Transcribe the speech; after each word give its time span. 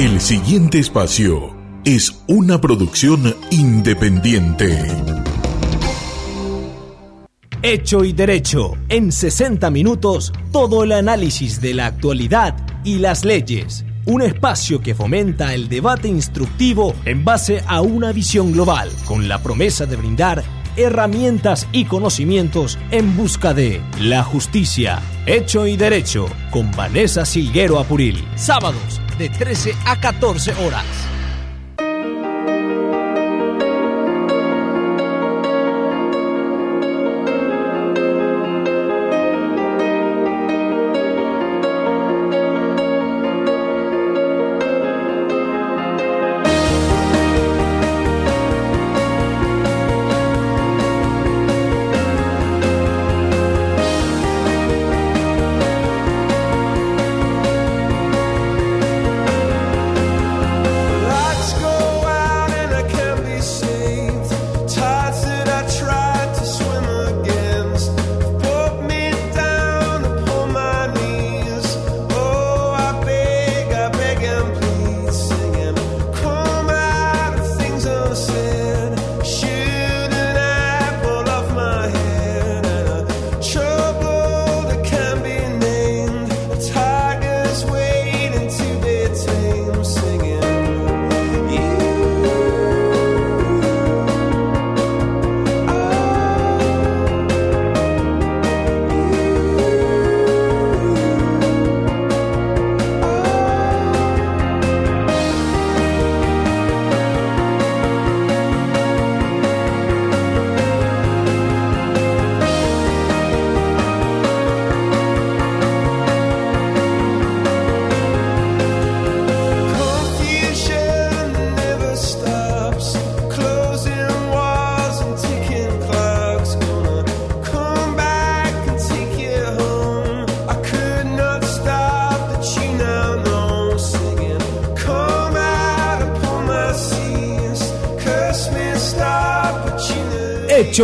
El 0.00 0.18
siguiente 0.18 0.78
espacio 0.78 1.54
es 1.84 2.22
una 2.26 2.58
producción 2.58 3.36
independiente. 3.50 4.78
Hecho 7.60 8.02
y 8.02 8.14
Derecho. 8.14 8.78
En 8.88 9.12
60 9.12 9.70
minutos, 9.70 10.32
todo 10.52 10.84
el 10.84 10.92
análisis 10.92 11.60
de 11.60 11.74
la 11.74 11.84
actualidad 11.84 12.56
y 12.82 12.96
las 12.96 13.26
leyes. 13.26 13.84
Un 14.06 14.22
espacio 14.22 14.80
que 14.80 14.94
fomenta 14.94 15.52
el 15.52 15.68
debate 15.68 16.08
instructivo 16.08 16.94
en 17.04 17.22
base 17.22 17.62
a 17.66 17.82
una 17.82 18.10
visión 18.12 18.52
global, 18.52 18.90
con 19.04 19.28
la 19.28 19.42
promesa 19.42 19.84
de 19.84 19.96
brindar 19.96 20.42
herramientas 20.76 21.68
y 21.72 21.84
conocimientos 21.84 22.78
en 22.90 23.16
busca 23.16 23.52
de 23.52 23.82
la 24.00 24.22
justicia. 24.22 25.00
Hecho 25.26 25.66
y 25.66 25.76
Derecho, 25.76 26.26
con 26.50 26.70
Vanessa 26.72 27.26
Silguero 27.26 27.78
Apuril. 27.78 28.24
Sábados, 28.36 28.99
de 29.20 29.28
13 29.28 29.76
a 29.84 30.00
14 30.00 30.54
horas. 30.64 31.19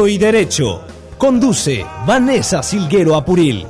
Y 0.04 0.18
Derecho. 0.18 0.82
Conduce 1.16 1.86
Vanessa 2.06 2.62
Silguero 2.62 3.14
Apuril. 3.14 3.66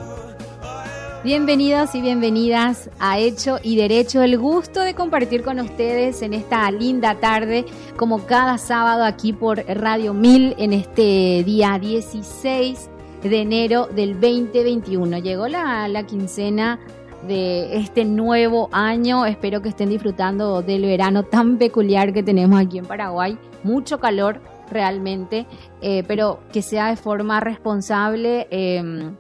Bienvenidos 1.23 1.95
y 1.95 2.01
bienvenidas 2.01 2.91
a 2.99 3.21
Hecho 3.21 3.59
y 3.63 3.77
Derecho. 3.77 4.23
El 4.23 4.37
gusto 4.37 4.81
de 4.81 4.95
compartir 4.95 5.45
con 5.45 5.61
ustedes 5.61 6.23
en 6.23 6.35
esta 6.35 6.69
linda 6.73 7.15
tarde, 7.21 7.65
como 7.97 8.27
cada 8.27 8.59
sábado 8.59 9.05
aquí 9.05 9.33
por 9.33 9.65
Radio 9.69 10.15
1000 10.15 10.57
en 10.59 10.73
este 10.73 11.45
día 11.47 11.79
16 11.79 12.91
de 13.23 13.41
enero 13.41 13.87
del 13.87 14.15
2021. 14.15 15.19
Llegó 15.19 15.47
la, 15.47 15.87
la 15.87 16.07
quincena 16.07 16.81
de 17.29 17.77
este 17.77 18.05
nuevo 18.05 18.69
año. 18.73 19.27
Espero 19.27 19.63
que 19.63 19.69
estén 19.69 19.91
disfrutando 19.91 20.61
del 20.61 20.83
verano 20.83 21.23
tan 21.23 21.57
peculiar 21.57 22.13
que 22.13 22.25
tenemos 22.25 22.61
aquí 22.61 22.79
en 22.79 22.85
Paraguay. 22.87 23.39
Mucho 23.63 24.01
calor 24.01 24.41
realmente, 24.71 25.47
eh, 25.83 26.03
pero 26.07 26.41
que 26.53 26.63
sea 26.63 26.89
de 26.89 26.97
forma 26.97 27.41
responsable. 27.41 28.47
Em, 28.51 29.17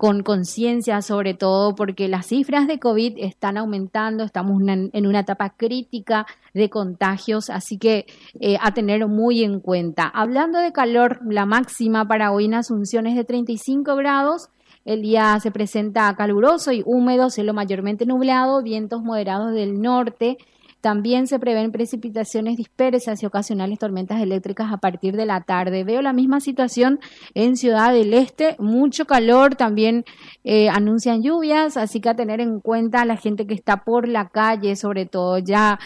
con 0.00 0.22
conciencia 0.22 1.02
sobre 1.02 1.34
todo 1.34 1.74
porque 1.74 2.08
las 2.08 2.28
cifras 2.28 2.66
de 2.66 2.78
COVID 2.78 3.18
están 3.18 3.58
aumentando, 3.58 4.24
estamos 4.24 4.62
en 4.66 5.06
una 5.06 5.20
etapa 5.20 5.50
crítica 5.50 6.26
de 6.54 6.70
contagios, 6.70 7.50
así 7.50 7.76
que 7.76 8.06
eh, 8.40 8.56
a 8.62 8.72
tener 8.72 9.06
muy 9.08 9.44
en 9.44 9.60
cuenta. 9.60 10.08
Hablando 10.08 10.58
de 10.58 10.72
calor, 10.72 11.20
la 11.28 11.44
máxima 11.44 12.08
para 12.08 12.32
hoy 12.32 12.46
en 12.46 12.54
Asunción 12.54 13.06
es 13.06 13.14
de 13.14 13.24
35 13.24 13.94
grados. 13.94 14.48
El 14.86 15.02
día 15.02 15.38
se 15.38 15.50
presenta 15.50 16.16
caluroso 16.16 16.72
y 16.72 16.82
húmedo, 16.86 17.28
cielo 17.28 17.52
mayormente 17.52 18.06
nublado, 18.06 18.62
vientos 18.62 19.02
moderados 19.02 19.52
del 19.52 19.82
norte 19.82 20.38
también 20.80 21.26
se 21.26 21.38
prevén 21.38 21.72
precipitaciones 21.72 22.56
dispersas 22.56 23.22
y 23.22 23.26
ocasionales 23.26 23.78
tormentas 23.78 24.20
eléctricas 24.20 24.72
a 24.72 24.78
partir 24.78 25.16
de 25.16 25.26
la 25.26 25.42
tarde. 25.42 25.84
Veo 25.84 26.02
la 26.02 26.12
misma 26.12 26.40
situación 26.40 27.00
en 27.34 27.56
Ciudad 27.56 27.92
del 27.92 28.14
Este, 28.14 28.56
mucho 28.58 29.04
calor, 29.04 29.56
también 29.56 30.04
eh, 30.44 30.68
anuncian 30.68 31.22
lluvias, 31.22 31.76
así 31.76 32.00
que 32.00 32.08
a 32.08 32.16
tener 32.16 32.40
en 32.40 32.60
cuenta 32.60 33.02
a 33.02 33.04
la 33.04 33.16
gente 33.16 33.46
que 33.46 33.54
está 33.54 33.84
por 33.84 34.08
la 34.08 34.28
calle, 34.28 34.76
sobre 34.76 35.06
todo 35.06 35.38
ya 35.38 35.78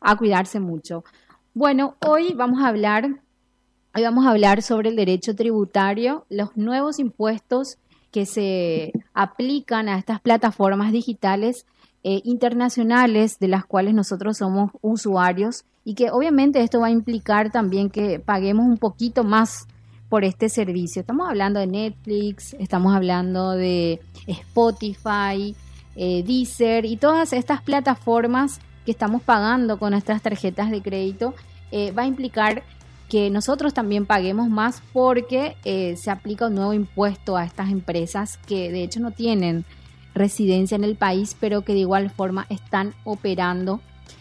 a 0.00 0.16
cuidarse 0.16 0.60
mucho. 0.60 1.04
Bueno, 1.54 1.96
hoy 2.06 2.34
vamos 2.34 2.62
a 2.62 2.68
hablar, 2.68 3.06
hoy 3.94 4.02
vamos 4.02 4.26
a 4.26 4.30
hablar 4.30 4.60
sobre 4.60 4.90
el 4.90 4.96
derecho 4.96 5.34
tributario, 5.34 6.26
los 6.28 6.56
nuevos 6.56 6.98
impuestos 6.98 7.78
que 8.10 8.26
se 8.26 8.92
aplican 9.12 9.88
a 9.88 9.98
estas 9.98 10.20
plataformas 10.20 10.92
digitales 10.92 11.66
eh, 12.06 12.20
internacionales 12.24 13.38
de 13.38 13.48
las 13.48 13.64
cuales 13.64 13.94
nosotros 13.94 14.36
somos 14.36 14.70
usuarios 14.82 15.64
y 15.86 15.94
que 15.94 16.10
obviamente 16.10 16.60
esto 16.60 16.80
va 16.80 16.88
a 16.88 16.90
implicar 16.90 17.50
también 17.50 17.88
que 17.88 18.18
paguemos 18.20 18.66
un 18.66 18.76
poquito 18.76 19.24
más 19.24 19.66
por 20.10 20.22
este 20.22 20.50
servicio. 20.50 21.00
Estamos 21.00 21.26
hablando 21.26 21.60
de 21.60 21.66
Netflix, 21.66 22.54
estamos 22.58 22.94
hablando 22.94 23.52
de 23.52 24.02
Spotify, 24.26 25.56
eh, 25.96 26.22
Deezer 26.26 26.84
y 26.84 26.98
todas 26.98 27.32
estas 27.32 27.62
plataformas 27.62 28.60
que 28.84 28.90
estamos 28.90 29.22
pagando 29.22 29.78
con 29.78 29.92
nuestras 29.92 30.20
tarjetas 30.20 30.70
de 30.70 30.82
crédito. 30.82 31.32
Eh, 31.72 31.92
va 31.92 32.02
a 32.02 32.06
implicar 32.06 32.64
que 33.08 33.30
nosotros 33.30 33.72
también 33.72 34.04
paguemos 34.04 34.50
más 34.50 34.82
porque 34.92 35.56
se 35.96 36.10
aplica 36.10 36.48
un 36.48 36.56
nuevo 36.56 36.74
impuesto 36.74 37.38
a 37.38 37.46
estas 37.46 37.70
empresas 37.70 38.36
que 38.46 38.70
de 38.70 38.82
hecho 38.82 39.00
no 39.00 39.10
tienen 39.10 39.64
residencia 40.14 40.76
en 40.76 40.84
el 40.84 40.96
país, 40.96 41.36
pero 41.38 41.62
que 41.62 41.72
de 41.72 41.80
igual 41.80 42.10
forma 42.10 42.46
están 42.48 42.94
operando 43.04 43.80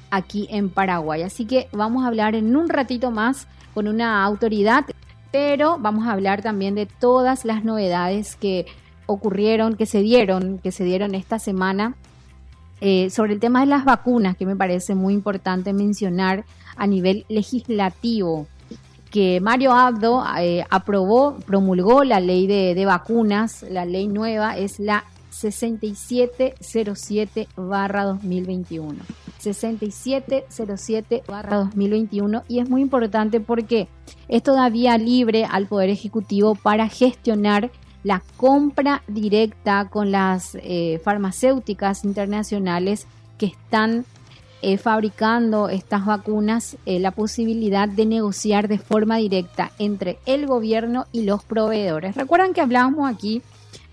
aquí 0.10 0.48
en 0.52 0.70
Paraguay. 0.70 1.24
Así 1.24 1.46
que 1.46 1.68
vamos 1.72 2.04
a 2.04 2.08
hablar 2.08 2.36
en 2.36 2.56
un 2.56 2.70
ratito 2.70 3.12
más 3.12 3.48
con 3.74 3.88
una 3.88 4.24
autoridad, 4.24 4.86
pero 5.32 5.78
vamos 5.80 6.08
a 6.08 6.12
hablar 6.12 6.42
también 6.42 6.76
de 6.76 6.86
todas 6.86 7.46
las 7.46 7.64
novedades 7.64 8.36
que 8.36 8.66
ocurrieron, 9.06 9.76
que 9.76 9.86
se 9.86 10.02
dieron, 10.02 10.60
que 10.60 10.72
se 10.72 10.84
dieron 10.84 11.16
esta 11.16 11.40
semana 11.40 11.96
eh, 12.82 13.10
sobre 13.10 13.34
el 13.34 13.40
tema 13.40 13.62
de 13.62 13.68
las 13.68 13.86
vacunas, 13.86 14.38
que 14.38 14.46
me 14.46 14.56
parece 14.56 14.94
muy 14.96 15.14
importante 15.14 15.74
mencionar 15.74 16.46
a 16.76 16.88
nivel 16.88 17.26
legislativo 17.30 18.48
que 19.10 19.40
Mario 19.42 19.74
Abdo 19.74 20.24
eh, 20.40 20.66
aprobó, 20.72 21.38
promulgó 21.46 22.04
la 22.04 22.20
ley 22.20 22.48
de, 22.48 22.74
de, 22.74 22.86
vacunas, 22.86 23.64
la 23.70 23.86
ley 23.86 24.08
nueva 24.08 24.58
es 24.58 24.80
la 24.80 25.04
6707 25.34 27.48
barra 27.56 28.04
2021. 28.06 29.00
6707 29.40 31.24
barra 31.28 31.58
2021 31.58 32.44
y 32.48 32.60
es 32.60 32.70
muy 32.70 32.82
importante 32.82 33.42
porque 33.42 33.88
es 34.28 34.44
todavía 34.44 34.98
libre 34.98 35.46
al 35.46 35.68
Poder 35.68 35.90
Ejecutivo 35.90 36.56
para 36.56 36.88
gestionar 36.88 37.72
la 38.04 38.22
compra 38.38 39.04
directa 39.08 39.90
con 39.90 40.12
las 40.12 40.56
eh, 40.56 41.02
farmacéuticas 41.04 42.06
internacionales 42.06 43.08
que 43.38 43.48
están 43.48 44.06
eh, 44.62 44.78
fabricando 44.78 45.68
estas 45.68 46.06
vacunas 46.06 46.78
eh, 46.86 47.00
la 47.00 47.12
posibilidad 47.12 47.90
de 47.90 48.06
negociar 48.06 48.70
de 48.70 48.78
forma 48.78 49.18
directa 49.18 49.72
entre 49.78 50.20
el 50.26 50.48
gobierno 50.48 51.06
y 51.12 51.24
los 51.24 51.44
proveedores. 51.44 52.16
Recuerdan 52.16 52.54
que 52.54 52.62
hablábamos 52.62 53.14
aquí 53.14 53.42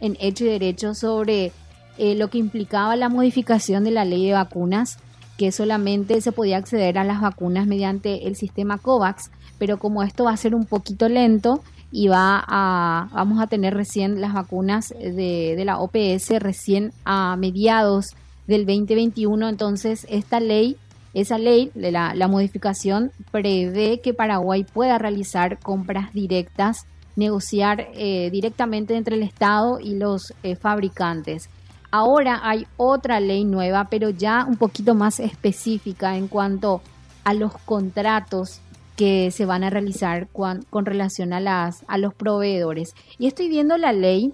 en 0.00 0.17
Hecho 0.20 0.44
y 0.44 0.49
Derecho 0.49 0.94
sobre 0.94 1.52
eh, 1.99 2.14
lo 2.14 2.29
que 2.29 2.38
implicaba 2.38 2.97
la 2.97 3.08
modificación 3.08 3.85
de 3.85 3.91
la 3.91 4.05
ley 4.05 4.26
de 4.26 4.32
vacunas, 4.32 4.99
que 5.37 5.52
solamente 5.52 6.20
se 6.20 6.32
podía 6.32 6.56
acceder 6.56 6.99
a 6.99 7.05
las 7.05 7.20
vacunas 7.20 7.67
mediante 7.67 8.26
el 8.26 8.37
sistema 8.37 8.79
COVAX, 8.79 9.31
pero 9.58 9.79
como 9.79 10.02
esto 10.02 10.25
va 10.25 10.32
a 10.32 10.37
ser 10.37 10.55
un 10.55 10.64
poquito 10.64 11.08
lento 11.08 11.62
y 11.93 12.08
va 12.08 12.43
a, 12.47 13.08
vamos 13.12 13.41
a 13.41 13.47
tener 13.47 13.75
recién 13.75 14.20
las 14.20 14.32
vacunas 14.32 14.91
de, 14.91 15.61
la 15.64 15.79
OPS 15.79 16.31
recién 16.38 16.93
a 17.05 17.37
mediados 17.37 18.14
del 18.46 18.64
2021. 18.67 19.49
Entonces, 19.49 20.06
esta 20.08 20.41
ley, 20.41 20.76
esa 21.14 21.38
ley, 21.38 21.70
la, 21.75 22.14
la 22.14 22.29
modificación, 22.29 23.12
prevé 23.32 24.00
que 24.00 24.14
Paraguay 24.14 24.64
pueda 24.64 24.99
realizar 24.99 25.58
compras 25.58 26.12
directas, 26.12 26.87
negociar 27.20 27.88
eh, 27.94 28.31
directamente 28.32 28.96
entre 28.96 29.14
el 29.14 29.22
Estado 29.22 29.78
y 29.78 29.94
los 29.94 30.32
eh, 30.43 30.56
fabricantes. 30.56 31.49
Ahora 31.93 32.40
hay 32.43 32.67
otra 32.76 33.20
ley 33.20 33.44
nueva, 33.44 33.88
pero 33.90 34.11
ya 34.11 34.44
un 34.49 34.56
poquito 34.56 34.94
más 34.94 35.20
específica 35.20 36.17
en 36.17 36.28
cuanto 36.28 36.81
a 37.25 37.34
los 37.34 37.52
contratos 37.52 38.61
que 38.96 39.31
se 39.31 39.44
van 39.44 39.64
a 39.64 39.70
realizar 39.70 40.28
con, 40.28 40.62
con 40.70 40.87
relación 40.87 41.32
a, 41.32 41.40
las, 41.40 41.84
a 41.88 41.99
los 41.99 42.14
proveedores. 42.14 42.94
Y 43.19 43.26
estoy 43.26 43.49
viendo 43.49 43.76
la 43.76 43.93
ley, 43.93 44.32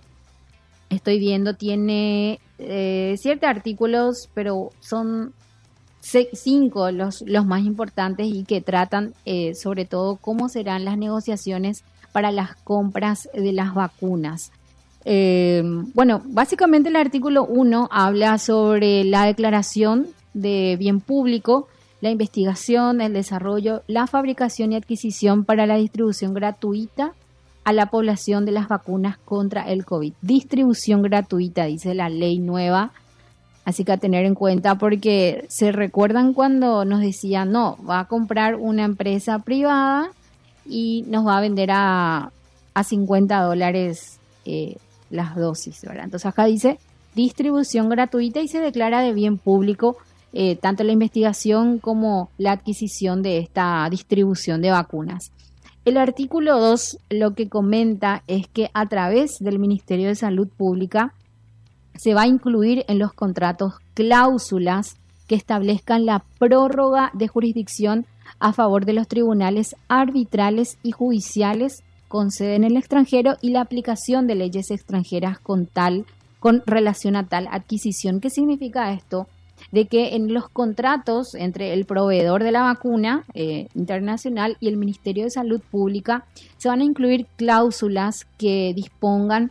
estoy 0.89 1.19
viendo, 1.19 1.55
tiene 1.55 2.39
eh, 2.59 3.15
ciertos 3.19 3.49
artículos, 3.49 4.29
pero 4.35 4.71
son 4.81 5.35
cinco 6.01 6.91
los, 6.93 7.23
los 7.27 7.47
más 7.47 7.65
importantes 7.65 8.29
y 8.29 8.45
que 8.45 8.61
tratan 8.61 9.15
eh, 9.25 9.55
sobre 9.55 9.87
todo 9.87 10.17
cómo 10.17 10.49
serán 10.49 10.85
las 10.85 10.97
negociaciones 10.97 11.83
para 12.17 12.33
las 12.33 12.57
compras 12.57 13.29
de 13.35 13.53
las 13.53 13.75
vacunas. 13.75 14.51
Eh, 15.05 15.63
bueno, 15.93 16.23
básicamente 16.25 16.89
el 16.89 16.97
artículo 16.97 17.45
1 17.45 17.91
habla 17.93 18.39
sobre 18.39 19.05
la 19.05 19.27
declaración 19.27 20.07
de 20.33 20.77
bien 20.79 21.01
público, 21.01 21.69
la 22.01 22.09
investigación, 22.09 23.03
el 23.03 23.13
desarrollo, 23.13 23.83
la 23.87 24.07
fabricación 24.07 24.73
y 24.73 24.77
adquisición 24.77 25.45
para 25.45 25.67
la 25.67 25.77
distribución 25.77 26.33
gratuita 26.33 27.13
a 27.65 27.75
la 27.75 27.91
población 27.91 28.47
de 28.47 28.53
las 28.53 28.69
vacunas 28.69 29.19
contra 29.19 29.71
el 29.71 29.85
COVID. 29.85 30.15
Distribución 30.23 31.03
gratuita, 31.03 31.67
dice 31.67 31.95
la 31.95 32.09
ley 32.09 32.39
nueva. 32.39 32.93
Así 33.67 33.85
que 33.85 33.93
a 33.93 33.99
tener 33.99 34.25
en 34.25 34.35
cuenta 34.35 34.79
porque 34.79 35.45
se 35.51 35.71
recuerdan 35.71 36.33
cuando 36.33 36.87
nos 36.87 37.01
decían, 37.03 37.53
no, 37.53 37.77
va 37.87 38.01
a 38.01 38.09
comprar 38.09 38.55
una 38.55 38.85
empresa 38.85 39.41
privada 39.41 40.13
y 40.69 41.05
nos 41.09 41.27
va 41.27 41.39
a 41.39 41.41
vender 41.41 41.71
a, 41.73 42.31
a 42.75 42.85
50 42.85 43.41
dólares 43.43 44.19
eh, 44.45 44.77
las 45.11 45.37
dosis, 45.37 45.81
¿verdad? 45.83 46.05
Entonces 46.05 46.27
acá 46.27 46.45
dice 46.45 46.79
distribución 47.15 47.89
gratuita 47.89 48.41
y 48.41 48.49
se 48.49 48.61
declara 48.61 49.01
de 49.01 49.13
bien 49.13 49.39
público 49.39 49.97
eh, 50.39 50.57
tanto 50.57 50.85
la 50.85 50.93
investigación 50.93 51.79
como 51.79 52.29
la 52.37 52.53
adquisición 52.53 53.23
de 53.23 53.39
esta 53.39 53.89
distribución 53.91 54.61
de 54.61 54.71
vacunas. 54.71 55.33
El 55.87 55.97
artículo 55.97 56.59
2 56.59 56.99
lo 57.11 57.35
que 57.35 57.49
comenta 57.49 58.23
es 58.27 58.47
que 58.49 58.71
a 58.75 58.87
través 58.87 59.39
del 59.39 59.59
Ministerio 59.59 60.09
de 60.09 60.15
Salud 60.15 60.49
Pública 60.49 61.15
se 61.95 62.13
va 62.13 62.23
a 62.23 62.27
incluir 62.27 62.85
en 62.89 62.99
los 62.99 63.15
contratos 63.15 63.75
cláusulas 63.95 64.97
que 65.27 65.37
establezcan 65.37 66.05
la 66.05 66.25
prórroga 66.39 67.11
de 67.15 67.29
jurisdicción 67.29 68.05
a 68.39 68.53
favor 68.53 68.85
de 68.85 68.93
los 68.93 69.09
tribunales 69.09 69.77
arbitrales 69.89 70.79
y 70.83 70.93
judiciales 70.93 71.83
con 72.09 72.31
sede 72.31 72.55
en 72.55 72.65
el 72.65 72.77
extranjero 72.77 73.37
y 73.43 73.51
la 73.51 73.61
aplicación 73.61 74.27
de 74.27 74.37
leyes 74.37 74.71
extranjeras 74.71 75.39
con 75.39 75.67
tal 75.67 76.07
con 76.39 76.63
relación 76.67 77.17
a 77.17 77.27
tal 77.27 77.49
adquisición. 77.51 78.21
¿Qué 78.21 78.31
significa 78.31 78.93
esto? 78.93 79.27
de 79.73 79.87
que 79.87 80.15
en 80.17 80.33
los 80.33 80.49
contratos 80.49 81.35
entre 81.35 81.73
el 81.73 81.87
proveedor 81.87 82.43
de 82.43 82.53
la 82.53 82.63
vacuna 82.63 83.25
eh, 83.35 83.69
internacional 83.75 84.57
y 84.61 84.69
el 84.69 84.77
Ministerio 84.77 85.25
de 85.25 85.31
Salud 85.31 85.61
Pública 85.71 86.27
se 86.57 86.69
van 86.69 86.81
a 86.81 86.85
incluir 86.85 87.27
cláusulas 87.37 88.27
que 88.39 88.73
dispongan 88.75 89.51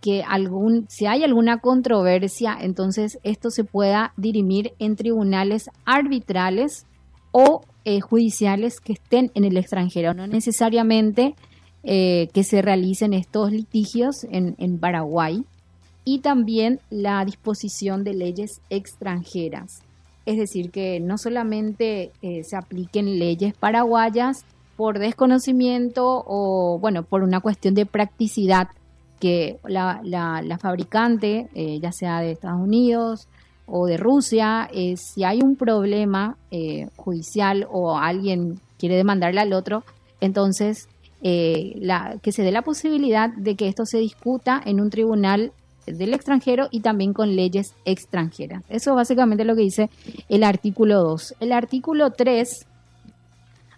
que 0.00 0.22
algún, 0.22 0.86
si 0.88 1.06
hay 1.06 1.22
alguna 1.22 1.58
controversia, 1.58 2.56
entonces 2.60 3.18
esto 3.24 3.50
se 3.50 3.64
pueda 3.64 4.14
dirimir 4.16 4.72
en 4.78 4.96
tribunales 4.96 5.68
arbitrales 5.84 6.86
o 7.30 7.62
eh, 7.84 8.00
judiciales 8.00 8.80
que 8.80 8.92
estén 8.92 9.32
en 9.34 9.44
el 9.44 9.56
extranjero, 9.56 10.14
no 10.14 10.28
necesariamente 10.28 11.34
eh, 11.82 12.28
que 12.32 12.44
se 12.44 12.62
realicen 12.62 13.12
estos 13.12 13.50
litigios 13.50 14.24
en, 14.30 14.78
Paraguay 14.78 15.44
y 16.04 16.20
también 16.20 16.78
la 16.90 17.24
disposición 17.24 18.04
de 18.04 18.14
leyes 18.14 18.60
extranjeras. 18.70 19.82
Es 20.26 20.36
decir, 20.36 20.70
que 20.70 21.00
no 21.00 21.18
solamente 21.18 22.12
eh, 22.22 22.44
se 22.44 22.56
apliquen 22.56 23.18
leyes 23.18 23.52
paraguayas 23.54 24.44
por 24.76 25.00
desconocimiento 25.00 26.22
o, 26.24 26.78
bueno, 26.80 27.02
por 27.02 27.24
una 27.24 27.40
cuestión 27.40 27.74
de 27.74 27.84
practicidad 27.84 28.68
que 29.18 29.58
la, 29.64 30.58
fabricante, 30.60 31.48
ya 31.80 31.90
sea 31.90 32.20
de 32.20 32.32
Estados 32.32 32.60
Unidos 32.60 33.28
o 33.74 33.86
de 33.86 33.96
Rusia, 33.96 34.68
eh, 34.72 34.96
si 34.96 35.24
hay 35.24 35.40
un 35.42 35.56
problema 35.56 36.36
judicial 36.96 37.66
o 37.70 37.96
alguien 37.96 38.60
quiere 38.78 38.96
demandarle 38.96 39.40
al 39.40 39.54
otro, 39.54 39.84
entonces 40.20 40.88
la, 41.22 42.18
que 42.22 42.30
se 42.30 42.42
dé 42.42 42.52
la 42.52 42.60
posibilidad 42.62 43.30
de 43.30 43.54
que 43.56 43.68
esto 43.68 43.86
se 43.86 43.98
discuta 43.98 44.60
en 44.62 44.80
un 44.80 44.90
tribunal 44.90 45.52
del 45.86 46.14
extranjero 46.14 46.68
y 46.70 46.80
también 46.80 47.12
con 47.12 47.34
leyes 47.34 47.74
extranjeras. 47.84 48.62
Eso 48.68 48.90
es 48.90 48.96
básicamente 48.96 49.44
lo 49.44 49.56
que 49.56 49.62
dice 49.62 49.90
el 50.28 50.44
artículo 50.44 51.02
2. 51.02 51.36
El 51.40 51.52
artículo 51.52 52.10
3 52.10 52.66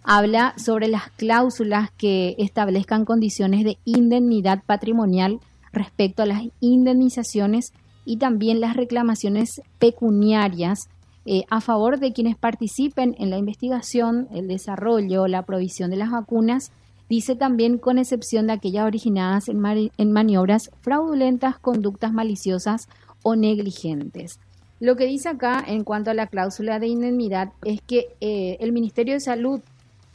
habla 0.02 0.54
sobre 0.58 0.88
las 0.88 1.10
cláusulas 1.16 1.90
que 1.92 2.34
establezcan 2.38 3.04
condiciones 3.04 3.64
de 3.64 3.78
indemnidad 3.84 4.62
patrimonial 4.64 5.40
respecto 5.72 6.22
a 6.22 6.26
las 6.26 6.42
indemnizaciones 6.60 7.72
y 8.04 8.18
también 8.18 8.60
las 8.60 8.76
reclamaciones 8.76 9.62
pecuniarias 9.78 10.88
eh, 11.26 11.44
a 11.50 11.60
favor 11.60 11.98
de 11.98 12.12
quienes 12.12 12.36
participen 12.36 13.14
en 13.18 13.30
la 13.30 13.38
investigación, 13.38 14.28
el 14.32 14.48
desarrollo, 14.48 15.26
la 15.26 15.42
provisión 15.42 15.90
de 15.90 15.96
las 15.96 16.10
vacunas 16.10 16.70
Dice 17.08 17.36
también 17.36 17.78
con 17.78 17.98
excepción 17.98 18.46
de 18.46 18.54
aquellas 18.54 18.86
originadas 18.86 19.48
en, 19.48 20.12
maniobras 20.12 20.70
fraudulentas, 20.80 21.58
conductas 21.58 22.12
maliciosas 22.12 22.88
o 23.22 23.36
negligentes. 23.36 24.40
Lo 24.80 24.96
que 24.96 25.06
dice 25.06 25.28
acá 25.28 25.62
en 25.66 25.84
cuanto 25.84 26.10
a 26.10 26.14
la 26.14 26.26
cláusula 26.26 26.78
de 26.78 26.88
indemnidad 26.88 27.52
es 27.64 27.80
que 27.82 28.08
eh, 28.20 28.56
el 28.60 28.72
Ministerio 28.72 29.14
de 29.14 29.20
Salud, 29.20 29.60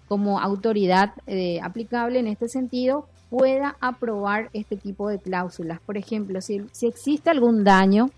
como 0.08 0.39
autoridad 0.39 1.13
eh, 1.27 1.60
aplicable 1.62 2.19
en 2.19 2.27
este 2.27 2.48
sentido, 2.48 3.08
pueda 3.29 3.75
aprobar 3.79 4.50
este 4.53 4.75
tipo 4.75 5.09
de 5.09 5.19
cláusulas. 5.19 5.79
Por 5.81 5.98
ejemplo, 5.98 6.41
si, 6.41 6.62
existe 6.81 7.29
algún 7.29 7.63
daño 7.63 8.09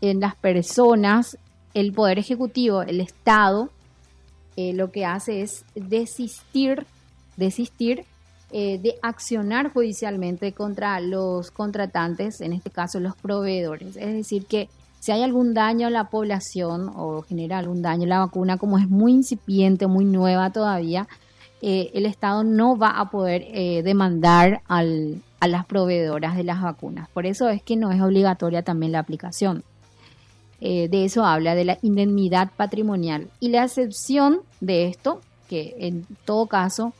en 0.00 0.20
las 0.20 0.34
personas, 0.36 1.38
el 1.72 1.92
Poder 1.92 2.18
Ejecutivo, 2.18 2.82
el 2.82 3.00
Estado, 3.00 3.70
eh, 4.56 4.72
lo 4.72 4.90
que 4.90 5.04
hace 5.04 5.42
es 5.42 5.64
desistir 5.74 6.86
desistir 7.36 8.04
eh, 8.50 8.78
de 8.78 8.94
accionar 9.02 9.72
judicialmente 9.72 10.52
contra 10.52 11.00
los 11.00 11.50
contratantes, 11.50 12.40
en 12.40 12.52
este 12.52 12.70
caso 12.70 13.00
los 13.00 13.16
proveedores. 13.16 13.96
Es 13.96 14.14
decir, 14.14 14.46
que 14.46 14.68
si 15.00 15.12
hay 15.12 15.22
algún 15.22 15.54
daño 15.54 15.88
a 15.88 15.90
la 15.90 16.08
población 16.08 16.90
o 16.94 17.22
genera 17.22 17.58
algún 17.58 17.82
daño 17.82 18.04
a 18.04 18.08
la 18.08 18.18
vacuna, 18.20 18.56
como 18.56 18.78
es 18.78 18.88
muy 18.88 19.12
incipiente, 19.12 19.86
muy 19.86 20.04
nueva 20.04 20.50
todavía, 20.50 21.08
eh, 21.66 21.90
el 21.94 22.04
Estado 22.04 22.44
no 22.44 22.76
va 22.76 22.90
a 22.90 23.10
poder 23.10 23.46
eh, 23.48 23.82
demandar 23.82 24.60
a 24.68 24.82
las 24.82 25.64
proveedoras 25.64 26.36
de 26.36 26.44
las 26.44 26.60
vacunas. 26.60 27.08
Por 27.08 27.24
eso 27.24 27.48
es 27.48 27.62
que 27.62 27.76
no 27.76 27.90
es 27.90 28.02
obligatoria 28.02 28.62
también 28.62 28.92
la 28.92 28.98
aplicación. 28.98 29.64
de 30.60 31.04
eso 31.04 31.24
habla, 31.24 31.54
de 31.54 31.64
la 31.64 31.78
indemnidad 31.80 32.50
patrimonial. 32.56 33.28
Y 33.40 33.48
la 33.48 33.64
excepción 33.64 34.40
de 34.60 34.88
esto, 34.88 35.20
que 35.48 35.74
en 35.78 36.06
todo 36.24 36.46
caso 36.46 36.92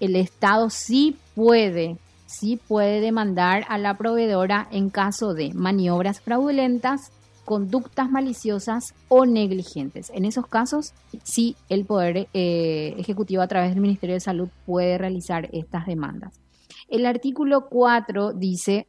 el 0.00 0.16
Estado 0.16 0.68
sí 0.68 1.16
puede, 1.34 1.96
sí 2.26 2.58
puede 2.68 3.00
demandar 3.00 3.64
a 3.68 3.78
la 3.78 3.96
proveedora 3.96 4.68
en 4.70 4.90
caso 4.90 5.32
de 5.32 5.54
maniobras 5.54 6.20
fraudulentas, 6.20 7.10
conductas 7.44 8.10
maliciosas 8.10 8.94
o 9.08 9.26
negligentes. 9.26 10.10
En 10.14 10.24
esos 10.24 10.46
casos, 10.46 10.92
sí 11.22 11.56
el 11.68 11.84
Poder 11.84 12.28
eh, 12.32 12.94
Ejecutivo 12.98 13.42
a 13.42 13.48
través 13.48 13.70
del 13.70 13.80
Ministerio 13.80 14.14
de 14.14 14.20
Salud 14.20 14.48
puede 14.66 14.98
realizar 14.98 15.48
estas 15.52 15.86
demandas. 15.86 16.40
El 16.88 17.06
artículo 17.06 17.68
4 17.68 18.32
dice, 18.32 18.86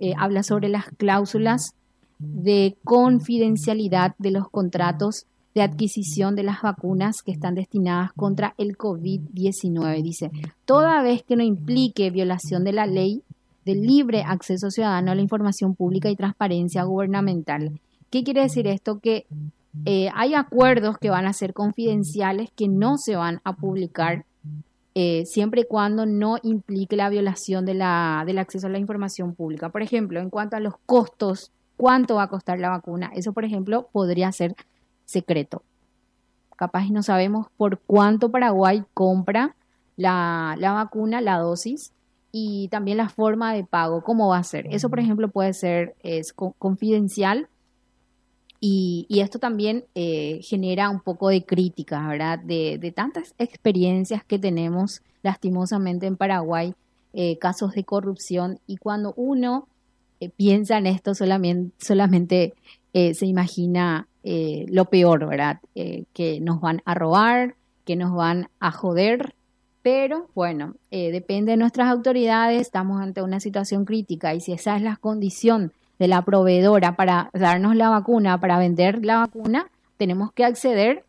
eh, 0.00 0.14
habla 0.18 0.42
sobre 0.42 0.68
las 0.68 0.86
cláusulas 0.96 1.74
de 2.18 2.76
confidencialidad 2.84 4.14
de 4.18 4.30
los 4.30 4.48
contratos 4.48 5.26
de 5.54 5.62
adquisición 5.62 6.36
de 6.36 6.42
las 6.42 6.60
vacunas 6.60 7.22
que 7.24 7.32
están 7.32 7.54
destinadas 7.54 8.12
contra 8.12 8.54
el 8.58 8.76
COVID-19. 8.76 10.02
Dice, 10.02 10.30
toda 10.66 11.02
vez 11.02 11.22
que 11.22 11.34
no 11.34 11.42
implique 11.42 12.10
violación 12.10 12.62
de 12.62 12.72
la 12.72 12.86
ley 12.86 13.22
de 13.66 13.74
libre 13.74 14.22
acceso 14.22 14.70
ciudadano 14.70 15.10
a 15.10 15.14
la 15.16 15.20
información 15.20 15.74
pública 15.74 16.08
y 16.08 16.14
transparencia 16.14 16.84
gubernamental. 16.84 17.80
¿Qué 18.10 18.22
quiere 18.22 18.42
decir 18.42 18.68
esto? 18.68 19.00
Que 19.00 19.26
eh, 19.84 20.08
hay 20.14 20.34
acuerdos 20.34 20.98
que 20.98 21.10
van 21.10 21.26
a 21.26 21.32
ser 21.32 21.52
confidenciales 21.52 22.50
que 22.54 22.68
no 22.68 22.96
se 22.96 23.16
van 23.16 23.40
a 23.42 23.54
publicar 23.56 24.24
eh, 24.94 25.26
siempre 25.26 25.62
y 25.62 25.66
cuando 25.66 26.06
no 26.06 26.36
implique 26.44 26.94
la 26.94 27.10
violación 27.10 27.66
de 27.66 27.74
la, 27.74 28.22
del 28.24 28.38
acceso 28.38 28.68
a 28.68 28.70
la 28.70 28.78
información 28.78 29.34
pública. 29.34 29.68
Por 29.68 29.82
ejemplo, 29.82 30.20
en 30.20 30.30
cuanto 30.30 30.56
a 30.56 30.60
los 30.60 30.74
costos, 30.86 31.50
¿cuánto 31.76 32.14
va 32.14 32.22
a 32.22 32.28
costar 32.28 32.60
la 32.60 32.70
vacuna? 32.70 33.10
Eso, 33.16 33.32
por 33.32 33.44
ejemplo, 33.44 33.88
podría 33.90 34.30
ser 34.30 34.54
secreto. 35.06 35.64
Capaz 36.54 36.88
no 36.88 37.02
sabemos 37.02 37.48
por 37.56 37.80
cuánto 37.80 38.30
Paraguay 38.30 38.84
compra 38.94 39.56
la, 39.96 40.54
la 40.56 40.72
vacuna, 40.72 41.20
la 41.20 41.38
dosis, 41.38 41.92
y 42.38 42.68
también 42.68 42.98
la 42.98 43.08
forma 43.08 43.54
de 43.54 43.64
pago, 43.64 44.02
cómo 44.02 44.28
va 44.28 44.36
a 44.36 44.44
ser. 44.44 44.66
Eso, 44.70 44.90
por 44.90 45.00
ejemplo, 45.00 45.28
puede 45.28 45.54
ser 45.54 45.94
es, 46.02 46.34
confidencial 46.34 47.48
y, 48.60 49.06
esto 49.08 49.38
también 49.38 49.84
eh, 49.94 50.40
genera 50.42 50.90
un 50.90 51.00
poco 51.00 51.30
de 51.30 51.46
crítica, 51.46 52.06
¿verdad? 52.06 52.38
De, 52.38 52.92
tantas 52.94 53.34
experiencias 53.38 54.22
que 54.22 54.38
tenemos 54.38 55.00
lastimosamente 55.22 56.04
en 56.04 56.18
Paraguay, 56.18 56.74
eh, 57.14 57.38
casos 57.38 57.72
de 57.72 57.84
corrupción, 57.84 58.60
y 58.66 58.76
cuando 58.76 59.14
uno 59.16 59.66
eh, 60.20 60.28
piensa 60.28 60.76
en 60.76 60.88
esto 60.88 61.14
solamente, 61.14 61.72
solamente 61.82 62.52
se 62.92 63.24
imagina 63.26 64.08
lo 64.22 64.86
peor, 64.86 65.26
¿verdad? 65.26 65.60
que 65.74 66.40
nos 66.40 66.60
van 66.60 66.82
a 66.84 66.94
robar, 66.94 67.56
que 67.84 67.94
nos 67.94 68.14
van 68.14 68.48
a 68.58 68.72
joder, 68.72 69.35
pero 69.86 70.26
bueno, 70.34 70.74
depende 70.90 71.52
de 71.52 71.56
nuestras 71.56 71.86
autoridades, 71.88 72.60
estamos 72.60 73.00
ante 73.00 73.22
una 73.22 73.38
situación 73.38 73.84
crítica 73.84 74.34
y 74.34 74.40
si 74.40 74.50
esa 74.52 74.74
es 74.74 74.82
la 74.82 74.96
condición 74.96 75.72
de 76.00 76.08
la 76.08 76.22
proveedora 76.22 76.96
para 76.96 77.30
darnos 77.32 77.76
la 77.76 77.90
vacuna, 77.90 78.40
para 78.40 78.58
vender 78.58 79.04
la 79.04 79.18
vacuna, 79.18 79.70
tenemos 79.96 80.32
que 80.32 80.44
acceder. 80.44 81.04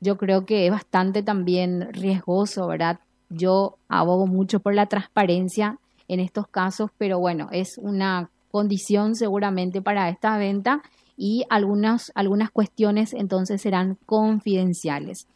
Yo 0.00 0.16
creo 0.16 0.44
que 0.46 0.66
es 0.66 0.72
bastante 0.72 1.22
también 1.22 1.92
riesgoso, 1.92 2.66
¿verdad? 2.66 2.98
Yo 3.28 3.76
abogo 3.88 4.26
mucho 4.26 4.58
por 4.58 4.74
la 4.74 4.86
transparencia 4.86 5.78
en 6.08 6.18
estos 6.18 6.48
casos, 6.48 6.90
pero 6.98 7.20
bueno, 7.20 7.46
es 7.52 7.78
una 7.78 8.30
condición 8.50 9.14
seguramente 9.14 9.80
para 9.80 10.08
esta 10.08 10.36
venta 10.38 10.82
y 11.16 11.44
algunas, 11.50 12.10
algunas 12.16 12.50
cuestiones 12.50 13.14
entonces 13.14 13.62
serán 13.62 13.96
confidenciales. 14.06 15.28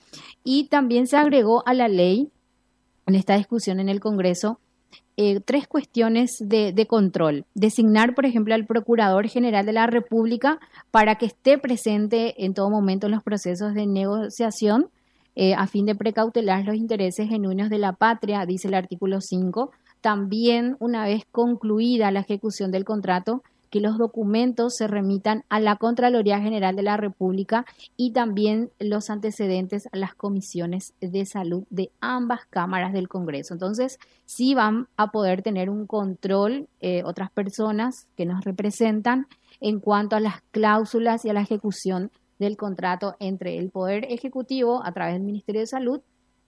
Y 0.42 0.64
también 0.64 1.06
se 1.06 1.16
agregó 1.16 1.62
a 1.64 1.74
la 1.74 1.86
ley 1.86 2.32
en 3.10 3.16
esta 3.16 3.36
discusión 3.36 3.80
en 3.80 3.88
el 3.88 4.00
Congreso 4.00 4.60
eh, 5.16 5.40
tres 5.40 5.68
cuestiones 5.68 6.36
de, 6.40 6.86
control. 6.88 7.44
Designar, 7.54 8.14
por 8.14 8.24
ejemplo, 8.24 8.54
al 8.54 8.64
Procurador 8.64 9.28
General 9.28 9.66
de 9.66 9.72
la 9.72 9.86
República 9.86 10.58
para 10.90 11.16
que 11.16 11.26
esté 11.26 11.58
presente 11.58 12.44
en 12.44 12.54
todo 12.54 12.70
momento 12.70 13.06
en 13.06 13.12
los 13.12 13.22
procesos 13.22 13.74
de 13.74 13.86
negociación 13.86 14.88
eh, 15.36 15.54
a 15.54 15.66
fin 15.66 15.84
de 15.84 15.94
precautelar 15.94 16.64
los 16.64 16.76
intereses 16.76 17.28
genuinos 17.28 17.68
de 17.68 17.78
la 17.78 17.92
patria, 17.92 18.46
dice 18.46 18.68
el 18.68 18.74
artículo 18.74 19.20
5. 19.20 19.70
También, 20.00 20.76
una 20.80 21.04
vez 21.04 21.24
concluida 21.30 22.10
la 22.10 22.20
ejecución 22.20 22.70
del 22.70 22.84
contrato, 22.84 23.42
que 23.70 23.80
los 23.80 23.96
documentos 23.98 24.76
se 24.76 24.88
remitan 24.88 25.44
a 25.48 25.60
la 25.60 25.76
Contraloría 25.76 26.40
General 26.40 26.74
de 26.74 26.82
la 26.82 26.96
República 26.96 27.64
y 27.96 28.12
también 28.12 28.70
los 28.78 29.10
antecedentes 29.10 29.88
a 29.92 29.96
las 29.96 30.14
comisiones 30.14 30.92
de 31.00 31.24
salud 31.24 31.64
de 31.70 31.90
ambas 32.00 32.40
cámaras 32.50 32.92
del 32.92 33.08
Congreso. 33.08 33.54
Entonces, 33.54 33.98
sí 34.26 34.54
van 34.54 34.88
a 34.96 35.12
poder 35.12 35.42
tener 35.42 35.70
un 35.70 35.86
control 35.86 36.68
eh, 36.80 37.02
otras 37.04 37.30
personas 37.30 38.08
que 38.16 38.26
nos 38.26 38.44
representan 38.44 39.26
en 39.60 39.78
cuanto 39.80 40.16
a 40.16 40.20
las 40.20 40.42
cláusulas 40.50 41.24
y 41.24 41.30
a 41.30 41.32
la 41.32 41.42
ejecución 41.42 42.10
del 42.38 42.56
contrato 42.56 43.16
entre 43.20 43.58
el 43.58 43.70
Poder 43.70 44.06
Ejecutivo 44.10 44.84
a 44.84 44.92
través 44.92 45.14
del 45.14 45.22
Ministerio 45.22 45.60
de 45.60 45.66
Salud 45.66 46.00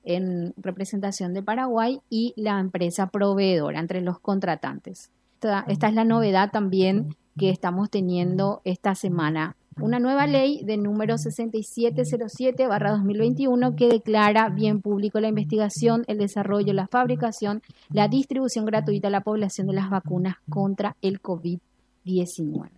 en 0.05 0.52
representación 0.57 1.33
de 1.35 1.43
Paraguay 1.43 2.00
y 2.11 2.33
la 2.37 2.59
empresa 2.59 3.09
proveedora 3.09 3.79
entre 3.79 4.00
los 4.00 4.19
contratantes 4.19 5.11
esta, 5.42 5.88
es 5.88 5.94
la 5.94 6.04
novedad 6.04 6.50
también 6.50 7.16
que 7.38 7.49
estamos 7.50 7.90
teniendo 7.90 8.61
esta 8.64 8.94
semana. 8.94 9.56
Una 9.80 9.99
nueva 9.99 10.26
ley 10.26 10.61
de 10.64 10.76
número 10.76 11.14
6707-2021 11.16 13.75
que 13.75 13.88
declara 13.88 14.50
bien 14.50 14.82
público 14.82 15.18
la 15.18 15.28
investigación, 15.28 16.04
el 16.08 16.18
desarrollo, 16.18 16.75
la 16.75 16.88
fabricación, 16.88 17.62
la 17.88 18.08
distribución 18.08 18.66
gratuita 18.66 19.08
a 19.08 19.11
la 19.11 19.22
población 19.22 19.66
de 19.66 19.72
las 19.72 19.88
vacunas 19.88 20.37
contra 20.50 20.94
el 21.00 21.22
COVID-19. 21.22 22.68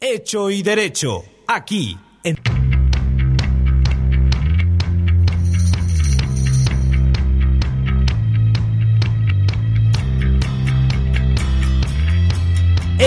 Hecho 0.00 0.50
y 0.50 0.62
derecho, 0.62 1.24
aquí 1.46 1.98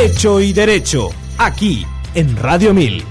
Hecho 0.05 0.41
y 0.41 0.51
Derecho, 0.51 1.11
aquí 1.37 1.85
en 2.13 2.35
Radio 2.35 2.73
1000. 2.73 3.03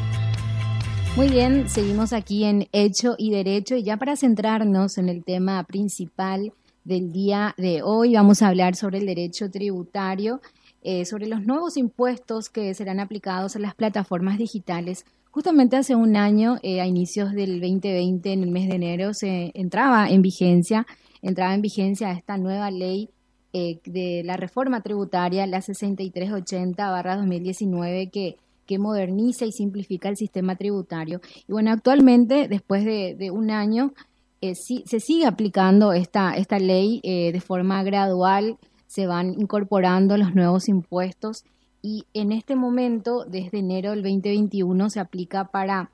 Muy 1.16 1.28
bien, 1.28 1.66
seguimos 1.66 2.12
aquí 2.12 2.44
en 2.44 2.68
Hecho 2.70 3.14
y 3.16 3.30
Derecho 3.30 3.76
y 3.76 3.82
ya 3.82 3.96
para 3.96 4.14
centrarnos 4.14 4.98
en 4.98 5.08
el 5.08 5.24
tema 5.24 5.64
principal 5.64 6.52
del 6.84 7.10
día 7.10 7.54
de 7.56 7.80
hoy 7.82 8.12
vamos 8.12 8.42
a 8.42 8.48
hablar 8.48 8.76
sobre 8.76 8.98
el 8.98 9.06
derecho 9.06 9.50
tributario, 9.50 10.42
eh, 10.82 11.06
sobre 11.06 11.28
los 11.28 11.40
nuevos 11.46 11.78
impuestos 11.78 12.50
que 12.50 12.74
serán 12.74 13.00
aplicados 13.00 13.56
a 13.56 13.60
las 13.60 13.74
plataformas 13.74 14.36
digitales. 14.36 15.06
Justamente 15.30 15.76
hace 15.76 15.94
un 15.94 16.14
año, 16.14 16.58
eh, 16.62 16.82
a 16.82 16.86
inicios 16.86 17.32
del 17.32 17.58
2020, 17.62 18.34
en 18.34 18.42
el 18.42 18.50
mes 18.50 18.68
de 18.68 18.74
enero, 18.74 19.14
se 19.14 19.50
entraba 19.54 20.10
en 20.10 20.20
vigencia, 20.20 20.86
entraba 21.22 21.54
en 21.54 21.62
vigencia 21.62 22.12
esta 22.12 22.36
nueva 22.36 22.70
ley 22.70 23.08
eh, 23.54 23.80
de 23.84 24.22
la 24.24 24.38
reforma 24.38 24.80
tributaria, 24.80 25.46
la 25.46 25.60
6380-2019, 25.60 28.10
que, 28.10 28.38
que 28.64 28.78
moderniza 28.78 29.44
y 29.44 29.52
simplifica 29.52 30.08
el 30.08 30.16
sistema 30.16 30.56
tributario. 30.56 31.20
Y 31.46 31.52
bueno, 31.52 31.70
actualmente, 31.70 32.48
después 32.48 32.82
de, 32.86 33.30
un 33.30 33.50
año, 33.50 33.92
eh, 34.40 34.54
se 34.54 35.00
sigue 35.00 35.26
aplicando 35.26 35.92
esta, 35.92 36.32
esta 36.32 36.58
ley 36.58 37.02
eh, 37.02 37.30
de 37.30 37.40
forma 37.42 37.82
gradual, 37.82 38.56
se 38.86 39.06
van 39.06 39.38
incorporando 39.38 40.16
los 40.16 40.34
nuevos 40.34 40.70
impuestos 40.70 41.44
y 41.82 42.04
en 42.14 42.32
este 42.32 42.56
momento, 42.56 43.26
desde 43.28 43.58
enero 43.58 43.90
del 43.90 44.02
2021, 44.02 44.88
se 44.88 45.00
aplica 45.00 45.44
para 45.44 45.90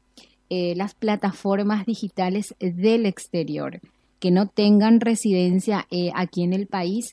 las 0.50 0.94
plataformas 0.94 1.84
digitales 1.84 2.54
del 2.58 3.04
exterior 3.04 3.82
que 4.18 4.30
no 4.30 4.46
tengan 4.46 5.00
residencia 5.00 5.86
aquí 6.14 6.42
en 6.42 6.54
el 6.54 6.66
país 6.66 7.12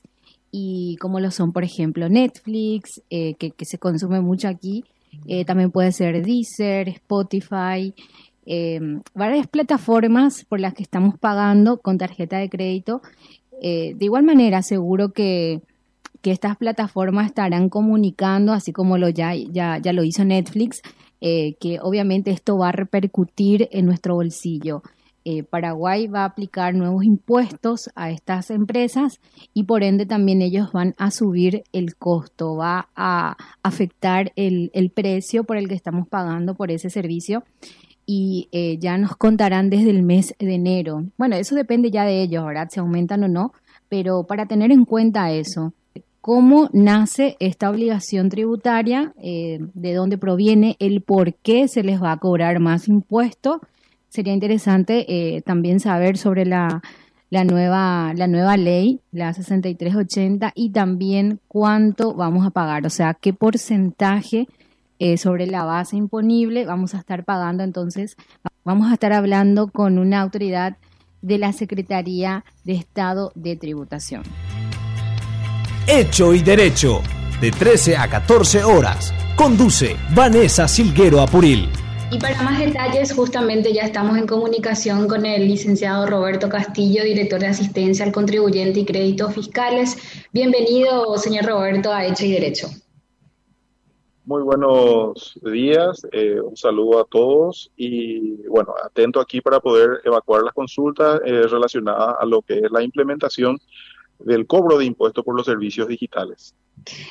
y 0.58 0.96
como 0.96 1.20
lo 1.20 1.30
son, 1.30 1.52
por 1.52 1.64
ejemplo, 1.64 2.08
Netflix, 2.08 3.02
eh, 3.10 3.34
que, 3.34 3.52
se 3.66 3.76
consume 3.76 4.22
mucho 4.22 4.48
aquí, 4.48 4.84
eh, 5.26 5.44
también 5.44 5.70
puede 5.70 5.92
ser 5.92 6.24
Deezer, 6.24 6.88
Spotify, 6.88 7.92
eh, 8.46 8.80
varias 9.14 9.48
plataformas 9.48 10.46
por 10.48 10.58
las 10.58 10.72
que 10.72 10.82
estamos 10.82 11.18
pagando 11.18 11.76
con 11.76 11.98
tarjeta 11.98 12.38
de 12.38 12.48
crédito. 12.48 13.02
de 13.60 13.96
igual 14.00 14.24
manera, 14.24 14.62
seguro 14.62 15.12
que, 15.12 15.60
que, 16.22 16.30
estas 16.30 16.56
plataformas 16.56 17.26
estarán 17.26 17.68
comunicando, 17.68 18.54
así 18.54 18.72
como 18.72 18.96
lo 18.96 19.10
ya, 19.10 19.34
ya, 19.34 19.76
ya 19.76 19.92
lo 19.92 20.04
hizo 20.04 20.24
Netflix, 20.24 20.80
que 21.20 21.78
obviamente 21.82 22.30
esto 22.30 22.56
va 22.56 22.70
a 22.70 22.72
repercutir 22.72 23.68
en 23.72 23.84
nuestro 23.84 24.14
bolsillo. 24.14 24.82
Eh, 25.28 25.42
Paraguay 25.42 26.06
va 26.06 26.20
a 26.20 26.26
aplicar 26.26 26.72
nuevos 26.72 27.02
impuestos 27.02 27.90
a 27.96 28.12
estas 28.12 28.48
empresas 28.52 29.18
y 29.52 29.64
por 29.64 29.82
ende 29.82 30.06
también 30.06 30.40
ellos 30.40 30.70
van 30.70 30.94
a 30.98 31.10
subir 31.10 31.64
el 31.72 31.96
costo, 31.96 32.54
va 32.54 32.90
a 32.94 33.36
afectar 33.64 34.30
el, 34.36 34.70
precio 34.94 35.42
por 35.42 35.56
el 35.56 35.66
que 35.66 35.74
estamos 35.74 36.06
pagando 36.06 36.54
por 36.54 36.70
ese 36.70 36.90
servicio 36.90 37.42
y 38.06 38.48
eh, 38.52 38.78
ya 38.78 38.98
nos 38.98 39.16
contarán 39.16 39.68
desde 39.68 39.90
el 39.90 40.04
mes 40.04 40.32
de 40.38 40.54
enero. 40.54 41.02
Bueno, 41.18 41.34
eso 41.34 41.56
depende 41.56 41.90
ya 41.90 42.04
de 42.04 42.22
ellos, 42.22 42.46
¿verdad? 42.46 42.68
Si 42.70 42.78
aumentan 42.78 43.24
o 43.24 43.28
no, 43.28 43.52
pero 43.88 44.28
para 44.28 44.46
tener 44.46 44.70
en 44.70 44.84
cuenta 44.84 45.32
eso, 45.32 45.72
cómo 46.20 46.70
nace 46.72 47.36
esta 47.40 47.68
obligación 47.68 48.28
tributaria, 48.28 49.12
eh, 49.20 49.58
de 49.74 49.92
dónde 49.92 50.18
proviene, 50.18 50.76
el 50.78 51.00
por 51.00 51.34
qué 51.34 51.66
se 51.66 51.82
les 51.82 52.00
va 52.00 52.12
a 52.12 52.18
cobrar 52.18 52.60
más 52.60 52.86
impuestos 52.86 53.56
sería 54.16 54.32
interesante 54.32 55.04
eh, 55.08 55.42
también 55.42 55.78
saber 55.78 56.16
sobre 56.16 56.46
la, 56.46 56.82
nueva, 57.30 58.14
la 58.16 58.26
nueva 58.26 58.56
ley, 58.56 59.00
la 59.12 59.34
6380, 59.34 60.52
y 60.54 60.70
también 60.70 61.38
cuánto 61.48 62.14
vamos 62.14 62.46
a 62.46 62.50
pagar, 62.50 62.86
o 62.86 62.90
sea, 62.90 63.12
qué 63.12 63.34
porcentaje 63.34 64.48
eh, 64.98 65.18
sobre 65.18 65.46
la 65.46 65.64
base 65.64 65.96
imponible, 65.96 66.64
vamos 66.64 66.94
a 66.94 66.98
estar 66.98 67.24
pagando 67.24 67.62
entonces, 67.62 68.16
vamos 68.64 68.90
a 68.90 68.94
estar 68.94 69.12
hablando 69.12 69.68
con 69.68 69.98
una 69.98 70.22
autoridad 70.22 70.78
de 71.20 71.36
la 71.36 71.52
Secretaría 71.52 72.44
de 72.64 72.72
Estado 72.72 73.32
de 73.34 73.56
Tributación. 73.56 74.22
Hecho 75.86 76.32
y 76.32 76.40
Derecho, 76.40 77.02
de 77.40 77.50
13 77.50 77.98
a 77.98 78.08
14 78.08 78.64
horas. 78.64 79.12
Conduce 79.36 79.94
Vanessa 80.14 80.66
Silguero 80.66 81.20
Apuril. 81.20 81.68
Y 82.08 82.18
para 82.20 82.40
más 82.42 82.60
detalles, 82.60 83.12
justamente 83.12 83.72
ya 83.72 83.82
estamos 83.82 84.16
en 84.16 84.28
comunicación 84.28 85.08
con 85.08 85.26
el 85.26 85.48
licenciado 85.48 86.06
Roberto 86.06 86.48
Castillo, 86.48 87.02
director 87.02 87.40
de 87.40 87.48
asistencia 87.48 88.04
al 88.04 88.12
contribuyente 88.12 88.80
y 88.80 88.84
créditos 88.84 89.34
fiscales. 89.34 89.96
Bienvenido, 90.32 91.18
señor 91.18 91.46
Roberto, 91.46 91.92
a 91.92 92.06
Hecho 92.06 92.24
y 92.24 92.30
Derecho. 92.30 92.68
Muy 94.24 94.42
buenos 94.42 95.38
días, 95.42 96.06
eh, 96.12 96.40
un 96.40 96.56
saludo 96.56 97.00
a 97.00 97.04
todos 97.04 97.72
y 97.76 98.36
bueno, 98.48 98.74
atento 98.84 99.20
aquí 99.20 99.40
para 99.40 99.58
poder 99.58 100.00
evacuar 100.04 100.42
las 100.42 100.54
consultas 100.54 101.20
eh, 101.24 101.42
relacionadas 101.42 102.16
a 102.20 102.24
lo 102.24 102.40
que 102.42 102.58
es 102.58 102.70
la 102.70 102.82
implementación 102.82 103.58
del 104.18 104.46
cobro 104.46 104.78
de 104.78 104.86
impuestos 104.86 105.24
por 105.24 105.36
los 105.36 105.46
servicios 105.46 105.88
digitales. 105.88 106.54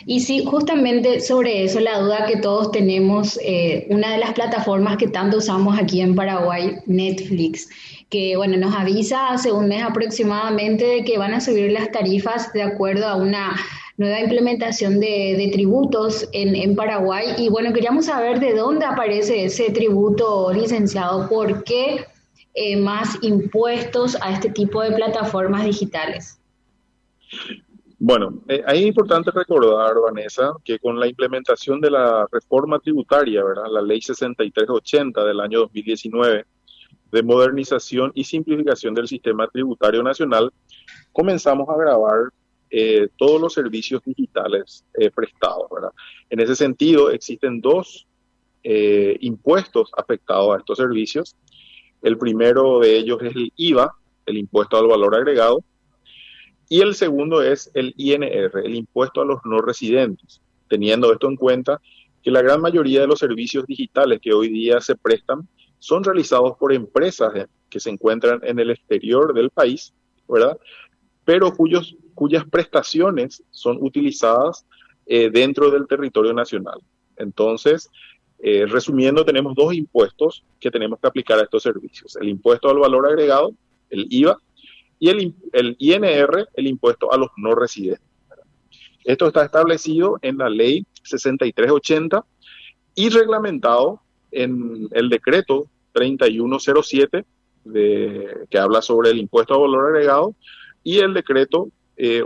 Y 0.05 0.21
sí, 0.21 0.45
justamente 0.45 1.19
sobre 1.19 1.63
eso, 1.63 1.79
la 1.79 1.99
duda 1.99 2.25
que 2.27 2.37
todos 2.37 2.71
tenemos, 2.71 3.39
eh, 3.43 3.87
una 3.89 4.11
de 4.11 4.19
las 4.19 4.33
plataformas 4.33 4.97
que 4.97 5.07
tanto 5.07 5.37
usamos 5.37 5.77
aquí 5.77 6.01
en 6.01 6.15
Paraguay, 6.15 6.77
Netflix, 6.85 7.67
que 8.09 8.37
bueno, 8.37 8.57
nos 8.57 8.73
avisa 8.75 9.29
hace 9.29 9.51
un 9.51 9.67
mes 9.67 9.83
aproximadamente 9.83 10.85
de 10.85 11.03
que 11.03 11.17
van 11.17 11.33
a 11.33 11.41
subir 11.41 11.71
las 11.71 11.91
tarifas 11.91 12.53
de 12.53 12.63
acuerdo 12.63 13.07
a 13.07 13.15
una 13.15 13.55
nueva 13.97 14.19
implementación 14.19 14.99
de, 14.99 15.49
tributos 15.51 16.27
en, 16.31 16.75
Paraguay. 16.75 17.27
Y 17.37 17.49
bueno, 17.49 17.73
queríamos 17.73 18.05
saber 18.05 18.39
de 18.39 18.53
dónde 18.53 18.85
aparece 18.85 19.45
ese 19.45 19.71
tributo 19.71 20.51
licenciado, 20.53 21.27
por 21.29 21.63
qué 21.63 22.05
eh, 22.53 22.77
más 22.77 23.17
impuestos 23.21 24.17
a 24.21 24.31
este 24.31 24.49
tipo 24.49 24.81
de 24.81 24.91
plataformas 24.91 25.65
digitales. 25.65 26.37
Bueno, 27.97 28.43
eh, 28.49 28.61
ahí 28.67 28.81
es 28.81 28.87
importante 28.87 29.31
recordar, 29.31 29.95
Vanessa, 29.99 30.53
que 30.63 30.79
con 30.79 30.99
la 30.99 31.07
implementación 31.07 31.79
de 31.79 31.89
la 31.89 32.27
reforma 32.29 32.77
tributaria, 32.79 33.43
¿verdad? 33.43 33.65
la 33.69 33.81
ley 33.81 34.01
6380 34.01 35.23
del 35.23 35.39
año 35.39 35.59
2019, 35.61 36.45
de 37.11 37.23
modernización 37.23 38.11
y 38.13 38.25
simplificación 38.25 38.93
del 38.93 39.07
sistema 39.07 39.47
tributario 39.47 40.03
nacional, 40.03 40.51
comenzamos 41.13 41.69
a 41.69 41.77
grabar 41.77 42.29
eh, 42.69 43.07
todos 43.17 43.39
los 43.39 43.53
servicios 43.53 44.01
digitales 44.03 44.83
eh, 44.95 45.09
prestados. 45.09 45.67
¿verdad? 45.73 45.91
En 46.29 46.41
ese 46.41 46.55
sentido, 46.55 47.11
existen 47.11 47.61
dos 47.61 48.07
impuestos 49.19 49.91
afectados 49.95 50.55
a 50.55 50.57
estos 50.57 50.79
servicios. 50.79 51.35
El 52.01 52.17
primero 52.17 52.79
de 52.79 52.97
ellos 52.97 53.19
es 53.21 53.35
el 53.35 53.53
IVA, 53.55 53.93
el 54.25 54.39
impuesto 54.39 54.75
al 54.75 54.87
valor 54.87 55.15
agregado, 55.15 55.63
y 56.69 56.81
el 56.81 56.95
segundo 56.95 57.41
es 57.41 57.69
el 57.73 57.93
INR, 57.97 58.51
el 58.63 58.75
impuesto 58.75 59.21
a 59.21 59.25
los 59.25 59.39
no 59.45 59.59
residentes, 59.59 60.41
teniendo 60.67 61.11
esto 61.11 61.27
en 61.27 61.35
cuenta 61.35 61.81
que 62.23 62.31
la 62.31 62.41
gran 62.41 62.59
mayoría 62.61 63.01
de 63.01 63.07
los 63.07 63.19
servicios 63.19 63.65
digitales 63.67 64.19
que 64.21 64.33
hoy 64.33 64.49
día 64.49 64.81
se 64.81 64.95
prestan 64.95 65.47
son 65.77 66.03
realizados 66.03 66.57
por 66.57 66.73
empresas 66.73 67.31
que 67.69 67.79
se 67.79 67.91
encuentran 67.91 68.39
en 68.43 68.57
el 68.57 68.71
exterior 68.71 69.33
del 69.33 69.51
país, 69.51 69.93
¿verdad? 70.27 70.57
Pero 71.23 71.53
cuyos, 71.53 71.95
cuyas 72.15 72.43
prestaciones 72.45 73.43
son 73.51 73.77
utilizadas 73.79 74.65
eh, 75.05 75.29
dentro 75.29 75.69
del 75.69 75.85
territorio 75.85 76.33
nacional. 76.33 76.79
Entonces, 77.17 77.91
eh, 78.39 78.65
resumiendo, 78.65 79.23
tenemos 79.23 79.53
dos 79.55 79.73
impuestos 79.73 80.43
que 80.59 80.71
tenemos 80.71 80.99
que 80.99 81.07
aplicar 81.07 81.37
a 81.37 81.43
estos 81.43 81.63
servicios. 81.63 82.15
El 82.15 82.29
impuesto 82.29 82.69
al 82.69 82.79
valor 82.79 83.05
agregado, 83.05 83.53
el 83.89 84.07
IVA, 84.09 84.37
y 84.99 85.09
el, 85.09 85.35
el 85.53 85.75
INR, 85.79 86.47
el 86.53 86.67
impuesto 86.67 87.11
a 87.11 87.17
los 87.17 87.29
no 87.37 87.55
residentes. 87.55 88.05
Esto 89.03 89.27
está 89.27 89.45
establecido 89.45 90.17
en 90.21 90.37
la 90.37 90.49
ley 90.49 90.85
6380 91.03 92.25
y 92.95 93.09
reglamentado 93.09 94.01
en 94.31 94.87
el 94.91 95.09
decreto 95.09 95.69
3107 95.91 97.25
de, 97.65 98.47
que 98.49 98.57
habla 98.57 98.81
sobre 98.81 99.11
el 99.11 99.19
impuesto 99.19 99.53
a 99.53 99.57
valor 99.57 99.87
agregado 99.87 100.35
y 100.83 100.99
el 100.99 101.13
decreto 101.13 101.69
eh, 101.97 102.23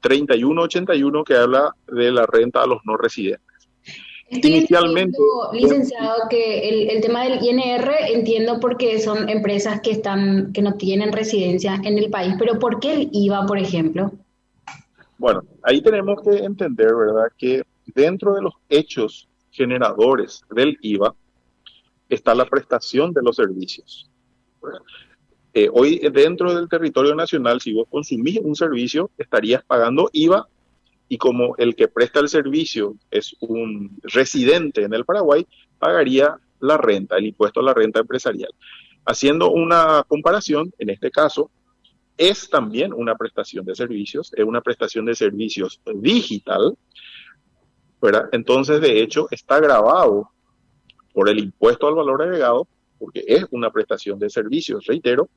3181 0.00 1.24
que 1.24 1.34
habla 1.34 1.74
de 1.86 2.10
la 2.12 2.26
renta 2.26 2.62
a 2.62 2.66
los 2.66 2.80
no 2.84 2.96
residentes. 2.96 3.49
Inicialmente, 4.30 5.18
licenciado, 5.52 6.28
que 6.30 6.88
el, 6.88 7.00
tema 7.00 7.24
del 7.24 7.42
INR 7.42 7.90
entiendo 8.12 8.60
porque 8.60 9.00
son 9.00 9.28
empresas 9.28 9.80
que 9.80 9.90
están 9.90 10.52
que 10.52 10.62
no 10.62 10.74
tienen 10.74 11.12
residencia 11.12 11.80
en 11.82 11.98
el 11.98 12.10
país, 12.10 12.34
pero 12.38 12.58
¿por 12.60 12.78
qué 12.78 12.94
el 12.94 13.08
IVA, 13.10 13.44
por 13.46 13.58
ejemplo? 13.58 14.12
Bueno, 15.18 15.42
ahí 15.64 15.82
tenemos 15.82 16.22
que 16.22 16.44
entender, 16.44 16.94
¿verdad?, 16.94 17.26
que 17.36 17.64
dentro 17.86 18.34
de 18.34 18.42
los 18.42 18.54
hechos 18.68 19.28
generadores 19.50 20.42
del 20.54 20.78
IVA 20.80 21.12
está 22.08 22.32
la 22.32 22.44
prestación 22.44 23.12
de 23.12 23.22
los 23.22 23.34
servicios. 23.34 24.08
Eh, 25.52 25.68
hoy 25.72 25.98
dentro 26.12 26.54
del 26.54 26.68
territorio 26.68 27.16
nacional, 27.16 27.60
si 27.60 27.72
vos 27.72 27.88
consumís 27.90 28.38
un 28.40 28.54
servicio, 28.54 29.10
estarías 29.18 29.64
pagando 29.64 30.08
IVA 30.12 30.46
y 31.10 31.18
como 31.18 31.56
el 31.56 31.74
que 31.74 31.88
presta 31.88 32.20
el 32.20 32.28
servicio 32.28 32.94
es 33.10 33.34
un 33.40 33.98
residente 34.04 34.84
en 34.84 34.94
el 34.94 35.04
Paraguay, 35.04 35.44
pagaría 35.76 36.38
la 36.60 36.76
renta, 36.76 37.16
el 37.16 37.26
impuesto 37.26 37.58
a 37.58 37.64
la 37.64 37.74
renta 37.74 37.98
empresarial. 37.98 38.54
Haciendo 39.04 39.50
una 39.50 40.04
comparación, 40.06 40.72
en 40.78 40.88
este 40.88 41.10
caso, 41.10 41.50
es 42.16 42.48
también 42.48 42.92
una 42.92 43.16
prestación 43.16 43.64
de 43.64 43.74
servicios, 43.74 44.32
es 44.36 44.44
una 44.44 44.60
prestación 44.60 45.04
de 45.04 45.16
servicios 45.16 45.80
digital, 45.96 46.78
¿verdad? 48.00 48.28
Entonces, 48.30 48.80
de 48.80 49.02
hecho, 49.02 49.26
está 49.32 49.58
grabado 49.58 50.30
por 51.12 51.28
el 51.28 51.40
impuesto 51.40 51.88
al 51.88 51.96
valor 51.96 52.22
agregado, 52.22 52.68
porque 53.00 53.24
es 53.26 53.44
una 53.50 53.72
prestación 53.72 54.20
de 54.20 54.30
servicios, 54.30 54.86
reitero, 54.86 55.28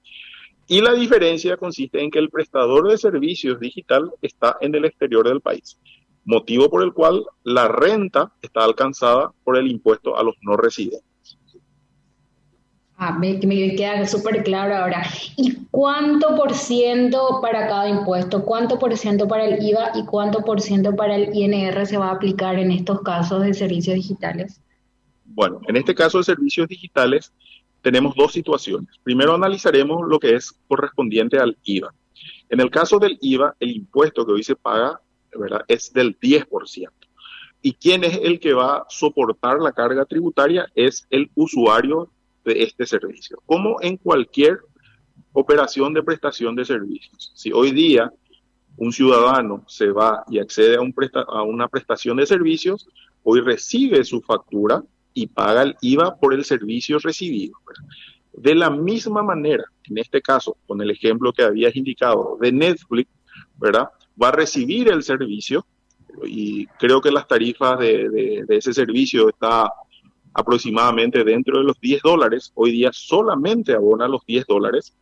y 0.67 0.81
la 0.81 0.93
diferencia 0.93 1.57
consiste 1.57 2.01
en 2.01 2.09
que 2.09 2.19
el 2.19 2.29
prestador 2.29 2.89
de 2.89 2.97
servicios 2.97 3.59
digital 3.59 4.11
está 4.21 4.57
en 4.61 4.73
el 4.75 4.85
exterior 4.85 5.27
del 5.27 5.41
país, 5.41 5.77
motivo 6.23 6.69
por 6.69 6.83
el 6.83 6.93
cual 6.93 7.25
la 7.43 7.67
renta 7.67 8.31
está 8.41 8.63
alcanzada 8.63 9.31
por 9.43 9.57
el 9.57 9.67
impuesto 9.67 10.17
a 10.17 10.23
los 10.23 10.35
no 10.41 10.55
residentes. 10.55 11.37
Ah, 12.95 13.17
me, 13.19 13.33
me 13.45 13.75
queda 13.75 14.05
súper 14.05 14.43
claro 14.43 14.75
ahora. 14.75 15.03
¿Y 15.35 15.65
cuánto 15.71 16.35
por 16.35 16.53
ciento 16.53 17.39
para 17.41 17.67
cada 17.67 17.89
impuesto? 17.89 18.45
¿Cuánto 18.45 18.79
por 18.79 18.95
ciento 18.95 19.27
para 19.27 19.45
el 19.45 19.61
IVA 19.61 19.91
y 19.95 20.05
cuánto 20.05 20.45
por 20.45 20.61
ciento 20.61 20.95
para 20.95 21.15
el 21.15 21.35
INR 21.35 21.85
se 21.85 21.97
va 21.97 22.09
a 22.09 22.13
aplicar 22.13 22.57
en 22.59 22.71
estos 22.71 23.01
casos 23.01 23.43
de 23.43 23.53
servicios 23.53 23.95
digitales? 23.95 24.61
Bueno, 25.25 25.59
en 25.67 25.75
este 25.75 25.95
caso 25.95 26.19
de 26.19 26.23
servicios 26.23 26.67
digitales, 26.67 27.33
tenemos 27.83 28.15
dos 28.15 28.31
situaciones. 28.31 28.95
Primero 29.03 29.35
analizaremos 29.35 30.07
lo 30.07 30.17
que 30.17 30.35
es 30.35 30.53
correspondiente 30.67 31.37
al 31.37 31.57
IVA. 31.63 31.93
En 32.49 32.61
el 32.61 32.71
caso 32.71 32.97
del 32.97 33.17
IVA, 33.21 33.55
el 33.59 33.71
impuesto 33.71 34.25
que 34.25 34.31
hoy 34.31 34.43
se 34.43 34.55
paga 34.55 35.01
es 35.67 35.91
del 35.91 36.17
10%. 36.17 36.89
¿Y 37.61 37.73
quién 37.73 38.03
es 38.03 38.19
el 38.23 38.39
que 38.39 38.53
va 38.53 38.77
a 38.77 38.85
soportar 38.89 39.59
la 39.59 39.73
carga 39.73 40.05
tributaria? 40.05 40.67
Es 40.75 41.05
el 41.09 41.29
usuario 41.35 42.09
de 42.45 42.63
este 42.63 42.85
servicio, 42.85 43.41
como 43.45 43.81
en 43.81 43.97
cualquier 43.97 44.59
operación 45.33 45.93
de 45.93 46.03
prestación 46.03 46.55
de 46.55 46.65
servicios. 46.65 47.31
Si 47.35 47.51
hoy 47.51 47.71
día 47.71 48.11
un 48.77 48.93
ciudadano 48.93 49.63
se 49.67 49.91
va 49.91 50.23
y 50.29 50.39
accede 50.39 50.77
a, 50.77 51.19
a 51.19 51.43
una 51.43 51.67
prestación 51.67 52.17
de 52.17 52.25
servicios, 52.25 52.87
hoy 53.23 53.41
recibe 53.41 54.03
su 54.03 54.21
factura 54.21 54.83
y 55.13 55.27
paga 55.27 55.63
el 55.63 55.75
IVA 55.81 56.15
por 56.15 56.33
el 56.33 56.43
servicio 56.45 56.99
recibido. 56.99 57.57
De 58.33 58.55
la 58.55 58.69
misma 58.69 59.21
manera, 59.21 59.63
en 59.89 59.97
este 59.97 60.21
caso, 60.21 60.57
con 60.65 60.81
el 60.81 60.89
ejemplo 60.89 61.33
que 61.33 61.43
habías 61.43 61.75
indicado 61.75 62.37
de 62.41 62.51
Netflix, 62.51 63.09
¿verdad? 63.57 63.89
Va 64.21 64.29
a 64.29 64.31
recibir 64.31 64.89
el 64.89 65.03
servicio 65.03 65.65
y 66.25 66.65
creo 66.79 67.01
que 67.01 67.11
las 67.11 67.27
tarifas 67.27 67.79
de, 67.79 68.45
ese 68.49 68.73
servicio 68.73 69.29
está 69.29 69.71
aproximadamente 70.33 71.23
dentro 71.23 71.59
de 71.59 71.63
los 71.63 71.79
10 71.79 72.01
dólares. 72.01 72.51
Hoy 72.55 72.71
día 72.71 72.89
solamente 72.91 73.73
abona 73.73 74.07
los 74.07 74.25
10 74.25 74.45
dólares. 74.47 74.95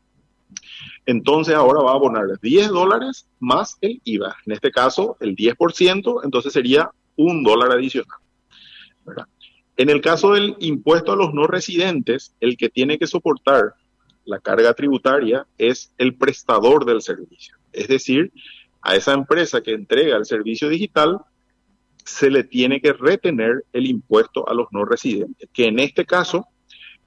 Entonces 1.05 1.55
ahora 1.55 1.81
va 1.81 1.91
a 1.91 1.95
abonar 1.95 2.25
10 2.41 2.69
dólares 2.69 3.27
más 3.39 3.77
el 3.81 4.01
IVA. 4.03 4.35
En 4.45 4.53
este 4.53 4.71
caso, 4.71 5.15
el 5.21 5.35
10%, 5.35 6.21
entonces 6.23 6.51
sería 6.51 6.91
un 7.15 7.43
dólar 7.43 7.71
adicional. 7.71 8.19
¿verdad? 9.05 9.25
En 9.81 9.89
el 9.89 9.99
caso 9.99 10.33
del 10.33 10.55
impuesto 10.59 11.11
a 11.11 11.15
los 11.15 11.33
no 11.33 11.47
residentes, 11.47 12.35
el 12.39 12.55
que 12.55 12.69
tiene 12.69 12.99
que 12.99 13.07
soportar 13.07 13.73
la 14.25 14.37
carga 14.37 14.75
tributaria 14.75 15.47
es 15.57 15.91
el 15.97 16.13
prestador 16.13 16.85
del 16.85 17.01
servicio. 17.01 17.55
Es 17.73 17.87
decir, 17.87 18.31
a 18.83 18.95
esa 18.95 19.13
empresa 19.13 19.61
que 19.61 19.73
entrega 19.73 20.17
el 20.17 20.25
servicio 20.25 20.69
digital, 20.69 21.21
se 22.05 22.29
le 22.29 22.43
tiene 22.43 22.79
que 22.79 22.93
retener 22.93 23.65
el 23.73 23.87
impuesto 23.87 24.47
a 24.47 24.53
los 24.53 24.67
no 24.69 24.85
residentes, 24.85 25.49
que 25.51 25.65
en 25.65 25.79
este 25.79 26.05
caso 26.05 26.45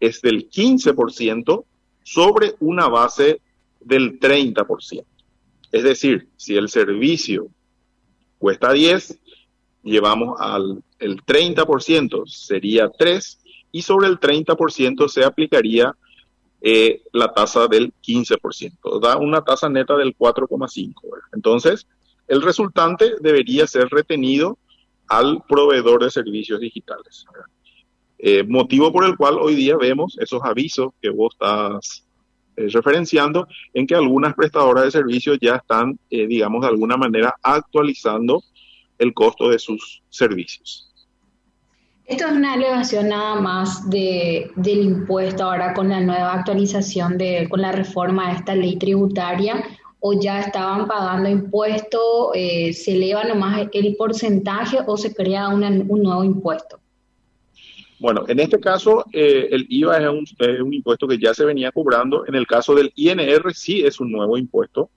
es 0.01 0.21
del 0.21 0.51
15% 0.51 1.65
sobre 2.03 2.57
una 2.59 2.89
base 2.89 3.41
del 3.83 4.19
30%. 4.19 5.05
Es 5.71 5.85
decir, 5.85 6.27
si 6.37 6.57
el 6.57 6.69
servicio 6.69 7.47
cuesta 8.39 8.73
10, 8.73 9.21
llevamos 9.85 10.41
al 10.41 10.83
el 10.99 11.23
30%, 11.23 12.27
sería 12.27 12.89
3, 12.89 13.41
y 13.73 13.83
sobre 13.83 14.09
el 14.09 14.19
30% 14.19 15.09
se 15.09 15.25
aplicaría 15.25 15.95
eh, 16.61 17.03
la 17.13 17.33
tasa 17.33 17.69
del 17.69 17.93
15%. 18.03 19.01
Da 19.01 19.17
una 19.19 19.43
tasa 19.43 19.69
neta 19.69 19.97
del 19.97 20.17
4,5. 20.17 20.95
Entonces, 21.35 21.87
el 22.27 22.41
resultante 22.41 23.15
debería 23.21 23.67
ser 23.67 23.89
retenido 23.89 24.59
al 25.09 25.43
proveedor 25.47 26.03
de 26.03 26.11
servicios 26.11 26.61
digitales. 26.61 27.27
Eh, 28.19 28.43
motivo 28.45 28.91
por 28.93 29.05
el 29.05 29.17
cual 29.17 29.37
hoy 29.39 29.55
día 29.55 29.77
vemos 29.77 30.17
esos 30.19 30.41
avisos 30.43 30.95
que 31.03 31.11
vos 31.11 31.35
estás 31.35 32.07
eh, 32.57 32.69
referenciando 32.69 33.47
en 33.75 33.87
que 33.87 33.95
algunas 33.95 34.35
prestadoras 34.35 34.85
de 34.85 34.91
servicios 34.91 35.37
ya 35.43 35.57
están, 35.57 35.99
digamos, 36.09 36.63
de 36.63 36.69
alguna 36.69 36.97
manera 36.97 37.35
actualizando 37.43 38.43
el 38.99 39.13
costo 39.15 39.51
de 39.51 39.59
sus 39.59 40.03
servicios. 40.09 40.91
Esto 42.07 42.27
es 42.27 42.33
una 42.33 42.55
elevación 42.55 43.09
nada 43.09 43.41
más 43.41 43.89
de, 43.89 44.51
del 44.57 44.83
impuesto 44.83 45.45
ahora 45.45 45.73
con 45.73 45.89
la 45.89 46.01
nueva 46.01 46.35
actualización, 46.35 47.17
de, 47.17 47.49
con 47.49 47.63
la 47.63 47.73
reforma 47.73 48.29
de 48.29 48.37
esta 48.39 48.55
ley 48.55 48.77
tributaria, 48.77 49.65
o 50.01 50.13
ya 50.21 50.41
estaban 50.41 50.87
pagando 50.87 51.31
impuesto, 51.31 52.33
eh, 52.35 52.75
se 52.75 52.93
eleva 52.93 53.25
nomás 53.25 53.69
el 53.73 53.97
porcentaje 53.97 54.79
o 54.87 54.99
se 54.99 55.15
crea 55.15 55.49
un 55.49 56.03
nuevo 56.03 56.23
impuesto. 56.25 56.79
Bueno, 57.99 58.25
en 58.29 58.39
este 58.39 58.61
caso 58.61 59.07
eh, 59.15 59.49
el 59.51 59.67
IVA 59.71 59.97
es 59.97 60.09
un, 60.09 60.27
es 60.39 60.61
un, 60.61 60.75
impuesto 60.75 61.09
que 61.09 61.19
ya 61.19 61.33
se 61.33 61.47
venía 61.47 61.73
cobrando. 61.73 62.27
En 62.27 62.35
el 62.35 62.47
caso 62.47 62.75
del 62.75 62.93
INR 62.97 63.55
sí 63.55 63.83
es 63.83 63.99
un 63.99 64.13
nuevo 64.13 64.37
impuesto 64.37 64.91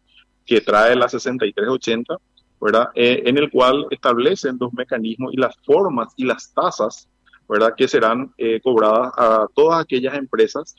que 0.45 0.59
trae 0.59 0.93
la 0.93 1.07
6380 1.07 2.17
¿verdad? 2.59 2.89
Eh, 2.95 3.23
en 3.25 3.37
el 3.37 3.49
cual 3.49 3.85
establecen 3.91 4.57
los 4.59 4.73
mecanismos 4.73 5.33
y 5.33 5.37
las 5.37 5.55
formas 5.65 6.13
y 6.15 6.25
las 6.25 6.53
tasas, 6.53 7.07
¿verdad? 7.47 7.73
Que 7.75 7.87
serán 7.87 8.33
eh, 8.37 8.59
cobradas 8.61 9.11
a 9.17 9.47
todas 9.53 9.81
aquellas 9.81 10.15
empresas 10.15 10.75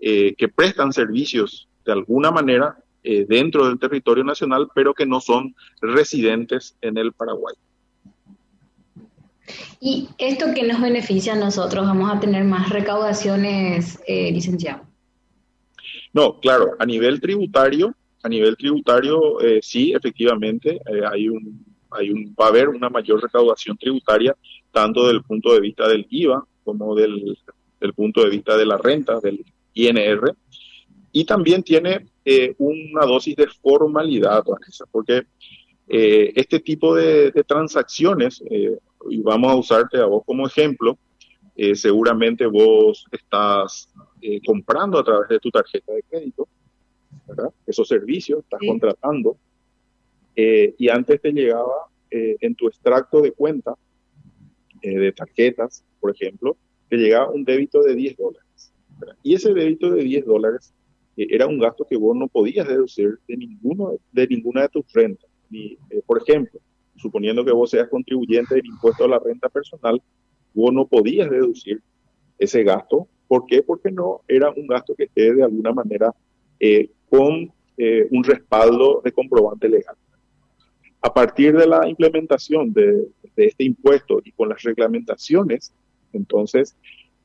eh, 0.00 0.34
que 0.36 0.48
prestan 0.48 0.92
servicios 0.92 1.68
de 1.84 1.92
alguna 1.92 2.30
manera 2.30 2.76
dentro 3.04 3.66
del 3.66 3.80
territorio 3.80 4.22
nacional, 4.22 4.68
pero 4.76 4.94
que 4.94 5.04
no 5.04 5.20
son 5.20 5.56
residentes 5.80 6.76
en 6.82 6.96
el 6.96 7.12
Paraguay. 7.12 7.56
¿Y 9.80 10.08
esto 10.18 10.54
que 10.54 10.62
nos 10.62 10.80
beneficia 10.80 11.32
a 11.32 11.36
nosotros? 11.36 11.84
¿Vamos 11.84 12.14
a 12.14 12.20
tener 12.20 12.44
más 12.44 12.70
recaudaciones, 12.70 13.98
licenciado? 14.06 14.82
No, 16.12 16.38
claro, 16.38 16.76
a 16.78 16.86
nivel 16.86 17.20
tributario, 17.20 17.92
a 18.22 18.28
nivel 18.28 18.56
tributario, 18.56 19.40
eh, 19.40 19.60
sí, 19.62 19.92
efectivamente, 19.92 20.80
eh, 20.86 21.02
hay 21.10 21.28
un, 21.28 21.64
hay 21.90 22.10
un, 22.10 22.34
va 22.40 22.46
a 22.46 22.48
haber 22.48 22.68
una 22.68 22.88
mayor 22.88 23.20
recaudación 23.20 23.76
tributaria, 23.76 24.36
tanto 24.70 25.02
desde 25.02 25.16
el 25.16 25.24
punto 25.24 25.52
de 25.52 25.60
vista 25.60 25.88
del 25.88 26.06
IVA 26.08 26.44
como 26.64 26.94
del, 26.94 27.36
punto 27.96 28.22
de 28.22 28.30
vista 28.30 28.56
de 28.56 28.64
la 28.64 28.78
renta, 28.78 29.18
del 29.20 29.44
INR, 29.74 30.34
y 31.10 31.24
también 31.24 31.62
tiene 31.62 32.06
eh, 32.24 32.54
una 32.58 33.04
dosis 33.04 33.34
de 33.34 33.48
formalidad, 33.48 34.44
Vanessa, 34.44 34.84
porque 34.90 35.26
este 35.88 36.60
tipo 36.60 36.94
de, 36.94 37.32
de 37.32 37.44
transacciones, 37.44 38.42
y 39.10 39.20
vamos 39.20 39.52
a 39.52 39.56
usarte 39.56 39.98
a 39.98 40.06
vos 40.06 40.22
como 40.24 40.46
ejemplo, 40.46 40.96
seguramente 41.74 42.46
vos 42.46 43.04
estás 43.10 43.92
comprando 44.46 44.98
a 44.98 45.04
través 45.04 45.28
de 45.28 45.38
tu 45.38 45.50
tarjeta 45.50 45.92
de 45.92 46.02
crédito, 46.04 46.48
esos 47.66 47.88
servicios, 47.88 48.40
estás 48.40 48.60
contratando, 48.66 49.36
eh, 50.34 50.74
y 50.78 50.88
antes 50.88 51.20
te 51.20 51.32
llegaba 51.32 51.88
eh, 52.10 52.36
en 52.40 52.54
tu 52.54 52.68
extracto 52.68 53.20
de 53.20 53.32
cuenta 53.32 53.74
eh, 54.80 54.98
de 54.98 55.12
tarjetas, 55.12 55.84
por 56.00 56.10
ejemplo, 56.14 56.56
te 56.88 56.96
llegaba 56.96 57.30
un 57.30 57.44
débito 57.44 57.82
de 57.82 57.94
10 57.94 58.16
dólares. 58.16 58.72
Y 59.22 59.34
ese 59.34 59.52
débito 59.52 59.90
de 59.90 60.02
10 60.02 60.26
dólares 60.26 60.74
era 61.16 61.46
un 61.46 61.58
gasto 61.58 61.86
que 61.88 61.96
vos 61.96 62.16
no 62.16 62.28
podías 62.28 62.66
deducir 62.66 63.18
de, 63.28 63.36
ninguno, 63.36 63.98
de 64.12 64.26
ninguna 64.26 64.62
de 64.62 64.68
tus 64.68 64.90
rentas. 64.92 65.28
Ni, 65.50 65.76
por 66.06 66.22
ejemplo, 66.22 66.60
suponiendo 66.96 67.44
que 67.44 67.52
vos 67.52 67.70
seas 67.70 67.88
contribuyente 67.88 68.54
del 68.54 68.66
impuesto 68.66 69.04
a 69.04 69.08
la 69.08 69.18
renta 69.18 69.48
personal, 69.48 70.00
vos 70.54 70.72
no 70.72 70.86
podías 70.86 71.30
deducir 71.30 71.82
ese 72.38 72.62
gasto. 72.62 73.08
¿Por 73.28 73.46
qué? 73.46 73.62
Porque 73.62 73.90
no 73.90 74.22
era 74.28 74.50
un 74.50 74.66
gasto 74.66 74.94
que 74.94 75.04
esté 75.04 75.34
de 75.34 75.42
alguna 75.42 75.72
manera 75.72 76.14
eh, 76.60 76.90
con 77.12 77.52
eh, 77.76 78.08
un 78.10 78.24
respaldo 78.24 79.02
de 79.04 79.12
comprobante 79.12 79.68
legal. 79.68 79.94
A 81.02 81.12
partir 81.12 81.54
de 81.54 81.66
la 81.66 81.86
implementación 81.86 82.72
de, 82.72 83.06
este 83.36 83.64
impuesto 83.64 84.22
y 84.24 84.32
con 84.32 84.48
las 84.48 84.62
reglamentaciones, 84.62 85.74
entonces, 86.14 86.74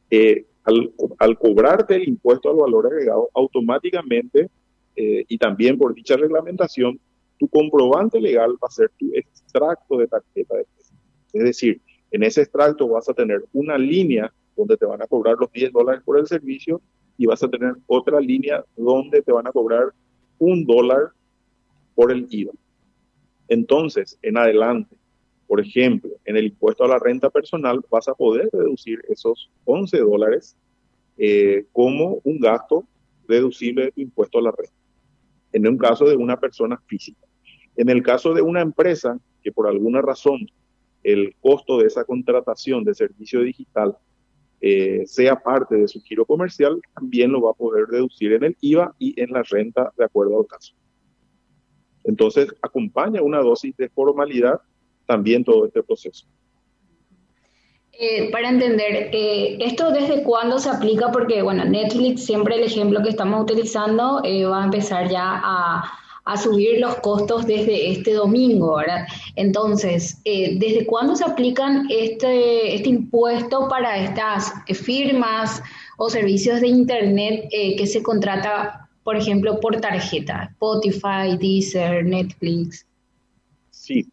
eh, 0.10 0.45
al, 0.65 1.38
cobrarte 1.38 1.95
el 1.95 2.10
impuesto 2.10 2.50
al 2.50 2.58
valor 2.58 2.88
agregado, 2.88 3.30
automáticamente 3.34 4.50
eh, 4.97 5.23
y 5.26 5.38
también 5.38 5.78
por 5.78 5.93
dicha 5.93 6.17
reglamentación, 6.17 7.00
tu 7.38 7.47
comprobante 7.47 8.19
legal 8.19 8.58
va 8.62 8.67
a 8.67 8.71
ser 8.71 8.91
tu 8.97 9.10
extracto 9.13 10.00
de 10.00 10.08
tarjeta 10.08 10.58
de 10.58 10.65
crédito. 10.65 10.95
Es 11.32 11.43
decir, 11.43 11.82
en 12.12 12.23
ese 12.23 12.41
extracto 12.41 12.89
vas 12.89 13.08
a 13.08 13.13
tener 13.13 13.45
una 13.54 13.78
línea 13.78 14.34
donde 14.54 14.76
te 14.76 14.86
van 14.86 15.02
a 15.02 15.08
cobrar 15.08 15.38
los 15.39 15.50
10 15.54 15.71
dólares 15.71 16.02
por 16.04 16.19
el 16.19 16.28
servicio 16.28 16.82
y 17.17 17.25
vas 17.25 17.43
a 17.43 17.49
tener 17.49 17.73
otra 17.88 18.19
línea 18.19 18.63
donde 18.75 19.21
te 19.21 19.32
van 19.32 19.47
a 19.47 19.51
cobrar 19.51 19.93
un 20.38 20.65
dólar 20.65 21.12
por 21.95 22.12
el 22.12 22.27
IVA. 22.30 22.53
Entonces, 23.47 24.19
en 24.21 24.38
adelante, 24.38 24.95
por 25.47 25.60
ejemplo, 25.60 26.12
en 26.25 26.38
el 26.38 26.45
impuesto 26.45 26.84
a 26.84 26.88
la 26.88 26.99
renta 26.99 27.30
personal 27.30 27.84
vas 27.89 28.08
a 28.08 28.13
poder 28.13 28.49
deducir 28.51 28.99
esos 29.08 29.49
11 29.65 29.97
dólares 29.99 30.56
eh, 31.17 31.65
como 31.71 32.21
un 32.23 32.39
gasto 32.39 32.86
deducible 33.27 33.86
de 33.86 33.91
tu 33.91 34.01
impuesto 34.01 34.38
a 34.38 34.43
la 34.43 34.51
renta, 34.51 34.75
en 35.53 35.67
un 35.67 35.77
caso 35.77 36.06
de 36.06 36.15
una 36.15 36.39
persona 36.39 36.80
física. 36.86 37.25
En 37.75 37.89
el 37.89 38.03
caso 38.03 38.34
de 38.34 38.41
una 38.41 38.62
empresa 38.62 39.19
que 39.41 39.51
por 39.51 39.67
alguna 39.67 40.01
razón 40.01 40.39
el 41.03 41.36
costo 41.39 41.77
de 41.77 41.88
esa 41.88 42.03
contratación 42.03 42.84
de 42.84 42.93
servicio 42.93 43.41
digital 43.41 43.97
eh, 44.59 45.03
sea 45.05 45.35
parte 45.35 45.75
de 45.75 45.87
su 45.87 46.01
giro 46.01 46.25
comercial, 46.25 46.81
también 46.95 47.31
lo 47.31 47.41
va 47.41 47.51
a 47.51 47.53
poder 47.53 47.87
deducir 47.87 48.33
en 48.33 48.43
el 48.43 48.57
IVA 48.61 48.95
y 48.97 49.19
en 49.21 49.31
la 49.31 49.43
renta 49.43 49.91
de 49.97 50.05
acuerdo 50.05 50.39
al 50.39 50.47
caso. 50.47 50.73
Entonces, 52.03 52.47
acompaña 52.61 53.21
una 53.21 53.39
dosis 53.39 53.75
de 53.77 53.89
formalidad 53.89 54.59
también 55.05 55.43
todo 55.43 55.65
este 55.65 55.83
proceso. 55.83 56.25
Eh, 57.99 58.31
para 58.31 58.49
entender, 58.49 59.09
eh, 59.11 59.57
¿esto 59.59 59.91
desde 59.91 60.23
cuándo 60.23 60.59
se 60.59 60.69
aplica? 60.69 61.11
Porque, 61.11 61.41
bueno, 61.41 61.65
Netflix, 61.65 62.25
siempre 62.25 62.55
el 62.55 62.63
ejemplo 62.63 63.01
que 63.01 63.09
estamos 63.09 63.41
utilizando, 63.41 64.21
va 64.23 64.61
a 64.61 64.65
empezar 64.65 65.09
ya 65.09 65.41
a, 65.43 65.91
a 66.27 66.35
subir 66.35 66.79
los 66.81 66.95
costos 66.97 67.47
desde 67.47 67.89
este 67.89 68.13
domingo, 68.13 68.75
¿verdad? 68.75 69.07
Entonces, 69.37 70.19
eh, 70.25 70.57
¿desde 70.59 70.85
cuándo 70.85 71.15
se 71.15 71.23
aplican 71.23 71.87
este, 71.89 72.75
este 72.75 72.89
impuesto 72.89 73.69
para 73.69 73.97
estas 74.03 74.51
firmas 74.73 75.63
o 75.97 76.09
servicios 76.09 76.59
de 76.59 76.67
Internet 76.67 77.47
eh, 77.51 77.77
que 77.77 77.87
se 77.87 78.03
contrata, 78.03 78.89
por 79.05 79.15
ejemplo, 79.15 79.61
por 79.61 79.79
tarjeta? 79.79 80.49
Spotify, 80.51 81.37
Deezer, 81.39 82.05
Netflix. 82.05 82.85
Sí, 83.69 84.05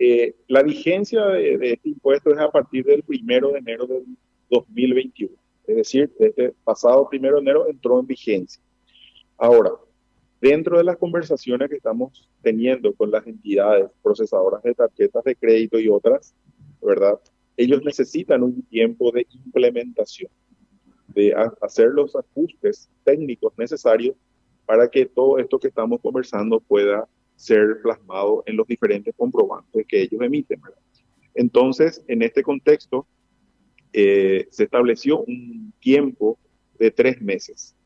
eh, 0.00 0.34
la 0.48 0.64
vigencia 0.64 1.24
de, 1.26 1.58
de, 1.58 1.72
este 1.74 1.90
impuesto 1.90 2.32
es 2.32 2.40
a 2.40 2.50
partir 2.50 2.84
del 2.84 3.04
primero 3.04 3.52
de 3.52 3.58
enero 3.58 3.86
del 3.86 4.04
2021. 4.50 5.32
Es 5.68 5.76
decir, 5.76 6.12
desde 6.18 6.54
pasado 6.64 7.08
primero 7.08 7.36
de 7.36 7.42
enero 7.42 7.68
entró 7.68 8.00
en 8.00 8.06
vigencia. 8.08 8.60
Ahora, 9.38 9.70
Dentro 10.42 10.76
de 10.76 10.82
las 10.82 10.96
conversaciones 10.96 11.70
que 11.70 11.76
estamos 11.76 12.28
teniendo 12.42 12.92
con 12.94 13.12
las 13.12 13.24
entidades 13.28 13.88
procesadoras 14.02 14.60
de 14.64 14.74
tarjetas 14.74 15.22
de 15.22 15.36
crédito 15.36 15.78
y 15.78 15.86
otras, 15.86 16.34
¿verdad? 16.82 17.20
Ellos 17.56 17.80
necesitan 17.84 18.42
un 18.42 18.60
tiempo 18.62 19.12
de 19.12 19.24
implementación, 19.30 20.32
de 21.14 21.32
hacer 21.60 21.90
los 21.90 22.16
ajustes 22.16 22.90
técnicos 23.04 23.52
necesarios 23.56 24.16
para 24.66 24.88
que 24.88 25.06
todo 25.06 25.38
esto 25.38 25.60
que 25.60 25.68
estamos 25.68 26.00
conversando 26.00 26.58
pueda 26.58 27.08
ser 27.36 27.80
plasmado 27.80 28.42
en 28.46 28.56
los 28.56 28.66
diferentes 28.66 29.14
comprobantes 29.16 29.86
que 29.86 30.02
ellos 30.02 30.20
emiten. 30.22 30.60
¿verdad? 30.60 30.78
Entonces, 31.34 32.02
en 32.08 32.20
este 32.20 32.42
contexto, 32.42 33.06
eh, 33.92 34.48
se 34.50 34.64
estableció 34.64 35.20
un 35.20 35.72
tiempo 35.78 36.36
de 36.80 36.90
tres 36.90 37.22
meses, 37.22 37.76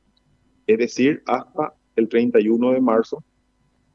es 0.66 0.78
decir, 0.78 1.22
hasta 1.26 1.74
el 1.96 2.08
31 2.08 2.72
de 2.72 2.80
marzo 2.80 3.24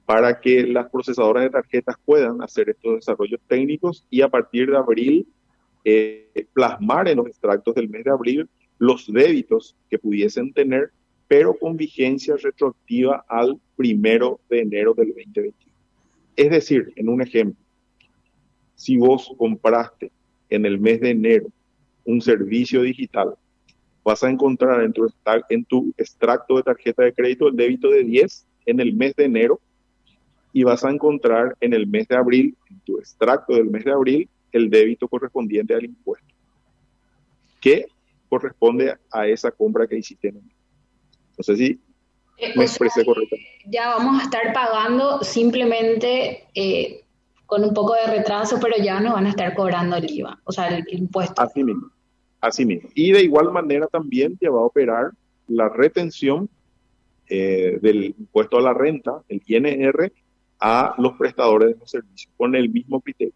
para 0.06 0.42
que 0.42 0.68
las 0.68 0.90
procesadoras 0.90 1.44
de 1.44 1.50
tarjetas 1.52 1.96
puedan 2.04 2.42
hacer 2.42 2.70
estos 2.70 2.96
desarrollos 2.96 3.40
técnicos 3.48 4.06
y 4.10 4.22
a 4.22 4.30
partir 4.30 4.70
de 4.70 4.78
abril 4.78 5.28
eh, 5.86 6.46
plasmar 6.54 7.08
en 7.08 7.18
los 7.18 7.28
extractos 7.28 7.76
del 7.76 7.90
mes 7.90 8.04
de 8.04 8.12
abril 8.12 8.50
los 8.78 9.12
débitos 9.12 9.76
que 9.90 10.00
pudiesen 10.00 10.54
tener, 10.54 10.92
pero 11.28 11.54
con 11.54 11.78
vigencia 11.78 12.36
retroactiva 12.36 13.24
al 13.28 13.60
primero 13.76 14.40
de 14.50 14.62
enero 14.62 14.94
del 14.94 15.10
2021. 15.10 15.54
Es 16.36 16.50
decir, 16.50 16.92
en 16.96 17.08
un 17.08 17.22
ejemplo, 17.22 17.64
si 18.76 18.98
vos 18.98 19.34
compraste 19.38 20.12
en 20.50 20.66
el 20.66 20.80
mes 20.80 21.00
de 21.00 21.12
enero 21.12 21.48
un 22.04 22.22
servicio 22.22 22.82
digital, 22.82 23.36
vas 24.04 24.24
a 24.24 24.30
encontrar 24.30 24.82
en 24.82 24.94
tu, 24.94 25.12
en 25.50 25.66
tu 25.66 25.94
extracto 25.98 26.58
de 26.58 26.64
tarjeta 26.64 27.04
de 27.04 27.14
crédito 27.14 27.48
el 27.48 27.56
débito 27.56 27.90
de 27.90 28.04
10 28.04 28.48
en 28.66 28.80
el 28.80 28.94
mes 28.94 29.16
de 29.16 29.26
enero 29.26 29.60
y 30.54 30.64
vas 30.64 30.84
a 30.84 30.90
encontrar 30.90 31.56
en 31.62 31.74
el 31.74 31.88
mes 31.88 32.08
de 32.08 32.16
abril, 32.16 32.58
en 32.70 32.80
tu 32.82 32.98
extracto 32.98 33.54
del 33.54 33.70
mes 33.70 33.86
de 33.86 33.92
abril, 33.92 34.30
el 34.52 34.70
débito 34.70 35.08
correspondiente 35.08 35.74
al 35.74 35.86
impuesto, 35.86 36.34
que 37.62 37.86
corresponde 38.28 38.98
a 39.12 39.28
esa 39.28 39.52
compra 39.52 39.88
que 39.88 39.98
hiciste 39.98 40.32
No 40.32 41.44
sé 41.44 41.56
si 41.56 41.80
eh, 42.38 42.54
me 42.56 42.64
expresé 42.64 43.06
correctamente. 43.06 43.50
Ya 43.66 43.90
vamos 43.90 44.20
a 44.20 44.24
estar 44.24 44.54
pagando 44.54 45.22
simplemente 45.22 46.48
eh, 46.56 47.06
con 47.46 47.64
un 47.64 47.74
poco 47.74 47.94
de 47.94 48.08
retraso, 48.08 48.60
pero 48.60 48.78
ya 48.82 49.00
no 49.00 49.14
van 49.14 49.26
a 49.26 49.30
estar 49.30 49.54
cobrando 49.54 49.98
el 49.98 50.10
IVA, 50.10 50.40
o 50.46 50.52
sea, 50.52 50.70
el, 50.70 50.86
impuesto. 50.90 51.42
Así 51.42 51.64
mismo, 51.64 51.92
así 52.42 52.66
mismo. 52.66 52.90
Y 52.96 53.12
de 53.12 53.24
igual 53.24 53.52
manera 53.52 53.88
también 53.88 54.36
te 54.38 54.50
va 54.50 54.60
a 54.60 54.66
operar 54.66 55.12
la 55.48 55.70
retención 55.70 56.50
eh, 57.30 57.80
del 57.82 58.04
impuesto 58.06 58.58
a 58.58 58.62
la 58.62 58.74
renta, 58.74 59.22
el 59.30 59.42
INR, 59.46 60.12
a 60.60 60.96
los 60.98 61.14
prestadores 61.14 61.70
de 61.70 61.80
los 61.80 61.90
servicios, 61.90 62.32
con 62.36 62.56
el 62.56 62.70
mismo 62.70 63.00
criterio. 63.00 63.34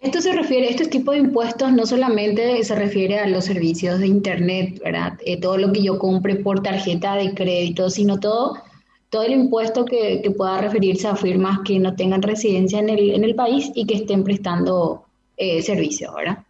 Esto 0.00 0.20
se 0.20 0.32
refiere, 0.34 0.68
este 0.68 0.86
tipo 0.86 1.12
de 1.12 1.18
impuestos 1.18 1.72
no 1.72 1.86
solamente 1.86 2.62
se 2.62 2.74
refiere 2.74 3.18
a 3.18 3.26
los 3.26 3.46
servicios 3.46 3.98
de 4.00 4.06
Internet, 4.06 4.78
¿verdad? 4.84 5.18
Eh, 5.24 5.40
todo 5.40 5.56
lo 5.56 5.72
que 5.72 5.82
yo 5.82 5.98
compre 5.98 6.36
por 6.36 6.62
tarjeta 6.62 7.14
de 7.16 7.32
crédito, 7.32 7.88
sino 7.88 8.20
todo, 8.20 8.58
todo 9.08 9.22
el 9.22 9.32
impuesto 9.32 9.86
que, 9.86 10.22
pueda 10.36 10.60
referirse 10.60 11.08
a 11.08 11.16
firmas 11.16 11.60
que 11.64 11.78
no 11.78 11.96
tengan 11.96 12.20
residencia 12.20 12.80
en 12.80 12.90
el, 12.90 13.12
en 13.12 13.24
el 13.24 13.34
país 13.34 13.72
y 13.74 13.86
que 13.86 13.94
estén 13.94 14.24
prestando 14.24 15.04
eh, 15.38 15.62
servicios, 15.62 16.14
¿verdad? 16.14 16.44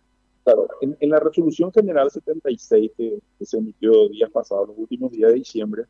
Claro, 0.44 0.68
en, 0.82 1.10
la 1.10 1.20
resolución 1.20 1.72
general 1.72 2.10
76 2.10 2.92
que, 2.96 3.18
que, 3.38 3.46
se 3.46 3.56
emitió 3.56 4.08
días 4.10 4.30
pasados, 4.30 4.68
los 4.68 4.78
últimos 4.78 5.10
días 5.10 5.30
de 5.30 5.38
diciembre, 5.38 5.84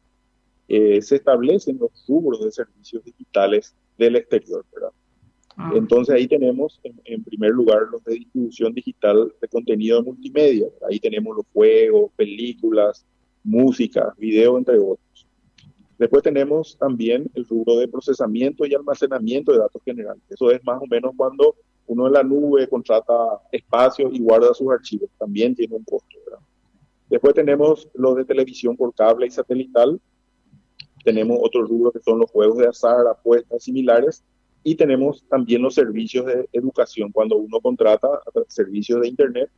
eh, 0.68 1.02
se 1.02 1.16
establecen 1.16 1.78
los 1.78 1.90
rubros 2.08 2.44
de 2.44 2.50
servicios 2.50 3.04
digitales 3.04 3.74
del 3.98 4.16
exterior, 4.16 4.64
¿verdad? 4.72 4.92
Ah. 5.56 5.72
Entonces 5.74 6.14
ahí 6.14 6.26
tenemos 6.26 6.80
en, 6.82 7.22
primer 7.22 7.50
lugar 7.50 7.82
los 7.90 8.02
de 8.04 8.14
distribución 8.14 8.72
digital 8.72 9.32
de 9.40 9.48
contenido 9.48 10.02
multimedia. 10.02 10.68
Ahí 10.88 10.98
tenemos 10.98 11.36
los 11.36 11.46
juegos, 11.52 12.12
películas, 12.16 13.04
música, 13.42 14.14
video, 14.18 14.56
entre 14.56 14.78
otros. 14.78 15.26
Después 15.98 16.22
tenemos 16.22 16.76
también 16.78 17.30
el 17.34 17.44
rubro 17.46 17.76
de 17.76 17.86
procesamiento 17.86 18.66
y 18.66 18.74
almacenamiento 18.74 19.52
de 19.52 19.58
datos 19.58 19.82
generales. 19.84 20.22
Eso 20.28 20.50
es 20.50 20.64
más 20.64 20.80
o 20.82 20.86
menos 20.86 21.12
cuando 21.16 21.54
uno 21.86 22.06
en 22.06 22.12
la 22.12 22.22
nube 22.22 22.68
contrata 22.68 23.14
espacio 23.52 24.10
y 24.12 24.20
guarda 24.20 24.54
sus 24.54 24.70
archivos. 24.70 25.10
También 25.18 25.54
tiene 25.54 25.74
un 25.74 25.84
costo. 25.84 26.16
¿verdad? 26.24 26.40
Después 27.08 27.34
tenemos 27.34 27.88
los 27.94 28.16
de 28.16 28.24
televisión 28.24 28.76
por 28.76 28.94
cable 28.94 29.26
y 29.26 29.30
satelital, 29.30 30.00
tenemos 31.04 31.38
otros 31.42 31.68
rubros 31.68 31.92
que 31.92 32.00
son 32.00 32.18
los 32.18 32.30
juegos 32.30 32.58
de 32.58 32.66
azar, 32.66 33.06
apuestas 33.06 33.62
similares, 33.62 34.24
y 34.62 34.74
tenemos 34.74 35.22
también 35.28 35.60
los 35.60 35.74
servicios 35.74 36.24
de 36.24 36.48
educación, 36.52 37.12
cuando 37.12 37.36
uno 37.36 37.60
contrata 37.60 38.08
servicios 38.48 39.02
de 39.02 39.08
Internet, 39.08 39.50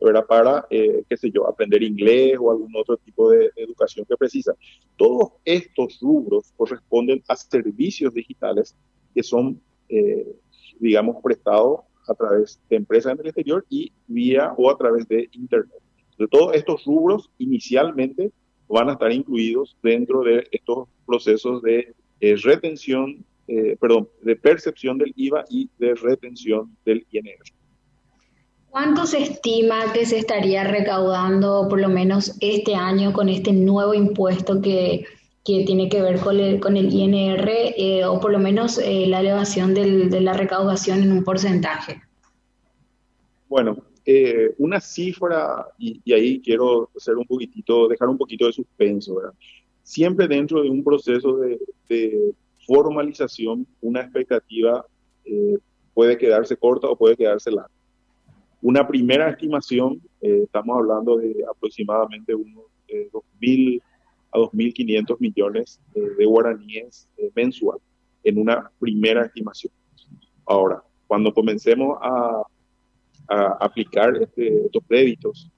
¿verdad? 0.00 0.24
Para, 0.26 0.66
eh, 0.70 1.04
qué 1.08 1.16
sé 1.16 1.30
yo, 1.30 1.46
aprender 1.46 1.82
inglés 1.82 2.36
o 2.40 2.50
algún 2.50 2.74
otro 2.76 2.96
tipo 2.96 3.30
de 3.30 3.50
educación 3.56 4.06
que 4.06 4.16
precisa. 4.16 4.54
Todos 4.96 5.32
estos 5.44 5.98
rubros 6.00 6.52
corresponden 6.56 7.22
a 7.28 7.36
servicios 7.36 8.12
digitales 8.14 8.74
que 9.14 9.22
son, 9.22 9.60
eh, 9.88 10.34
digamos, 10.80 11.16
prestados 11.22 11.80
a 12.06 12.14
través 12.14 12.60
de 12.68 12.76
empresas 12.76 13.12
en 13.12 13.20
el 13.20 13.26
exterior 13.26 13.64
y 13.68 13.92
vía 14.06 14.52
o 14.56 14.70
a 14.70 14.76
través 14.76 15.08
de 15.08 15.28
Internet. 15.32 15.80
De 16.18 16.28
todos 16.28 16.54
estos 16.54 16.84
rubros, 16.84 17.30
inicialmente, 17.38 18.32
van 18.68 18.88
a 18.88 18.92
estar 18.92 19.12
incluidos 19.12 19.76
dentro 19.82 20.22
de 20.22 20.46
estos 20.50 20.88
procesos 21.06 21.62
de 21.62 21.94
eh, 22.20 22.36
retención, 22.42 23.24
eh, 23.48 23.76
perdón, 23.80 24.08
de 24.22 24.36
percepción 24.36 24.98
del 24.98 25.12
IVA 25.16 25.44
y 25.50 25.68
de 25.78 25.94
retención 25.94 26.76
del 26.84 27.06
INR. 27.10 27.42
¿Cuánto 28.70 29.06
se 29.06 29.22
estima 29.22 29.92
que 29.92 30.04
se 30.04 30.18
estaría 30.18 30.64
recaudando 30.64 31.68
por 31.68 31.80
lo 31.80 31.88
menos 31.88 32.36
este 32.40 32.74
año 32.74 33.12
con 33.12 33.28
este 33.28 33.52
nuevo 33.52 33.94
impuesto 33.94 34.60
que, 34.60 35.04
tiene 35.44 35.88
que 35.88 36.00
ver 36.00 36.20
con 36.20 36.40
el, 36.40 36.58
con 36.58 36.76
el 36.76 36.92
INR 36.92 37.48
eh, 37.48 38.04
o 38.04 38.18
por 38.18 38.32
lo 38.32 38.38
menos 38.38 38.78
la 38.78 39.20
elevación 39.20 39.74
de 39.74 40.20
la 40.20 40.32
recaudación 40.32 41.02
en 41.02 41.12
un 41.12 41.22
porcentaje? 41.22 42.00
Bueno, 43.48 43.76
eh, 44.06 44.54
una 44.58 44.80
cifra, 44.80 45.66
y, 45.78 46.12
ahí 46.12 46.40
quiero 46.40 46.90
hacer 46.94 47.16
un 47.16 47.24
poquitito, 47.24 47.88
dejar 47.88 48.08
un 48.08 48.18
poquito 48.18 48.46
de 48.46 48.52
suspenso, 48.52 49.18
siempre 49.82 50.28
dentro 50.28 50.62
de 50.62 50.68
un 50.68 50.84
proceso 50.84 51.38
de, 51.38 52.34
formalización, 52.66 53.66
una 53.82 54.00
expectativa 54.00 54.86
eh, 55.26 55.58
puede 55.92 56.16
quedarse 56.16 56.56
corta 56.56 56.88
o 56.88 56.96
puede 56.96 57.14
quedarse 57.14 57.50
larga. 57.50 57.70
Una 58.62 58.88
primera 58.88 59.28
estimación, 59.28 60.00
eh, 60.22 60.40
estamos 60.44 60.78
hablando 60.78 61.18
de 61.18 61.44
aproximadamente 61.48 62.34
unos 62.34 62.64
2.000 62.88 63.82
a 64.34 64.38
2.500 64.38 65.16
millones 65.20 65.80
de 65.94 66.24
guaraníes 66.24 67.08
mensual, 67.34 67.78
en 68.24 68.38
una 68.38 68.70
primera 68.78 69.24
estimación. 69.24 69.72
Ahora, 70.44 70.82
cuando 71.06 71.32
comencemos 71.32 71.96
a 72.02 72.42
a 73.28 73.56
aplicar 73.60 74.16
este, 74.20 74.66
estos 74.66 74.82
créditos. 74.86 75.50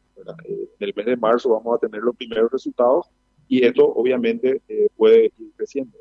Eh, 0.45 0.69
en 0.79 0.89
el 0.89 0.95
mes 0.95 1.07
de 1.07 1.17
marzo 1.17 1.51
vamos 1.51 1.77
a 1.77 1.87
tener 1.87 2.03
los 2.03 2.17
primeros 2.17 2.51
resultados 2.51 3.07
y 3.49 3.65
esto 3.65 3.87
obviamente 3.87 4.61
eh, 4.69 4.89
puede 4.97 5.27
ir 5.27 5.53
creciendo. 5.57 5.97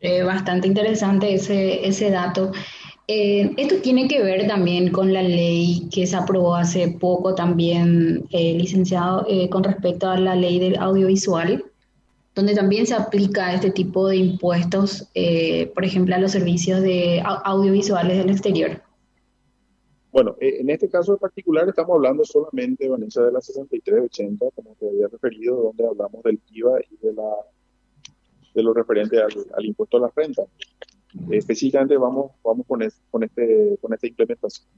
Eh, 0.00 0.22
bastante 0.22 0.68
interesante 0.68 1.34
ese, 1.34 1.86
ese 1.86 2.10
dato. 2.10 2.52
Esto 3.08 3.76
tiene 3.82 4.06
que 4.06 4.22
ver 4.22 4.46
también 4.46 4.92
con 4.92 5.12
la 5.14 5.22
ley 5.22 5.88
que 5.90 6.06
se 6.06 6.14
aprobó 6.14 6.54
hace 6.54 6.88
poco 6.88 7.34
también, 7.34 8.26
licenciado, 8.30 9.26
con 9.50 9.64
respecto 9.64 10.10
a 10.10 10.18
la 10.18 10.36
ley 10.36 10.58
del 10.58 10.76
audiovisual, 10.76 11.64
donde 12.34 12.54
también 12.54 12.86
se 12.86 12.94
aplica 12.94 13.54
este 13.54 13.70
tipo 13.70 14.08
de 14.08 14.16
impuestos, 14.16 15.08
por 15.74 15.84
ejemplo, 15.84 16.14
a 16.14 16.18
los 16.18 16.32
servicios 16.32 16.82
de 16.82 17.22
audiovisuales 17.24 18.18
del 18.18 18.30
exterior. 18.30 18.82
Bueno, 20.10 20.36
eh, 20.40 20.60
en 20.60 20.70
este 20.70 20.88
caso 20.88 21.16
particular 21.18 21.68
estamos 21.68 21.94
hablando 21.94 22.24
solamente, 22.24 22.88
Vanessa, 22.88 23.22
de 23.22 23.32
la 23.32 23.40
6380, 23.40 24.46
como 24.54 24.74
te 24.76 24.88
había 24.88 25.06
referido, 25.08 25.62
donde 25.62 25.86
hablamos 25.86 26.22
del 26.22 26.40
IVA 26.50 26.80
y 26.90 27.06
de, 27.06 27.12
la, 27.12 27.30
de 28.54 28.62
lo 28.62 28.72
referente 28.72 29.18
al, 29.20 29.64
impuesto 29.64 29.98
a 29.98 30.00
la 30.00 30.12
renta. 30.16 30.42
Específicamente 31.30 31.96
vamos, 31.96 32.32
vamos 32.44 32.66
con, 32.66 32.80
con, 33.10 33.22
este, 33.22 33.78
con 33.80 33.92
esta 33.92 34.06
implementación. 34.06 34.68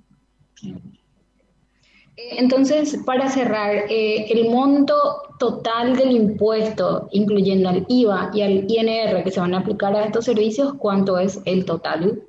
Eh, 2.16 2.36
entonces, 2.38 2.98
para 3.06 3.28
cerrar, 3.30 3.86
eh, 3.88 4.26
el 4.30 4.50
monto 4.50 4.94
total 5.38 5.96
del 5.96 6.12
impuesto, 6.12 7.08
incluyendo 7.12 7.68
al 7.68 7.86
IVA 7.88 8.30
y 8.34 8.42
al 8.42 8.70
INR 8.70 9.24
que 9.24 9.30
se 9.30 9.40
van 9.40 9.54
a 9.54 9.58
aplicar 9.58 9.94
a 9.94 10.04
estos 10.04 10.24
servicios, 10.24 10.74
¿cuánto 10.74 11.18
es 11.18 11.40
el 11.44 11.64
total? 11.64 12.22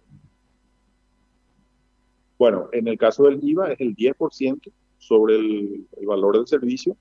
Bueno, 2.37 2.69
en 2.71 2.87
el 2.87 2.97
caso 2.97 3.23
del 3.23 3.39
IVA 3.43 3.73
es 3.73 3.81
el 3.81 3.95
10% 3.95 4.71
sobre 4.97 5.35
el, 5.35 5.87
valor 6.07 6.37
del 6.37 6.47
servicio, 6.47 6.97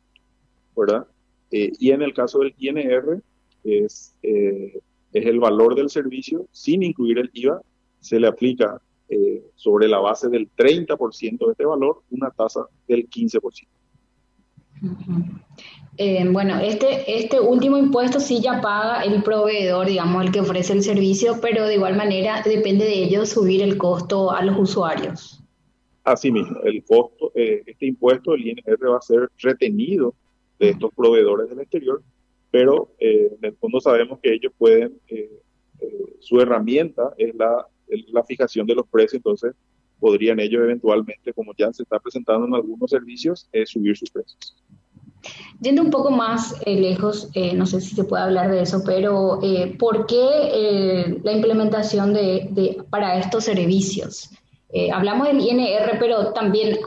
¿verdad? 0.77 1.07
Eh, 1.51 1.73
y 1.79 1.93
en 1.93 2.03
el 2.03 2.13
caso 2.13 2.41
del 2.41 2.55
INR 2.59 3.23
es, 3.65 4.15
eh, 4.23 4.81
es 5.13 5.27
el 5.27 5.41
valor 5.41 5.75
del 5.75 5.91
servicio 5.91 6.47
sin 6.53 6.83
incluir 6.83 7.19
el 7.19 7.31
IVA, 7.33 7.61
se 8.01 8.19
le 8.21 8.29
aplica 8.29 8.81
eh, 9.09 9.43
sobre 9.57 9.89
la 9.89 9.99
base 9.99 10.29
del 10.29 10.49
30% 10.57 11.47
de 11.47 11.51
este 11.51 11.67
valor 11.67 12.03
una 12.11 12.31
tasa 12.31 12.67
del 12.87 13.09
15%. 13.11 13.67
bueno, 16.33 16.61
este, 16.61 17.19
este 17.19 17.41
último 17.41 17.77
impuesto 17.77 18.21
sí 18.21 18.41
ya 18.41 18.61
paga 18.61 19.03
el 19.03 19.23
proveedor, 19.23 19.89
digamos, 19.89 20.25
el 20.25 20.33
que 20.33 20.41
ofrece 20.41 20.73
el 20.73 20.83
servicio, 20.83 21.39
pero 21.43 21.67
de 21.67 21.75
igual 21.75 21.97
manera 21.97 22.43
depende 22.45 22.85
de 22.85 23.03
ellos 23.03 23.31
subir 23.31 23.63
el 23.63 23.77
costo 23.77 24.31
a 24.31 24.43
los 24.43 24.57
usuarios. 24.59 25.43
Asimismo, 26.05 26.61
el 26.63 26.83
costo, 26.85 27.33
eh, 27.35 27.63
este 27.67 27.87
impuesto, 27.87 28.35
el 28.35 28.47
INR 28.47 28.91
va 28.91 28.99
a 28.99 29.03
ser 29.03 29.29
retenido 29.39 30.15
de 30.59 30.71
estos 30.71 30.93
proveedores 30.95 31.51
del 31.51 31.61
exterior 31.61 32.03
pero 32.51 32.93
en 32.99 33.39
el 33.43 33.55
fondo 33.57 33.81
sabemos 33.81 34.19
que 34.23 34.35
ellos 34.35 34.53
pueden, 34.59 34.99
su 36.19 36.41
herramienta 36.41 37.15
es 37.17 37.35
la, 37.35 37.67
la 38.13 38.25
fijación 38.25 38.67
de 38.67 38.75
los 38.75 38.87
precios, 38.89 39.15
entonces 39.15 39.55
podrían 39.99 40.41
ellos 40.41 40.63
eventualmente, 40.63 41.33
como 41.33 41.53
ya 41.57 41.73
se 41.73 41.83
está 41.83 41.99
presentando 41.99 42.47
en 42.47 42.55
algunos 42.55 42.91
servicios, 42.91 43.49
subir 43.67 43.97
sus 43.97 44.11
precios. 44.11 44.57
Yendo 45.61 45.83
un 45.83 45.91
poco 45.91 46.11
más 46.11 46.55
eh, 46.65 46.77
lejos, 46.77 47.29
eh, 47.35 47.55
no 47.55 47.67
sé 47.67 47.81
si 47.81 47.95
se 47.95 48.05
puede 48.05 48.23
hablar 48.23 48.51
de 48.51 48.63
eso, 48.63 48.83
pero 48.85 49.41
eh, 49.43 49.77
¿por 49.79 50.07
qué 50.07 51.21
la 51.23 51.33
implementación 51.33 52.15
de, 52.15 52.83
para 52.91 53.19
estos 53.19 53.45
servicios? 53.45 54.31
hablamos 54.93 55.27
del 55.27 55.41
INR, 55.41 55.99
pero 55.99 56.33
también 56.33 56.79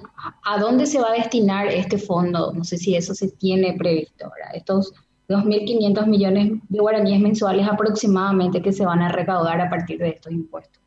¿a 0.46 0.58
dónde 0.58 0.86
se 0.86 1.02
va 1.02 1.10
a 1.10 1.18
destinar 1.18 1.68
este 1.68 1.98
fondo? 1.98 2.54
No 2.54 2.64
sé 2.64 2.78
si 2.78 2.96
eso 2.96 3.14
se 3.14 3.28
tiene 3.28 3.74
previsto, 3.78 4.32
¿verdad? 4.34 4.56
Estos 4.56 4.94
2.500 5.34 6.08
millones 6.08 6.52
de 6.70 6.80
guaraníes 6.80 7.20
mensuales 7.20 7.68
aproximadamente 7.68 8.62
que 8.62 8.72
se 8.72 8.86
van 8.86 9.02
a 9.02 9.12
recaudar 9.12 9.60
a 9.62 9.70
partir 9.70 10.00
de 10.00 10.10
estos 10.10 10.32
impuestos. 10.32 10.82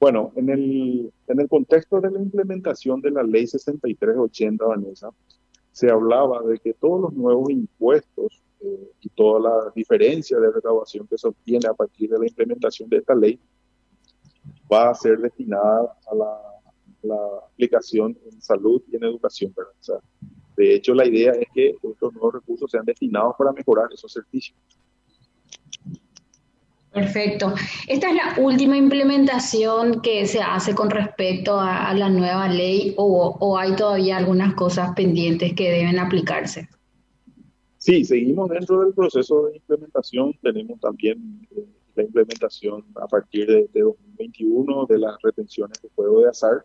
Bueno, 0.00 0.32
en 0.34 0.50
el, 0.50 1.12
en 1.28 1.40
el 1.40 1.48
contexto 1.48 2.00
de 2.00 2.10
la 2.10 2.20
implementación 2.20 3.00
de 3.00 3.12
la 3.12 3.22
ley 3.22 3.46
6380, 3.46 4.64
Vanessa, 4.64 5.10
se 5.70 5.90
hablaba 5.90 6.42
de 6.42 6.58
que 6.58 6.74
todos 6.74 7.00
los 7.00 7.12
nuevos 7.14 7.50
impuestos 7.50 8.42
eh, 8.60 8.90
y 9.00 9.08
toda 9.10 9.40
la 9.40 9.72
diferencia 9.74 10.38
de 10.38 10.52
recaudación 10.52 11.06
que 11.06 11.18
se 11.18 11.28
obtiene 11.28 11.66
a 11.68 11.74
partir 11.74 12.10
de 12.10 12.18
la 12.18 12.26
implementación 12.26 12.88
de 12.88 12.98
esta 12.98 13.14
ley 13.14 13.40
va 14.70 14.90
a 14.90 14.94
ser 14.94 15.18
destinada 15.18 15.96
a 16.10 16.14
la, 16.14 16.38
aplicación 17.52 18.16
en 18.30 18.40
salud 18.40 18.80
y 18.90 18.96
en 18.96 19.02
educación. 19.02 19.52
De 20.56 20.74
hecho, 20.74 20.94
la 20.94 21.06
idea 21.06 21.32
es 21.32 21.46
que 21.54 21.70
estos 21.82 22.12
nuevos 22.12 22.34
recursos 22.34 22.70
sean 22.70 22.84
destinados 22.84 23.34
para 23.38 23.52
mejorar 23.52 23.88
esos 23.92 24.12
servicios. 24.12 24.56
Perfecto. 26.92 27.54
Esta 27.88 28.10
es 28.10 28.14
la 28.14 28.34
última 28.38 28.76
implementación 28.76 30.02
que 30.02 30.26
se 30.26 30.42
hace 30.42 30.74
con 30.74 30.90
respecto 30.90 31.58
a, 31.58 31.94
la 31.94 32.10
nueva 32.10 32.48
ley 32.48 32.92
o, 32.98 33.56
hay 33.56 33.74
todavía 33.76 34.18
algunas 34.18 34.54
cosas 34.54 34.92
pendientes 34.94 35.54
que 35.54 35.70
deben 35.70 35.98
aplicarse. 35.98 36.68
Sí, 37.78 38.04
seguimos 38.04 38.50
dentro 38.50 38.84
del 38.84 38.92
proceso 38.92 39.46
de 39.46 39.56
implementación. 39.56 40.34
Tenemos 40.42 40.78
también 40.80 41.48
eh, 41.56 41.64
la 41.96 42.02
implementación 42.02 42.84
a 42.94 43.08
partir 43.08 43.46
de, 43.46 43.68
2021 43.72 44.86
de 44.86 44.98
las 44.98 45.16
retenciones 45.22 45.80
de 45.80 45.88
juego 45.94 46.20
de 46.20 46.28
azar, 46.28 46.62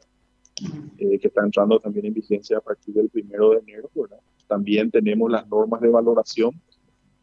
eh, 0.98 1.20
que 1.20 1.28
está 1.28 1.44
entrando 1.44 1.80
también 1.80 2.06
en 2.08 2.14
vigencia 2.14 2.58
a 2.58 2.62
partir 2.62 2.94
del 2.96 3.10
primero 3.10 3.52
de 3.52 3.60
enero. 3.60 3.90
También 4.48 4.90
tenemos 4.92 5.30
las 5.30 5.48
normas 5.48 5.82
de 5.82 5.90
valoración 5.90 6.52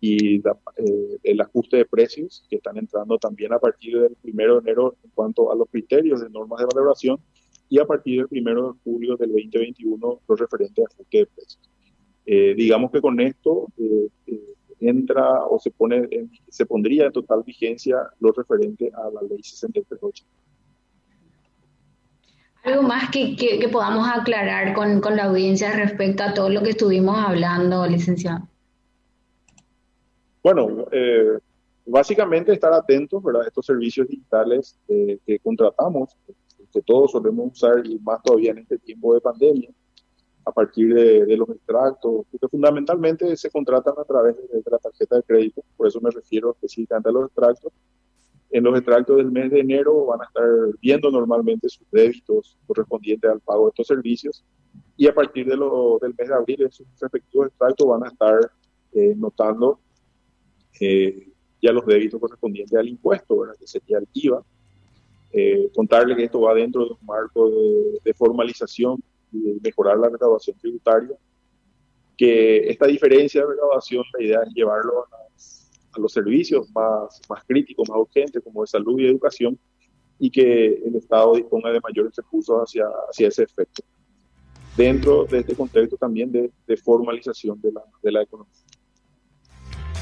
y 0.00 0.36
eh, 0.36 1.18
el 1.22 1.40
ajuste 1.40 1.78
de 1.78 1.86
precios 1.86 2.44
que 2.50 2.56
están 2.56 2.76
entrando 2.76 3.16
también 3.18 3.52
a 3.52 3.58
partir 3.58 3.98
del 3.98 4.14
primero 4.16 4.54
de 4.54 4.60
enero 4.60 4.96
en 5.02 5.10
cuanto 5.14 5.50
a 5.50 5.56
los 5.56 5.68
criterios 5.70 6.20
de 6.20 6.28
normas 6.28 6.60
de 6.60 6.66
valoración 6.66 7.18
y 7.70 7.78
a 7.78 7.86
partir 7.86 8.18
del 8.18 8.28
primero 8.28 8.72
de 8.72 8.78
julio 8.84 9.16
del 9.16 9.30
2021 9.30 10.20
lo 10.28 10.36
referente 10.36 10.82
a 10.82 10.84
ajuste 10.84 11.18
de 11.18 11.26
precios. 11.26 11.70
Eh, 12.26 12.54
digamos 12.54 12.90
que 12.90 13.00
con 13.00 13.18
esto 13.18 13.68
eh, 13.78 14.08
entra 14.80 15.46
o 15.46 15.58
se 15.58 15.70
pone 15.70 16.08
se 16.48 16.66
pondría 16.66 17.06
en 17.06 17.12
total 17.12 17.42
vigencia 17.42 17.96
lo 18.20 18.32
referente 18.32 18.90
a 18.94 19.10
la 19.10 19.22
ley 19.22 19.42
638. 19.42 20.24
Algo 22.64 22.82
más 22.82 23.10
que, 23.10 23.36
que, 23.36 23.68
podamos 23.68 24.08
aclarar 24.08 24.74
con, 24.74 25.00
con 25.00 25.16
la 25.16 25.24
audiencia 25.24 25.72
respecto 25.72 26.22
a 26.22 26.32
todo 26.32 26.48
lo 26.48 26.62
que 26.62 26.70
estuvimos 26.70 27.18
hablando, 27.18 27.86
licenciado. 27.86 28.48
Bueno, 30.42 30.86
eh, 30.90 31.38
básicamente 31.86 32.52
estar 32.52 32.72
atentos 32.72 33.22
a 33.26 33.46
estos 33.46 33.66
servicios 33.66 34.08
digitales 34.08 34.78
eh, 34.88 35.18
que 35.26 35.38
contratamos, 35.38 36.16
que 36.72 36.82
todos 36.82 37.12
solemos 37.12 37.52
usar 37.52 37.86
y 37.86 37.98
más 37.98 38.22
todavía 38.22 38.52
en 38.52 38.58
este 38.58 38.78
tiempo 38.78 39.14
de 39.14 39.20
pandemia, 39.20 39.70
a 40.46 40.52
partir 40.52 40.92
de, 40.92 41.36
los 41.36 41.48
extractos, 41.48 42.26
que 42.30 42.48
fundamentalmente 42.48 43.36
se 43.36 43.50
contratan 43.50 43.94
a 43.96 44.04
través 44.04 44.36
de, 44.36 44.62
la 44.70 44.78
tarjeta 44.78 45.16
de 45.16 45.22
crédito, 45.22 45.62
por 45.76 45.86
eso 45.86 46.00
me 46.00 46.10
refiero 46.10 46.52
específicamente 46.52 47.08
a 47.08 47.12
los 47.12 47.26
extractos. 47.26 47.72
En 48.54 48.62
los 48.62 48.76
extractos 48.76 49.16
del 49.16 49.32
mes 49.32 49.50
de 49.50 49.58
enero 49.58 50.06
van 50.06 50.20
a 50.20 50.26
estar 50.26 50.44
viendo 50.80 51.10
normalmente 51.10 51.68
sus 51.68 51.90
débitos 51.90 52.56
correspondientes 52.68 53.28
al 53.28 53.40
pago 53.40 53.64
de 53.64 53.70
estos 53.70 53.88
servicios 53.88 54.44
y 54.96 55.08
a 55.08 55.12
partir 55.12 55.44
de 55.46 55.56
del 55.56 56.14
mes 56.16 56.28
de 56.28 56.34
abril 56.34 56.62
esos 56.62 56.86
respectivos 57.00 57.48
extractos 57.48 57.84
van 57.84 58.04
a 58.04 58.06
estar 58.06 58.38
eh, 58.92 59.12
notando 59.16 59.80
eh, 60.80 61.32
ya 61.60 61.72
los 61.72 61.84
débitos 61.84 62.20
correspondientes 62.20 62.78
al 62.78 62.86
impuesto, 62.86 63.40
¿verdad? 63.40 63.56
que 63.58 63.66
sería 63.66 63.98
el 63.98 64.06
IVA. 64.12 64.40
Eh, 65.32 65.68
contarle 65.74 66.14
que 66.14 66.22
esto 66.22 66.40
va 66.40 66.54
dentro 66.54 66.84
de 66.84 66.92
un 66.92 67.04
marco 67.04 67.50
de, 68.04 68.14
formalización 68.14 69.02
y 69.32 69.40
de 69.40 69.60
mejorar 69.64 69.98
la 69.98 70.10
recaudación 70.10 70.56
tributaria, 70.58 71.16
que 72.16 72.70
esta 72.70 72.86
diferencia 72.86 73.40
de 73.40 73.48
recaudación, 73.48 74.04
la 74.16 74.24
idea 74.24 74.42
es 74.46 74.54
llevarlo 74.54 75.06
a, 75.12 75.23
los 75.98 76.12
servicios 76.12 76.70
más, 76.74 77.20
más 77.28 77.44
críticos, 77.44 77.88
más 77.88 77.98
urgentes, 77.98 78.42
como 78.42 78.62
de 78.62 78.66
salud 78.66 78.98
y 78.98 79.06
educación, 79.06 79.58
y 80.18 80.30
que 80.30 80.82
el 80.84 80.96
Estado 80.96 81.34
disponga 81.34 81.70
de 81.70 81.80
mayores 81.80 82.14
recursos 82.16 82.56
hacia, 82.60 82.84
hacia 83.10 83.28
ese 83.28 83.42
efecto, 83.44 83.82
dentro 84.76 85.24
de 85.24 85.38
este 85.40 85.54
contexto 85.54 85.96
también 85.96 86.30
de, 86.30 86.50
de 86.66 86.76
formalización 86.76 87.60
de 87.60 87.72
la, 87.72 87.82
de 88.02 88.12
la 88.12 88.22
economía. 88.22 88.52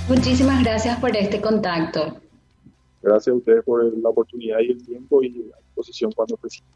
Muchísimas 0.09 0.63
gracias 0.63 0.99
por 1.01 1.17
este 1.17 1.41
contacto. 1.41 2.17
Gracias 3.03 3.35
a 3.35 3.37
ustedes 3.37 3.65
por 3.65 3.85
la 3.99 4.09
oportunidad 4.09 4.59
y 4.61 4.73
el 4.73 4.85
tiempo 4.85 5.23
y 5.23 5.31
la 5.31 5.57
disposición 5.65 6.13
cuando 6.13 6.37
precisen. 6.37 6.67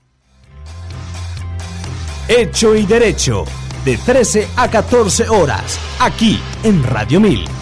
Hecho 2.29 2.75
y 2.75 2.85
Derecho, 2.85 3.45
de 3.85 3.97
13 3.97 4.49
a 4.57 4.69
14 4.69 5.29
horas, 5.29 5.79
aquí 6.01 6.39
en 6.65 6.83
Radio 6.83 7.21
1000. 7.21 7.56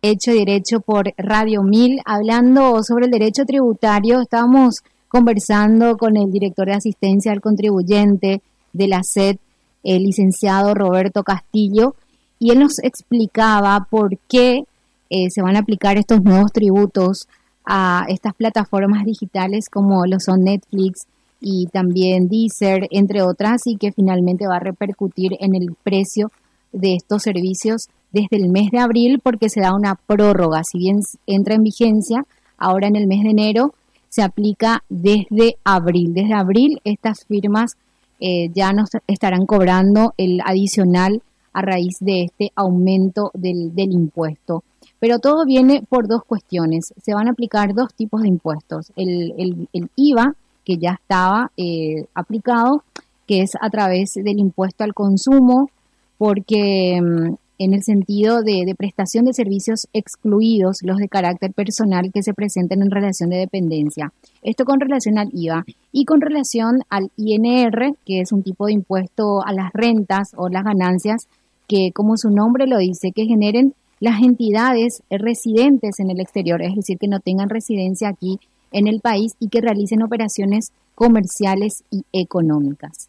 Hecho 0.00 0.30
Derecho 0.30 0.78
por 0.78 1.12
Radio 1.16 1.64
1000, 1.64 2.02
hablando 2.04 2.84
sobre 2.84 3.06
el 3.06 3.10
derecho 3.10 3.44
tributario, 3.44 4.20
estábamos 4.20 4.76
conversando 5.08 5.96
con 5.96 6.16
el 6.16 6.30
director 6.30 6.68
de 6.68 6.74
asistencia 6.74 7.32
al 7.32 7.40
contribuyente 7.40 8.40
de 8.72 8.86
la 8.86 9.02
SED, 9.02 9.38
el 9.82 10.04
licenciado 10.04 10.74
Roberto 10.74 11.24
Castillo, 11.24 11.96
y 12.38 12.52
él 12.52 12.60
nos 12.60 12.78
explicaba 12.78 13.88
por 13.90 14.16
qué 14.28 14.62
eh, 15.10 15.30
se 15.30 15.42
van 15.42 15.56
a 15.56 15.60
aplicar 15.60 15.98
estos 15.98 16.22
nuevos 16.22 16.52
tributos 16.52 17.26
a 17.64 18.04
estas 18.08 18.34
plataformas 18.34 19.04
digitales 19.04 19.68
como 19.68 20.06
lo 20.06 20.20
son 20.20 20.44
Netflix 20.44 21.08
y 21.40 21.66
también 21.66 22.28
Deezer, 22.28 22.86
entre 22.92 23.22
otras, 23.22 23.66
y 23.66 23.76
que 23.76 23.90
finalmente 23.90 24.46
va 24.46 24.58
a 24.58 24.60
repercutir 24.60 25.32
en 25.40 25.56
el 25.56 25.74
precio 25.82 26.30
de 26.72 26.94
estos 26.94 27.24
servicios 27.24 27.88
desde 28.12 28.36
el 28.36 28.48
mes 28.48 28.70
de 28.70 28.78
abril 28.78 29.20
porque 29.22 29.48
se 29.48 29.60
da 29.60 29.74
una 29.74 29.94
prórroga. 29.94 30.62
Si 30.64 30.78
bien 30.78 31.00
entra 31.26 31.54
en 31.54 31.62
vigencia 31.62 32.24
ahora 32.56 32.88
en 32.88 32.96
el 32.96 33.06
mes 33.06 33.22
de 33.22 33.30
enero, 33.30 33.74
se 34.08 34.22
aplica 34.22 34.82
desde 34.88 35.56
abril. 35.64 36.14
Desde 36.14 36.34
abril 36.34 36.80
estas 36.84 37.24
firmas 37.26 37.72
eh, 38.20 38.50
ya 38.54 38.72
nos 38.72 38.90
estarán 39.06 39.46
cobrando 39.46 40.14
el 40.16 40.40
adicional 40.44 41.22
a 41.52 41.62
raíz 41.62 41.96
de 42.00 42.24
este 42.24 42.52
aumento 42.54 43.30
del, 43.34 43.72
impuesto. 43.76 44.64
Pero 44.98 45.18
todo 45.18 45.44
viene 45.44 45.82
por 45.88 46.08
dos 46.08 46.24
cuestiones. 46.24 46.92
Se 47.02 47.14
van 47.14 47.28
a 47.28 47.32
aplicar 47.32 47.74
dos 47.74 47.94
tipos 47.94 48.22
de 48.22 48.28
impuestos. 48.28 48.92
El, 48.96 49.68
IVA, 49.96 50.34
que 50.64 50.76
ya 50.76 50.98
estaba 51.00 51.50
eh, 51.56 52.06
aplicado, 52.14 52.82
que 53.26 53.42
es 53.42 53.52
a 53.60 53.70
través 53.70 54.14
del 54.14 54.38
impuesto 54.38 54.84
al 54.84 54.94
consumo, 54.94 55.70
porque 56.16 57.00
mm, 57.00 57.34
en 57.58 57.74
el 57.74 57.82
sentido 57.82 58.42
de, 58.42 58.72
prestación 58.76 59.24
de 59.24 59.32
servicios 59.32 59.88
excluidos 59.92 60.78
los 60.82 60.98
de 60.98 61.08
carácter 61.08 61.52
personal 61.52 62.10
que 62.12 62.22
se 62.22 62.34
presenten 62.34 62.82
en 62.82 62.90
relación 62.90 63.30
de 63.30 63.38
dependencia. 63.38 64.12
Esto 64.42 64.64
con 64.64 64.80
relación 64.80 65.18
al 65.18 65.30
IVA 65.32 65.64
y 65.92 66.04
con 66.04 66.20
relación 66.20 66.82
al 66.88 67.10
INR, 67.16 67.96
que 68.06 68.20
es 68.20 68.32
un 68.32 68.42
tipo 68.42 68.66
de 68.66 68.74
impuesto 68.74 69.44
a 69.44 69.52
las 69.52 69.72
rentas 69.72 70.32
o 70.36 70.48
las 70.48 70.64
ganancias 70.64 71.28
que, 71.66 71.90
como 71.92 72.16
su 72.16 72.30
nombre 72.30 72.66
lo 72.66 72.78
dice, 72.78 73.12
que 73.12 73.26
generen 73.26 73.74
las 74.00 74.22
entidades 74.22 75.02
residentes 75.10 75.98
en 75.98 76.10
el 76.10 76.20
exterior, 76.20 76.62
es 76.62 76.74
decir, 76.76 76.98
que 76.98 77.08
no 77.08 77.18
tengan 77.20 77.48
residencia 77.48 78.08
aquí 78.08 78.38
en 78.70 78.86
el 78.86 79.00
país 79.00 79.32
y 79.40 79.48
que 79.48 79.60
realicen 79.60 80.02
operaciones 80.02 80.72
comerciales 80.94 81.84
y 81.90 82.04
económicas. 82.12 83.08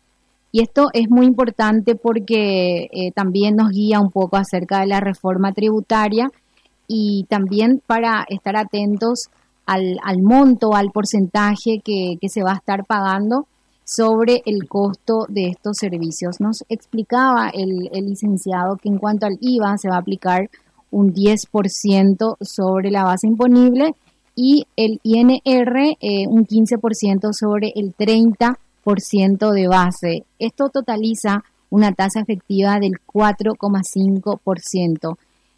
Y 0.51 0.61
esto 0.61 0.87
es 0.93 1.09
muy 1.09 1.25
importante 1.25 1.95
porque 1.95 2.89
eh, 2.91 3.11
también 3.13 3.55
nos 3.55 3.69
guía 3.69 3.99
un 3.99 4.09
poco 4.09 4.37
acerca 4.37 4.79
de 4.79 4.87
la 4.87 4.99
reforma 4.99 5.51
tributaria 5.53 6.31
y 6.87 7.25
también 7.29 7.81
para 7.85 8.25
estar 8.29 8.57
atentos 8.57 9.29
al, 9.67 9.99
monto, 10.23 10.73
al 10.73 10.89
porcentaje 10.89 11.79
que, 11.83 12.17
se 12.27 12.41
va 12.41 12.53
a 12.53 12.55
estar 12.55 12.85
pagando 12.85 13.45
sobre 13.85 14.41
el 14.45 14.67
costo 14.67 15.27
de 15.29 15.49
estos 15.49 15.77
servicios. 15.77 16.39
Nos 16.39 16.63
explicaba 16.69 17.49
el, 17.49 17.89
licenciado 18.03 18.77
que 18.77 18.89
en 18.89 18.97
cuanto 18.97 19.27
al 19.27 19.37
IVA 19.39 19.77
se 19.77 19.89
va 19.89 19.97
a 19.97 19.99
aplicar 19.99 20.49
un 20.89 21.13
10% 21.13 22.37
sobre 22.41 22.89
la 22.89 23.03
base 23.03 23.27
imponible 23.27 23.93
y 24.35 24.65
el 24.75 24.99
INR 25.03 25.97
eh, 26.01 26.25
un 26.27 26.47
15% 26.47 27.33
sobre 27.33 27.71
el 27.75 27.95
30% 27.95 28.55
de 28.83 29.67
base. 29.67 30.23
Esto 30.39 30.69
totaliza 30.69 31.43
una 31.69 31.91
tasa 31.91 32.21
efectiva 32.21 32.79
del 32.79 32.93
4,5%. 33.05 35.17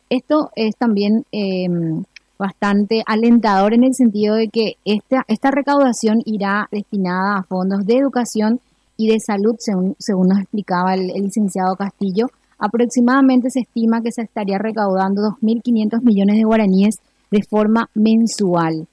Esto 0.10 0.50
es 0.56 0.76
también 0.76 1.26
em, 1.32 2.04
bastante 2.38 3.04
alentador 3.06 3.74
en 3.74 3.84
el 3.84 3.94
sentido 3.94 4.36
de 4.36 4.50
que 4.50 4.78
esta, 4.84 5.52
recaudación 5.52 6.22
irá 6.26 6.68
destinada 6.72 7.38
a 7.38 7.44
fondos 7.44 7.86
de 7.86 7.98
educación 7.98 8.60
y 8.98 9.08
de 9.08 9.20
salud, 9.20 9.56
según, 9.60 9.96
según 10.00 10.30
nos 10.30 10.40
explicaba 10.40 10.96
el, 10.96 11.08
licenciado 11.08 11.76
Castillo. 11.76 12.32
Aproximadamente 12.60 13.52
se 13.52 13.62
estima 13.62 14.02
que 14.02 14.12
se 14.12 14.24
estaría 14.24 14.58
recaudando 14.58 15.22
2.500 15.22 16.02
millones 16.02 16.38
de 16.38 16.44
guaraníes 16.44 16.96
de 17.32 17.44
forma 17.44 17.90
mensual. 17.94 18.88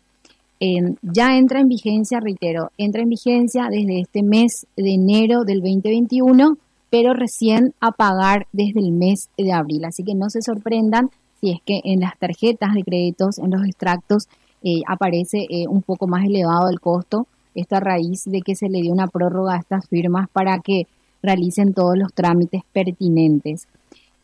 Ya 1.02 1.36
entra 1.36 1.60
en 1.60 1.68
vigencia, 1.68 2.20
reitero, 2.20 2.70
entra 2.78 3.02
en 3.02 3.08
vigencia 3.08 3.68
desde 3.70 4.00
este 4.00 4.22
mes 4.22 4.66
de 4.76 4.94
enero 4.94 5.44
del 5.44 5.60
2021, 5.60 6.56
pero 6.90 7.12
recién 7.14 7.74
a 7.80 7.92
pagar 7.92 8.46
desde 8.52 8.80
el 8.80 8.92
mes 8.92 9.28
de 9.36 9.52
abril. 9.52 9.84
Así 9.84 10.02
que 10.02 10.14
no 10.14 10.30
se 10.30 10.42
sorprendan 10.42 11.10
si 11.40 11.52
es 11.52 11.60
que 11.64 11.80
en 11.84 12.00
las 12.00 12.18
tarjetas 12.18 12.74
de 12.74 12.82
créditos, 12.82 13.38
en 13.38 13.50
los 13.50 13.64
extractos, 13.64 14.24
eh, 14.62 14.80
aparece 14.88 15.46
eh, 15.48 15.68
un 15.68 15.82
poco 15.82 16.08
más 16.08 16.24
elevado 16.24 16.68
el 16.68 16.80
costo 16.80 17.28
esta 17.54 17.80
raíz 17.80 18.24
de 18.24 18.42
que 18.42 18.54
se 18.54 18.68
le 18.68 18.80
dio 18.80 18.92
una 18.92 19.08
prórroga 19.08 19.54
a 19.54 19.58
estas 19.58 19.88
firmas 19.88 20.28
para 20.30 20.58
que 20.60 20.86
realicen 21.22 21.74
todos 21.74 21.96
los 21.98 22.12
trámites 22.12 22.62
pertinentes. 22.72 23.66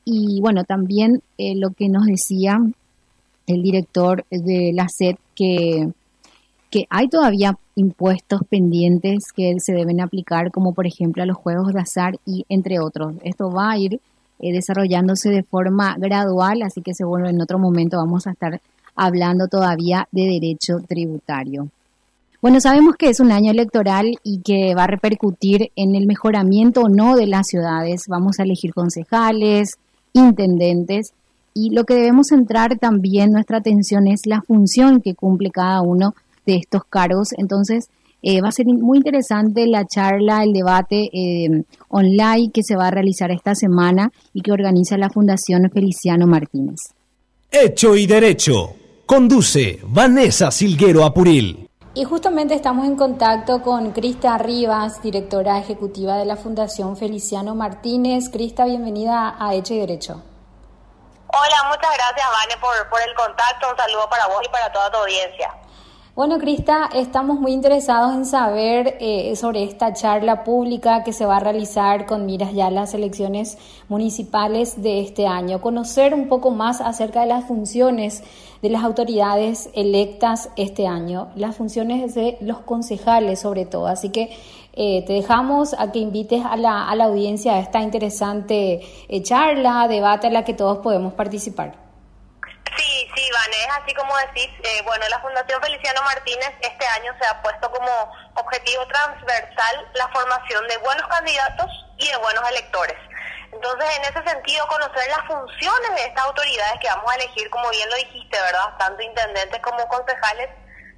Y 0.05 0.41
bueno, 0.41 0.64
también 0.64 1.22
eh, 1.39 1.55
lo 1.57 1.70
que 1.70 1.89
nos 1.89 2.07
decía 2.07 2.59
el 3.47 3.62
director 3.62 4.24
de 4.30 4.72
la 4.72 4.89
SED, 4.89 5.16
que, 5.35 5.89
que 6.75 6.89
hay 6.91 7.07
todavía 7.07 7.57
impuestos 7.77 8.41
pendientes 8.51 9.27
que 9.33 9.55
se 9.61 9.75
deben 9.75 10.01
aplicar, 10.01 10.51
como 10.51 10.75
por 10.75 10.89
ejemplo 10.89 11.22
a 11.22 11.27
los 11.27 11.37
juegos 11.37 11.72
de 11.72 11.79
azar 11.79 12.18
y 12.27 12.45
entre 12.49 12.81
otros. 12.81 13.14
Esto 13.22 13.49
va 13.49 13.70
a 13.70 13.79
ir 13.79 14.01
eh, 14.41 14.53
desarrollándose 14.53 15.31
de 15.31 15.45
forma 15.45 15.95
gradual, 15.97 16.62
así 16.62 16.83
que 16.83 16.93
seguro 16.93 17.29
en 17.29 17.41
otro 17.41 17.61
momento 17.61 17.99
vamos 17.99 18.27
a 18.27 18.33
estar 18.33 18.61
hablando 18.97 19.47
todavía 19.47 20.09
de 20.11 20.22
derecho 20.22 20.79
tributario. 20.89 21.68
Bueno, 22.43 22.61
sabemos 22.61 22.97
que 22.97 23.09
es 23.09 23.20
un 23.20 23.31
año 23.31 23.53
electoral 23.53 24.18
y 24.25 24.41
que 24.41 24.75
va 24.75 24.83
a 24.83 24.89
repercutir 24.89 25.70
en 25.77 25.95
el 25.95 26.09
mejoramiento 26.09 26.83
o 26.83 26.89
no 26.89 27.14
de 27.14 27.29
las 27.29 27.47
ciudades. 27.47 28.07
Vamos 28.09 28.41
a 28.41 28.43
elegir 28.43 28.75
concejales, 28.75 29.79
intendentes 30.12 31.12
y 31.55 31.70
lo 31.70 31.85
que 31.85 31.95
debemos 31.95 32.27
centrar 32.31 32.77
también 32.81 33.31
nuestra 33.31 33.59
atención 33.59 34.09
es 34.09 34.27
la 34.27 34.43
función 34.43 35.01
que 35.01 35.14
cumple 35.14 35.53
cada 35.53 35.81
uno 35.83 36.16
de 36.47 36.57
estos 36.57 36.84
cargos. 36.84 37.28
Entonces, 37.36 37.88
eh, 38.26 38.40
va 38.40 38.49
a 38.49 38.53
ser 38.53 38.64
muy 38.66 38.99
interesante 38.99 39.66
la 39.66 39.84
charla, 39.86 40.42
el 40.42 40.55
debate 40.55 41.11
eh, 41.12 41.64
online 41.88 42.51
que 42.55 42.62
se 42.62 42.74
va 42.74 42.86
a 42.86 42.90
realizar 42.90 43.30
esta 43.30 43.55
semana 43.55 44.11
y 44.32 44.40
que 44.40 44.51
organiza 44.51 44.97
la 44.97 45.11
Fundación 45.11 45.70
Feliciano 45.70 46.26
Martínez. 46.26 46.80
Hecho 47.51 47.95
y 47.95 48.07
Derecho. 48.07 48.76
Conduce 49.05 49.78
Vanessa 49.84 50.51
Silguero 50.51 51.05
Apuril. 51.05 51.68
Y 51.92 52.05
justamente 52.05 52.55
estamos 52.55 52.86
en 52.86 52.97
contacto 52.97 53.61
con 53.61 53.92
Crista 53.92 54.38
Rivas, 54.38 55.03
directora 55.03 55.59
ejecutiva 55.59 56.16
de 56.16 56.24
la 56.24 56.36
Fundación 56.36 56.97
Feliciano 56.97 57.55
Martínez. 57.55 58.30
Crista, 58.30 58.64
bienvenida 58.64 59.36
a 59.38 59.55
Hecho 59.55 59.74
y 59.74 59.80
Derecho. 59.80 60.22
Hola, 61.28 61.68
muchas 61.68 61.92
gracias, 61.95 62.26
Vane, 62.32 62.61
por, 62.61 62.88
por 62.88 63.01
el 63.07 63.14
contacto. 63.14 63.70
Un 63.70 63.76
saludo 63.76 64.09
para 64.09 64.26
vos 64.28 64.40
y 64.45 64.49
para 64.49 64.72
toda 64.72 64.90
tu 64.90 64.97
audiencia. 64.97 65.51
Bueno, 66.16 66.38
Crista, 66.38 66.88
estamos 66.94 67.40
muy 67.40 67.50
interesados 67.50 68.14
en 68.14 68.24
saber 68.24 68.98
eh, 69.00 69.34
sobre 69.34 69.64
esta 69.64 69.92
charla 69.94 70.44
pública 70.44 71.02
que 71.02 71.12
se 71.12 71.26
va 71.26 71.38
a 71.38 71.40
realizar 71.40 72.06
con 72.06 72.24
miras 72.24 72.52
ya 72.52 72.68
a 72.68 72.70
las 72.70 72.94
elecciones 72.94 73.58
municipales 73.88 74.80
de 74.80 75.00
este 75.00 75.26
año. 75.26 75.60
Conocer 75.60 76.14
un 76.14 76.28
poco 76.28 76.52
más 76.52 76.80
acerca 76.80 77.22
de 77.22 77.26
las 77.26 77.46
funciones 77.46 78.22
de 78.62 78.70
las 78.70 78.84
autoridades 78.84 79.70
electas 79.74 80.50
este 80.54 80.86
año, 80.86 81.30
las 81.34 81.56
funciones 81.56 82.14
de 82.14 82.38
los 82.40 82.58
concejales 82.58 83.40
sobre 83.40 83.66
todo. 83.66 83.88
Así 83.88 84.10
que 84.10 84.30
eh, 84.72 85.02
te 85.04 85.14
dejamos 85.14 85.74
a 85.76 85.90
que 85.90 85.98
invites 85.98 86.44
a 86.44 86.56
la, 86.56 86.84
a 86.84 86.92
audiencia 86.92 87.54
a 87.54 87.58
esta 87.58 87.82
interesante 87.82 88.82
eh, 89.08 89.22
charla, 89.24 89.88
debate 89.88 90.28
en 90.28 90.34
la 90.34 90.44
que 90.44 90.54
todos 90.54 90.78
podemos 90.78 91.12
participar. 91.14 91.84
Sí, 92.77 93.11
sí, 93.14 93.31
es 93.53 93.70
así 93.83 93.95
como 93.95 94.16
decís, 94.16 94.51
eh, 94.62 94.83
bueno, 94.83 95.07
la 95.09 95.20
Fundación 95.20 95.62
Feliciano 95.62 96.03
Martínez 96.03 96.53
este 96.61 96.87
año 96.87 97.14
se 97.20 97.27
ha 97.27 97.43
puesto 97.43 97.70
como 97.70 98.12
objetivo 98.35 98.87
transversal 98.87 99.91
la 99.95 100.09
formación 100.09 100.66
de 100.68 100.77
buenos 100.79 101.07
candidatos 101.09 101.70
y 101.99 102.11
de 102.11 102.16
buenos 102.16 102.49
electores. 102.51 102.97
Entonces, 103.53 103.97
en 103.97 104.03
ese 104.05 104.29
sentido, 104.29 104.66
conocer 104.66 105.09
las 105.09 105.27
funciones 105.27 105.95
de 105.95 106.05
estas 106.07 106.25
autoridades 106.25 106.81
que 106.81 106.89
vamos 106.89 107.11
a 107.12 107.14
elegir, 107.14 107.49
como 107.51 107.70
bien 107.70 107.89
lo 107.89 107.97
dijiste, 107.97 108.41
¿verdad? 108.41 108.77
Tanto 108.79 109.03
intendentes 109.03 109.61
como 109.61 109.87
concejales, 109.89 110.51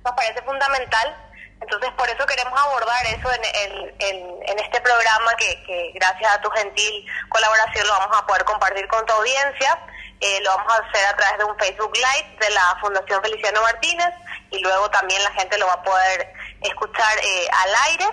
nos 0.02 0.14
parece 0.14 0.40
fundamental. 0.42 1.16
Entonces, 1.60 1.90
por 1.92 2.08
eso 2.08 2.24
queremos 2.26 2.58
abordar 2.58 3.04
eso 3.06 3.30
en, 3.32 3.94
en 4.00 4.58
este 4.58 4.80
programa 4.80 5.34
que, 5.36 5.62
que, 5.64 5.92
gracias 5.94 6.34
a 6.34 6.40
tu 6.40 6.50
gentil 6.50 7.06
colaboración, 7.28 7.86
lo 7.86 7.92
vamos 7.98 8.16
a 8.18 8.26
poder 8.26 8.44
compartir 8.44 8.86
con 8.88 9.04
tu 9.04 9.12
audiencia. 9.12 9.78
Eh, 10.20 10.40
lo 10.42 10.56
vamos 10.56 10.72
a 10.72 10.76
hacer 10.76 11.06
a 11.06 11.16
través 11.16 11.38
de 11.38 11.44
un 11.44 11.58
Facebook 11.58 11.92
Live 11.94 12.38
de 12.40 12.50
la 12.50 12.78
Fundación 12.80 13.22
Feliciano 13.22 13.60
Martínez 13.60 14.14
y 14.50 14.60
luego 14.60 14.90
también 14.90 15.22
la 15.22 15.30
gente 15.32 15.58
lo 15.58 15.66
va 15.66 15.74
a 15.74 15.82
poder 15.82 16.32
escuchar 16.62 17.18
eh, 17.22 17.48
al 17.52 17.74
aire, 17.90 18.04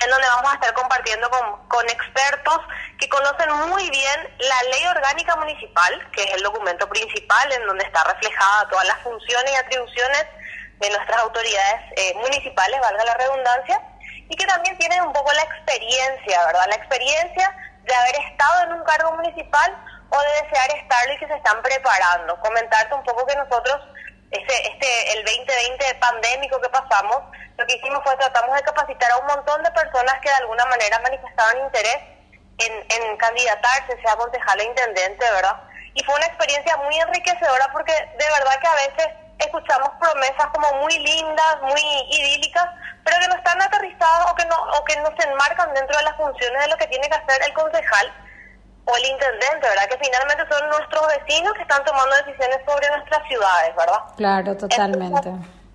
en 0.00 0.10
donde 0.10 0.28
vamos 0.28 0.52
a 0.52 0.54
estar 0.54 0.72
compartiendo 0.72 1.28
con, 1.68 1.88
expertos 1.90 2.60
que 2.98 3.08
conocen 3.08 3.50
muy 3.68 3.90
bien 3.90 4.36
la 4.38 4.62
ley 4.70 4.86
orgánica 4.86 5.36
municipal, 5.36 6.10
que 6.12 6.22
es 6.22 6.34
el 6.34 6.42
documento 6.42 6.88
principal 6.88 7.52
en 7.52 7.66
donde 7.66 7.84
está 7.84 8.04
reflejada 8.04 8.68
todas 8.68 8.86
las 8.86 8.98
funciones 8.98 9.52
y 9.52 9.54
atribuciones 9.54 10.26
de 10.78 10.90
nuestras 10.90 11.22
autoridades 11.22 11.82
eh, 11.96 12.14
municipales, 12.14 12.80
valga 12.80 13.04
la 13.04 13.14
redundancia, 13.14 13.80
y 14.28 14.36
que 14.36 14.46
también 14.46 14.78
tienen 14.78 15.02
un 15.02 15.12
poco 15.12 15.32
la 15.32 15.42
experiencia, 15.42 16.46
¿verdad? 16.46 16.66
La 16.68 16.76
experiencia 16.76 17.56
de 17.84 17.94
haber 17.94 18.16
estado 18.16 18.64
en 18.64 18.72
un 18.74 18.84
cargo 18.84 19.12
municipal 19.12 19.76
o 20.10 20.20
de 20.20 20.32
desear 20.42 20.70
estarlo 20.76 21.12
y 21.12 21.18
que 21.18 21.28
se 21.28 21.34
están 21.34 21.62
preparando. 21.62 22.40
Comentarte 22.40 22.94
un 22.94 23.04
poco 23.04 23.26
que 23.26 23.36
nosotros, 23.36 23.76
este, 24.30 24.68
este, 24.68 25.18
el 25.18 25.24
2020 25.24 25.94
pandémico 25.96 26.60
que 26.60 26.68
pasamos, 26.68 27.22
lo 27.56 27.66
que 27.66 27.76
hicimos 27.76 28.02
fue 28.04 28.16
tratamos 28.16 28.54
de 28.56 28.62
capacitar 28.62 29.10
a 29.12 29.18
un 29.18 29.26
montón 29.26 29.62
de 29.62 29.70
personas 29.72 30.14
que 30.20 30.28
de 30.28 30.36
alguna 30.36 30.64
manera 30.66 30.98
manifestaban 31.00 31.58
interés 31.58 31.98
en, 32.58 32.72
en 32.72 33.16
candidatarse, 33.16 34.00
sea 34.02 34.16
concejal 34.16 34.60
o 34.60 34.62
intendente, 34.62 35.24
¿verdad? 35.32 35.56
Y 35.94 36.04
fue 36.04 36.14
una 36.14 36.26
experiencia 36.26 36.76
muy 36.78 36.98
enriquecedora 36.98 37.68
porque 37.72 37.92
de 37.92 38.30
verdad 38.30 38.60
que 38.60 38.66
a 38.66 38.74
veces 38.74 39.08
escuchamos 39.38 39.90
promesas 40.00 40.46
como 40.52 40.82
muy 40.82 40.98
lindas, 40.98 41.62
muy 41.62 41.82
idílicas, 42.10 42.66
pero 43.04 43.18
que 43.20 43.28
no 43.28 43.36
están 43.36 43.60
aterrizadas 43.60 44.30
o 44.30 44.34
que 44.34 44.44
no, 44.46 44.56
o 44.56 44.84
que 44.84 44.96
no 44.96 45.10
se 45.16 45.28
enmarcan 45.28 45.72
dentro 45.74 45.96
de 45.96 46.04
las 46.04 46.16
funciones 46.16 46.62
de 46.62 46.68
lo 46.68 46.76
que 46.76 46.86
tiene 46.88 47.08
que 47.08 47.14
hacer 47.14 47.42
el 47.42 47.52
concejal 47.54 48.12
o 48.88 48.96
el 48.96 49.04
intendente, 49.04 49.68
¿verdad? 49.68 49.88
Que 49.88 49.98
finalmente 49.98 50.44
son 50.48 50.68
nuestros 50.70 51.06
vecinos 51.08 51.52
que 51.54 51.62
están 51.62 51.84
tomando 51.84 52.16
decisiones 52.16 52.58
sobre 52.66 52.88
nuestras 52.88 53.28
ciudades, 53.28 53.76
¿verdad? 53.76 54.00
Claro, 54.16 54.56
totalmente. 54.56 55.30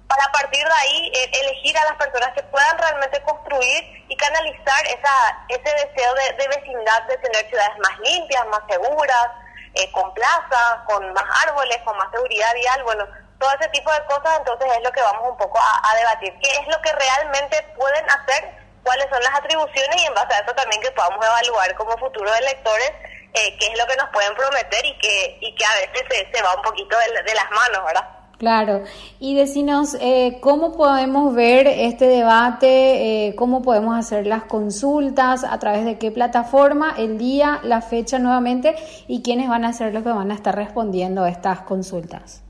para 0.07 0.31
partir 0.31 0.65
de 0.65 0.73
ahí 0.73 1.11
eh, 1.13 1.31
elegir 1.41 1.77
a 1.77 1.85
las 1.85 1.97
personas 1.97 2.33
que 2.33 2.41
puedan 2.43 2.77
realmente 2.77 3.21
construir 3.21 4.05
y 4.07 4.17
canalizar 4.17 4.85
esa, 4.87 5.45
ese 5.47 5.87
deseo 5.87 6.13
de, 6.37 6.47
vecindad, 6.57 7.03
de 7.03 7.17
tener 7.17 7.47
ciudades 7.49 7.77
más 7.77 7.99
limpias, 7.99 8.47
más 8.47 8.61
seguras, 8.67 9.27
eh, 9.75 9.91
con 9.91 10.11
plazas, 10.13 10.81
con 10.85 11.13
más 11.13 11.25
árboles, 11.47 11.77
con 11.85 11.95
más 11.97 12.09
seguridad 12.11 12.53
vial, 12.53 12.83
bueno, 12.83 13.05
todo 13.39 13.51
ese 13.59 13.69
tipo 13.69 13.91
de 13.91 14.05
cosas, 14.05 14.39
entonces 14.39 14.67
es 14.75 14.83
lo 14.83 14.91
que 14.91 15.01
vamos 15.01 15.29
un 15.29 15.37
poco 15.37 15.59
a, 15.59 15.91
a 15.91 15.95
debatir. 15.97 16.33
¿Qué 16.41 16.49
es 16.49 16.67
lo 16.67 16.81
que 16.81 16.91
realmente 16.91 17.61
pueden 17.77 18.09
hacer 18.09 18.62
cuáles 18.83 19.07
son 19.09 19.21
las 19.23 19.39
atribuciones 19.39 20.01
y 20.01 20.05
en 20.05 20.13
base 20.13 20.33
a 20.35 20.39
eso 20.39 20.53
también 20.53 20.81
que 20.81 20.91
podamos 20.91 21.25
evaluar 21.25 21.75
como 21.75 21.97
futuros 21.97 22.37
electores 22.39 22.91
eh, 23.33 23.57
qué 23.59 23.65
es 23.65 23.79
lo 23.79 23.87
que 23.87 23.95
nos 23.95 24.09
pueden 24.09 24.35
prometer 24.35 24.85
y 24.85 24.97
que, 24.99 25.37
y 25.41 25.55
que 25.55 25.65
a 25.65 25.73
veces 25.75 26.03
se, 26.07 26.37
se 26.37 26.43
va 26.43 26.55
un 26.55 26.61
poquito 26.61 26.95
de, 27.25 27.33
las 27.33 27.49
manos, 27.49 27.85
¿verdad? 27.85 28.07
Claro, 28.37 28.83
y 29.19 29.35
decinos 29.35 29.95
eh, 29.99 30.37
cómo 30.41 30.75
podemos 30.75 31.33
ver 31.33 31.65
este 31.65 32.05
debate, 32.05 33.27
eh, 33.27 33.35
cómo 33.35 33.63
podemos 33.63 33.97
hacer 33.97 34.27
las 34.27 34.43
consultas, 34.43 35.43
a 35.43 35.57
través 35.57 35.85
de 35.85 35.97
qué 35.97 36.11
plataforma, 36.11 36.93
el 36.97 37.17
día, 37.17 37.59
la 37.63 37.81
fecha 37.81 38.19
nuevamente 38.19 38.75
y 39.07 39.23
quiénes 39.23 39.49
van 39.49 39.65
a 39.65 39.73
ser 39.73 39.93
los 39.93 40.03
que 40.03 40.09
van 40.09 40.29
a 40.29 40.35
estar 40.35 40.55
respondiendo 40.55 41.23
a 41.23 41.29
estas 41.29 41.61
consultas. 41.61 42.43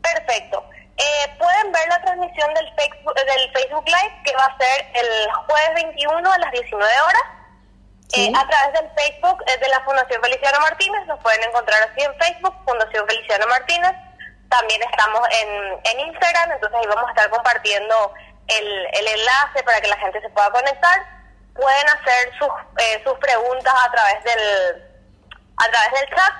Perfecto. 0.00 0.69
Eh, 1.00 1.34
pueden 1.38 1.72
ver 1.72 1.88
la 1.88 2.02
transmisión 2.02 2.52
del 2.52 2.68
Facebook, 2.74 3.14
del 3.14 3.52
Facebook 3.52 3.86
Live 3.86 4.22
que 4.22 4.36
va 4.36 4.44
a 4.44 4.58
ser 4.58 4.86
el 4.92 5.32
jueves 5.46 5.74
21 5.74 6.30
a 6.30 6.38
las 6.38 6.52
19 6.52 7.00
horas. 7.00 7.22
Eh, 8.12 8.32
a 8.36 8.46
través 8.46 8.72
del 8.72 8.90
Facebook 8.98 9.44
de 9.44 9.68
la 9.68 9.80
Fundación 9.80 10.20
Feliciano 10.20 10.58
Martínez, 10.60 11.06
nos 11.06 11.20
pueden 11.20 11.42
encontrar 11.44 11.80
así 11.84 12.02
en 12.02 12.12
Facebook, 12.18 12.54
Fundación 12.66 13.06
Feliciano 13.08 13.46
Martínez. 13.46 13.92
También 14.50 14.82
estamos 14.82 15.20
en, 15.30 15.80
en 15.84 16.00
Instagram, 16.08 16.50
entonces 16.50 16.78
ahí 16.80 16.86
vamos 16.86 17.06
a 17.06 17.10
estar 17.10 17.30
compartiendo 17.30 18.12
el, 18.48 18.86
el 18.92 19.06
enlace 19.06 19.62
para 19.64 19.80
que 19.80 19.88
la 19.88 19.96
gente 19.98 20.20
se 20.20 20.28
pueda 20.30 20.50
conectar. 20.50 21.06
Pueden 21.54 21.88
hacer 21.88 22.32
sus, 22.38 22.50
eh, 22.78 23.00
sus 23.04 23.16
preguntas 23.18 23.72
a 23.86 23.90
través 23.92 24.24
del 24.24 24.90
a 25.56 25.70
través 25.70 26.00
del 26.00 26.10
chat. 26.10 26.34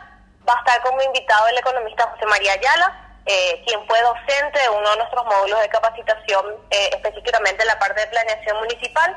Va 0.48 0.54
a 0.54 0.58
estar 0.58 0.82
como 0.82 1.00
invitado 1.02 1.46
el 1.48 1.58
economista 1.58 2.08
José 2.08 2.26
María 2.26 2.52
Ayala, 2.54 3.09
eh, 3.26 3.62
quien 3.66 3.86
fue 3.86 4.00
docente 4.02 4.58
de 4.58 4.68
uno 4.70 4.90
de 4.90 4.96
nuestros 4.96 5.24
módulos 5.24 5.60
de 5.60 5.68
capacitación, 5.68 6.46
eh, 6.70 6.90
específicamente 6.92 7.62
en 7.62 7.68
la 7.68 7.78
parte 7.78 8.00
de 8.00 8.06
planeación 8.08 8.56
municipal. 8.58 9.16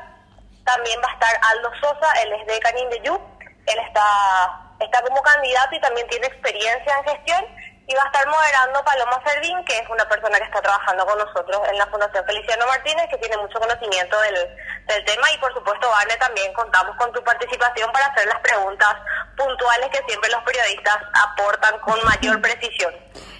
También 0.64 1.00
va 1.02 1.10
a 1.10 1.14
estar 1.14 1.40
Aldo 1.52 1.70
Sosa, 1.80 2.12
él 2.22 2.32
es 2.32 2.46
de 2.46 2.60
Canin 2.60 2.90
de 2.90 3.00
Yu, 3.00 3.20
él 3.66 3.78
está, 3.86 4.60
está 4.80 5.02
como 5.02 5.22
candidato 5.22 5.74
y 5.74 5.80
también 5.80 6.06
tiene 6.08 6.26
experiencia 6.26 6.96
en 6.98 7.04
gestión 7.04 7.44
y 7.86 7.94
va 7.94 8.02
a 8.02 8.06
estar 8.06 8.26
moderando 8.26 8.82
Paloma 8.82 9.22
Servín, 9.26 9.62
que 9.64 9.78
es 9.78 9.88
una 9.90 10.08
persona 10.08 10.38
que 10.38 10.44
está 10.44 10.62
trabajando 10.62 11.04
con 11.04 11.18
nosotros 11.18 11.60
en 11.68 11.76
la 11.76 11.86
Fundación 11.86 12.24
Feliciano 12.24 12.66
Martínez, 12.66 13.06
que 13.10 13.18
tiene 13.18 13.36
mucho 13.36 13.60
conocimiento 13.60 14.18
del, 14.20 14.34
del 14.86 15.04
tema. 15.04 15.30
Y 15.32 15.38
por 15.38 15.52
supuesto, 15.52 15.90
Vane, 15.90 16.16
también 16.16 16.52
contamos 16.54 16.96
con 16.96 17.12
tu 17.12 17.22
participación 17.22 17.92
para 17.92 18.06
hacer 18.06 18.26
las 18.26 18.40
preguntas 18.40 18.94
puntuales 19.36 19.90
que 19.90 20.02
siempre 20.08 20.30
los 20.30 20.42
periodistas 20.44 20.96
aportan 21.12 21.78
con 21.80 22.02
mayor 22.04 22.40
precisión. 22.40 22.94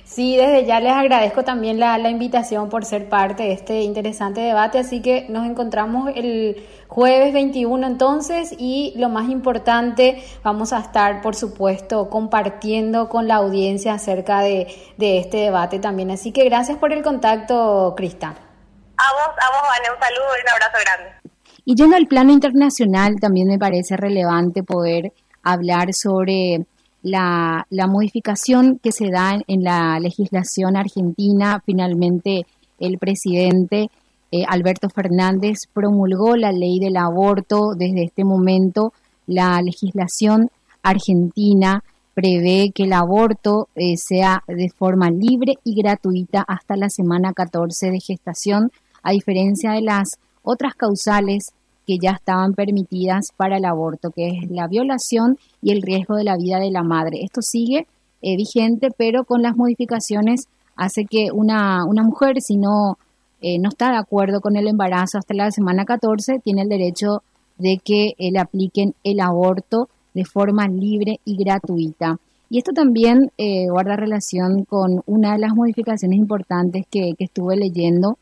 Sí, 0.04 0.36
desde 0.36 0.66
ya 0.66 0.80
les 0.80 0.92
agradezco 0.92 1.44
también 1.44 1.80
la, 1.80 1.96
la, 1.96 2.10
invitación 2.10 2.68
por 2.68 2.84
ser 2.84 3.08
parte 3.08 3.44
de 3.44 3.52
este 3.52 3.80
interesante 3.80 4.42
debate, 4.42 4.78
así 4.78 5.00
que 5.00 5.26
nos 5.30 5.46
encontramos 5.46 6.10
el 6.14 6.62
jueves 6.88 7.32
21 7.32 7.86
entonces 7.86 8.54
y 8.58 8.92
lo 8.96 9.08
más 9.08 9.30
importante, 9.30 10.22
vamos 10.42 10.74
a 10.74 10.80
estar 10.80 11.22
por 11.22 11.34
supuesto 11.34 12.10
compartiendo 12.10 13.08
con 13.08 13.26
la 13.26 13.36
audiencia 13.36 13.94
acerca 13.94 14.40
de, 14.40 14.68
de 14.98 15.18
este 15.18 15.38
debate 15.38 15.78
también, 15.78 16.10
así 16.10 16.32
que 16.32 16.44
gracias 16.44 16.76
por 16.76 16.92
el 16.92 17.02
contacto, 17.02 17.94
Crista. 17.96 18.28
A 18.28 19.12
vos, 19.12 19.34
a 19.38 19.50
vos, 19.50 19.68
Vane, 19.68 19.90
un 19.90 20.00
saludo 20.00 20.28
y 20.38 20.42
un 20.42 20.52
abrazo 20.52 20.78
grande. 20.84 21.24
Y 21.64 21.74
yendo 21.76 21.96
al 21.96 22.06
plano 22.06 22.30
internacional, 22.30 23.14
también 23.20 23.48
me 23.48 23.58
parece 23.58 23.96
relevante 23.96 24.62
poder 24.62 25.14
hablar 25.42 25.94
sobre 25.94 26.66
la, 27.04 27.66
la 27.68 27.86
modificación 27.86 28.80
que 28.82 28.90
se 28.90 29.10
da 29.10 29.38
en, 29.46 29.62
la 29.62 30.00
legislación 30.00 30.74
argentina. 30.74 31.62
Finalmente, 31.64 32.46
el 32.80 32.98
presidente 32.98 33.90
eh, 34.32 34.44
Alberto 34.48 34.88
Fernández 34.88 35.68
promulgó 35.72 36.34
la 36.34 36.50
ley 36.50 36.80
del 36.80 36.96
aborto. 36.96 37.74
Desde 37.76 38.04
este 38.04 38.24
momento, 38.24 38.94
la 39.26 39.60
legislación 39.60 40.50
argentina 40.82 41.84
prevé 42.14 42.72
que 42.74 42.84
el 42.84 42.94
aborto 42.94 43.68
eh, 43.74 43.98
sea 43.98 44.42
de 44.48 44.70
forma 44.70 45.10
libre 45.10 45.58
y 45.62 45.74
gratuita 45.74 46.42
hasta 46.48 46.74
la 46.74 46.88
semana 46.88 47.34
14 47.34 47.90
de 47.90 48.00
gestación, 48.00 48.72
a 49.02 49.12
diferencia 49.12 49.72
de 49.72 49.82
las 49.82 50.16
otras 50.42 50.74
causales 50.74 51.52
que 51.86 51.98
ya 51.98 52.12
estaban 52.12 52.54
permitidas 52.54 53.28
para 53.36 53.56
el 53.56 53.64
aborto, 53.64 54.10
que 54.10 54.28
es 54.28 54.50
la 54.50 54.66
violación 54.66 55.38
y 55.62 55.72
el 55.72 55.82
riesgo 55.82 56.16
de 56.16 56.24
la 56.24 56.36
vida 56.36 56.58
de 56.58 56.70
la 56.70 56.82
madre. 56.82 57.20
Esto 57.22 57.42
sigue 57.42 57.86
eh, 58.22 58.36
vigente, 58.36 58.88
pero 58.96 59.24
con 59.24 59.42
las 59.42 59.56
modificaciones 59.56 60.48
hace 60.76 61.04
que 61.04 61.28
una, 61.32 61.84
una 61.84 62.02
mujer, 62.02 62.40
si 62.40 62.56
no, 62.56 62.98
eh, 63.40 63.58
no 63.58 63.68
está 63.68 63.90
de 63.90 63.98
acuerdo 63.98 64.40
con 64.40 64.56
el 64.56 64.68
embarazo 64.68 65.18
hasta 65.18 65.34
la 65.34 65.50
semana 65.50 65.84
14, 65.84 66.40
tiene 66.40 66.62
el 66.62 66.68
derecho 66.68 67.22
de 67.58 67.78
que 67.84 68.14
le 68.18 68.38
apliquen 68.38 68.94
el 69.04 69.20
aborto 69.20 69.88
de 70.14 70.24
forma 70.24 70.66
libre 70.68 71.20
y 71.24 71.36
gratuita. 71.36 72.18
Y 72.48 72.58
esto 72.58 72.72
también 72.72 73.32
eh, 73.36 73.66
guarda 73.68 73.96
relación 73.96 74.64
con 74.64 75.02
una 75.06 75.32
de 75.32 75.38
las 75.38 75.54
modificaciones 75.54 76.18
importantes 76.18 76.86
que, 76.90 77.14
que 77.18 77.24
estuve 77.24 77.56
leyendo, 77.56 78.16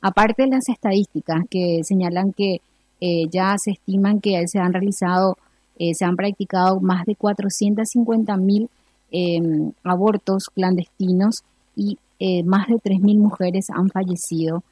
aparte 0.00 0.42
de 0.42 0.50
las 0.50 0.68
estadísticas 0.68 1.44
que 1.48 1.80
señalan 1.84 2.32
que 2.32 2.60
eh, 3.00 3.28
ya 3.30 3.56
se 3.58 3.72
estiman 3.72 4.20
que 4.20 4.46
se 4.48 4.58
han 4.58 4.72
realizado, 4.72 5.36
eh, 5.78 5.94
se 5.94 6.04
han 6.04 6.16
practicado 6.16 6.80
más 6.80 7.06
de 7.06 7.14
450 7.14 8.36
mil 8.36 8.68
em, 9.10 9.72
abortos 9.84 10.50
clandestinos 10.54 11.42
y 11.76 11.98
eh, 12.18 12.42
más 12.42 12.66
de 12.66 12.74
3.000 12.76 13.18
mujeres 13.18 13.70
han 13.70 13.88
fallecido. 13.90 14.62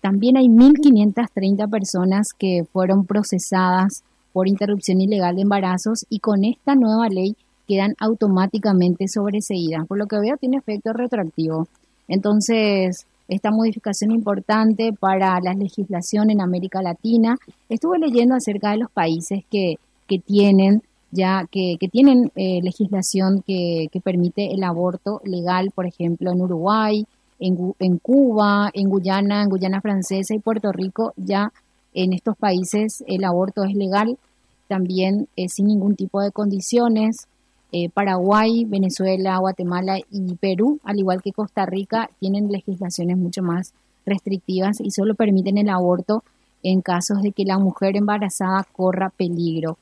también 0.00 0.36
hay 0.38 0.46
1.530 0.48 1.68
personas 1.70 2.32
que 2.32 2.64
fueron 2.72 3.04
procesadas 3.04 4.02
por 4.32 4.48
interrupción 4.48 5.00
ilegal 5.00 5.36
de 5.36 5.42
embarazos 5.42 6.06
y 6.08 6.20
con 6.20 6.44
esta 6.44 6.74
nueva 6.74 7.08
ley 7.08 7.36
quedan 7.68 7.94
automáticamente 8.00 9.08
sobreseídas, 9.08 9.86
por 9.86 9.98
lo 9.98 10.06
que 10.06 10.18
veo 10.18 10.36
tiene 10.38 10.56
efecto 10.56 10.92
retroactivo. 10.94 11.68
Entonces, 12.08 13.06
esta 13.28 13.50
modificación 13.50 14.10
importante 14.10 14.92
para 14.92 15.38
la 15.40 15.52
legislación 15.54 16.30
en 16.30 16.40
América 16.40 16.82
Latina. 16.82 17.36
Estuve 17.68 17.98
leyendo 17.98 18.34
acerca 18.34 18.70
de 18.70 18.78
los 18.78 18.90
países 18.90 19.44
que, 19.50 19.74
que 20.06 20.18
tienen 20.18 20.82
ya 21.10 21.46
que, 21.50 21.76
que 21.80 21.88
tienen 21.88 22.30
eh, 22.36 22.60
legislación 22.62 23.42
que, 23.46 23.88
que, 23.90 24.00
permite 24.00 24.52
el 24.52 24.62
aborto 24.62 25.22
legal, 25.24 25.70
por 25.74 25.86
ejemplo, 25.86 26.30
en 26.30 26.42
Uruguay, 26.42 27.06
en, 27.38 27.74
en, 27.78 27.98
Cuba, 27.98 28.70
en 28.74 28.90
Guyana, 28.90 29.42
en 29.42 29.48
Guyana 29.48 29.80
Francesa 29.80 30.34
y 30.34 30.38
Puerto 30.38 30.70
Rico, 30.72 31.14
ya 31.16 31.52
en 31.94 32.12
estos 32.12 32.36
países 32.36 33.02
el 33.06 33.24
aborto 33.24 33.64
es 33.64 33.74
legal, 33.74 34.18
también 34.66 35.28
eh, 35.36 35.48
sin 35.48 35.68
ningún 35.68 35.96
tipo 35.96 36.20
de 36.20 36.30
condiciones. 36.30 37.26
Eh, 37.70 37.90
Paraguay, 37.90 38.64
Venezuela, 38.64 39.38
Guatemala 39.38 39.98
y 40.10 40.34
Perú, 40.36 40.80
al 40.84 40.98
igual 40.98 41.22
que 41.22 41.32
Costa 41.32 41.66
Rica, 41.66 42.10
tienen 42.18 42.50
legislaciones 42.50 43.18
mucho 43.18 43.42
más 43.42 43.74
restrictivas 44.06 44.80
y 44.80 44.90
solo 44.90 45.14
permiten 45.14 45.58
el 45.58 45.68
aborto 45.68 46.24
en 46.62 46.80
casos 46.80 47.22
de 47.22 47.32
que 47.32 47.44
la 47.44 47.58
mujer 47.58 47.96
embarazada 47.96 48.66
corra 48.72 49.10
peligro. 49.10 49.78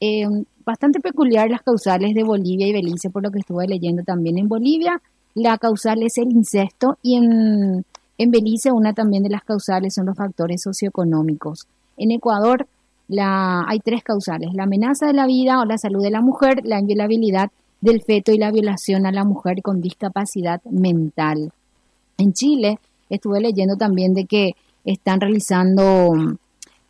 Eh, 0.00 0.26
bastante 0.64 1.00
peculiar 1.00 1.48
las 1.48 1.62
causales 1.62 2.14
de 2.14 2.24
Bolivia 2.24 2.66
y 2.66 2.72
Belice, 2.72 3.10
por 3.10 3.22
lo 3.22 3.30
que 3.30 3.38
estuve 3.38 3.66
leyendo 3.66 4.02
también. 4.02 4.38
En 4.38 4.48
Bolivia 4.48 5.00
la 5.34 5.58
causal 5.58 6.02
es 6.02 6.18
el 6.18 6.32
incesto 6.32 6.98
y 7.02 7.16
en, 7.16 7.84
en 8.18 8.30
Belice 8.30 8.72
una 8.72 8.92
también 8.92 9.22
de 9.22 9.30
las 9.30 9.44
causales 9.44 9.94
son 9.94 10.06
los 10.06 10.16
factores 10.16 10.62
socioeconómicos. 10.62 11.66
En 11.96 12.10
Ecuador 12.10 12.66
la, 13.08 13.64
hay 13.66 13.80
tres 13.80 14.02
causales, 14.02 14.50
la 14.54 14.64
amenaza 14.64 15.06
de 15.06 15.14
la 15.14 15.26
vida 15.26 15.60
o 15.60 15.64
la 15.64 15.78
salud 15.78 16.02
de 16.02 16.10
la 16.10 16.20
mujer, 16.20 16.60
la 16.64 16.78
inviolabilidad 16.78 17.50
del 17.80 18.02
feto 18.02 18.32
y 18.32 18.38
la 18.38 18.50
violación 18.50 19.06
a 19.06 19.12
la 19.12 19.24
mujer 19.24 19.62
con 19.62 19.80
discapacidad 19.80 20.62
mental. 20.64 21.52
En 22.18 22.32
Chile 22.32 22.78
estuve 23.08 23.40
leyendo 23.40 23.76
también 23.76 24.14
de 24.14 24.24
que 24.24 24.52
están 24.84 25.20
realizando 25.20 26.14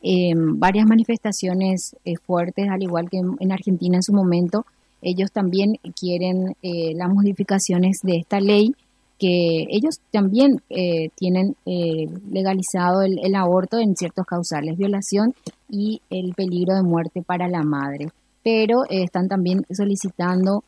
eh, 0.03 0.33
varias 0.35 0.87
manifestaciones 0.87 1.97
eh, 2.05 2.15
fuertes, 2.17 2.69
al 2.69 2.83
igual 2.83 3.09
que 3.11 3.19
en, 3.19 3.53
Argentina 3.53 3.97
en 3.97 4.03
su 4.03 4.13
momento. 4.13 4.65
Ellos 5.01 5.31
también 5.31 5.79
quieren 5.99 6.57
eh, 6.63 6.93
las 6.95 7.09
modificaciones 7.09 8.01
de 8.03 8.17
esta 8.17 8.41
ley 8.41 8.75
que 9.19 9.67
ellos 9.71 10.01
también 10.13 10.63
eh, 10.71 11.11
tienen 11.17 11.57
eh, 11.67 12.07
legalizado 12.31 13.03
el, 13.03 13.35
aborto 13.35 13.79
en 13.79 13.97
ciertos 13.97 14.25
causales, 14.25 14.79
violación 14.79 15.35
y 15.69 16.01
el 16.11 16.35
peligro 16.35 16.75
de 16.75 16.83
muerte 16.83 17.23
para 17.23 17.49
la 17.49 17.63
madre, 17.63 18.09
pero 18.43 18.85
eh, 18.85 19.05
están 19.05 19.29
también 19.29 19.65
solicitando 19.71 20.65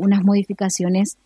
unas 0.00 0.24
modificaciones 0.24 1.16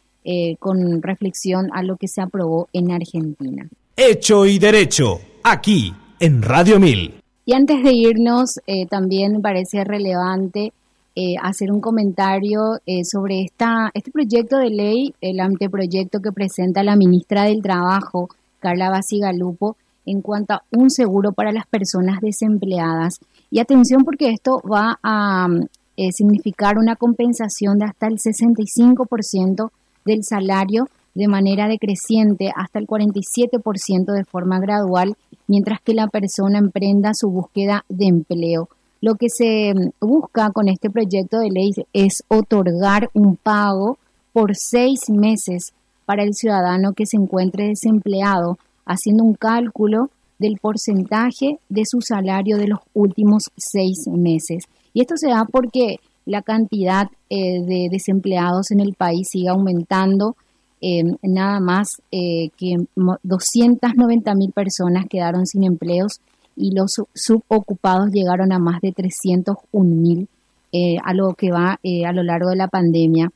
con 0.58 1.00
reflexión 1.00 1.70
a 1.72 1.82
lo 1.82 1.96
que 1.96 2.08
se 2.08 2.20
aprobó 2.20 2.68
en 2.74 2.92
Argentina. 2.92 3.66
Hecho 3.96 4.44
y 4.44 4.58
derecho, 4.58 5.18
aquí 5.42 5.94
en 6.20 6.42
Radio 6.42 6.78
1000. 6.78 7.22
Y 7.46 7.54
antes 7.54 7.82
de 7.82 7.94
irnos, 7.94 8.60
también 8.90 9.40
parece 9.40 9.82
relevante 9.82 10.74
eh, 11.16 11.36
hacer 11.40 11.70
un 11.70 11.80
comentario 11.80 12.80
eh, 12.86 13.04
sobre 13.04 13.42
esta, 13.42 13.88
este 13.94 14.10
proyecto 14.10 14.58
de 14.58 14.70
ley, 14.70 15.14
el 15.20 15.38
anteproyecto 15.38 16.18
que 16.18 16.32
presenta 16.32 16.82
la 16.82 16.96
ministra 16.96 17.44
del 17.44 17.62
Trabajo, 17.62 18.30
Carla 18.58 18.90
Basigalupo, 18.90 19.76
en 20.06 20.20
cuanto 20.20 20.54
a 20.54 20.62
un 20.70 20.90
seguro 20.90 21.32
para 21.32 21.52
las 21.52 21.66
personas 21.66 22.20
desempleadas. 22.20 23.18
Y 23.50 23.60
atención 23.60 24.04
porque 24.04 24.30
esto 24.30 24.60
va 24.70 24.98
a 25.02 25.48
eh, 25.96 26.12
significar 26.12 26.78
una 26.78 26.96
compensación 26.96 27.78
de 27.78 27.86
hasta 27.86 28.08
el 28.08 28.18
65% 28.18 29.70
del 30.04 30.24
salario 30.24 30.88
de 31.14 31.28
manera 31.28 31.68
decreciente 31.68 32.50
hasta 32.54 32.78
el 32.78 32.86
47% 32.86 34.12
de 34.12 34.24
forma 34.24 34.58
gradual, 34.58 35.16
mientras 35.46 35.80
que 35.80 35.94
la 35.94 36.08
persona 36.08 36.58
emprenda 36.58 37.12
su 37.14 37.30
búsqueda 37.30 37.84
de 37.88 38.06
empleo. 38.06 38.68
Lo 39.00 39.14
que 39.16 39.28
se 39.28 39.72
mm, 39.74 39.90
busca 40.00 40.50
con 40.50 40.68
este 40.68 40.90
proyecto 40.90 41.38
de 41.38 41.50
ley 41.50 41.70
es 41.92 42.24
otorgar 42.28 43.10
un 43.12 43.36
pago 43.36 43.98
por 44.32 44.56
seis 44.56 45.10
meses 45.10 45.72
para 46.04 46.22
el 46.22 46.34
ciudadano 46.34 46.92
que 46.92 47.06
se 47.06 47.16
encuentre 47.16 47.68
desempleado, 47.68 48.58
haciendo 48.86 49.24
un 49.24 49.34
cálculo 49.34 50.10
del 50.38 50.58
porcentaje 50.60 51.58
de 51.68 51.84
su 51.84 52.00
salario 52.00 52.58
de 52.58 52.68
los 52.68 52.80
últimos 52.92 53.50
seis 53.56 54.06
meses. 54.08 54.64
Y 54.92 55.00
esto 55.00 55.16
se 55.16 55.28
da 55.28 55.44
porque 55.44 56.00
la 56.26 56.42
cantidad 56.42 57.08
eh, 57.28 57.62
de 57.62 57.88
desempleados 57.90 58.70
en 58.70 58.80
el 58.80 58.94
país 58.94 59.28
sigue 59.30 59.48
aumentando. 59.48 60.36
Em, 60.80 61.16
nada 61.22 61.60
más 61.60 62.02
eh, 62.12 62.50
que 62.58 62.76
290 63.22 64.34
mil 64.34 64.52
personas 64.52 65.06
quedaron 65.08 65.46
sin 65.46 65.64
empleos 65.64 66.20
y 66.56 66.74
los 66.74 67.00
subocupados 67.14 68.10
llegaron 68.10 68.52
a 68.52 68.58
más 68.58 68.80
de 68.82 68.92
301 68.92 69.84
mil 69.84 70.28
eh, 70.72 70.96
a 71.02 71.14
lo 71.14 71.34
que 71.34 71.50
va 71.50 71.78
a 71.80 72.12
lo 72.12 72.22
largo 72.22 72.50
de 72.50 72.56
la 72.56 72.68
pandemia. 72.68 73.30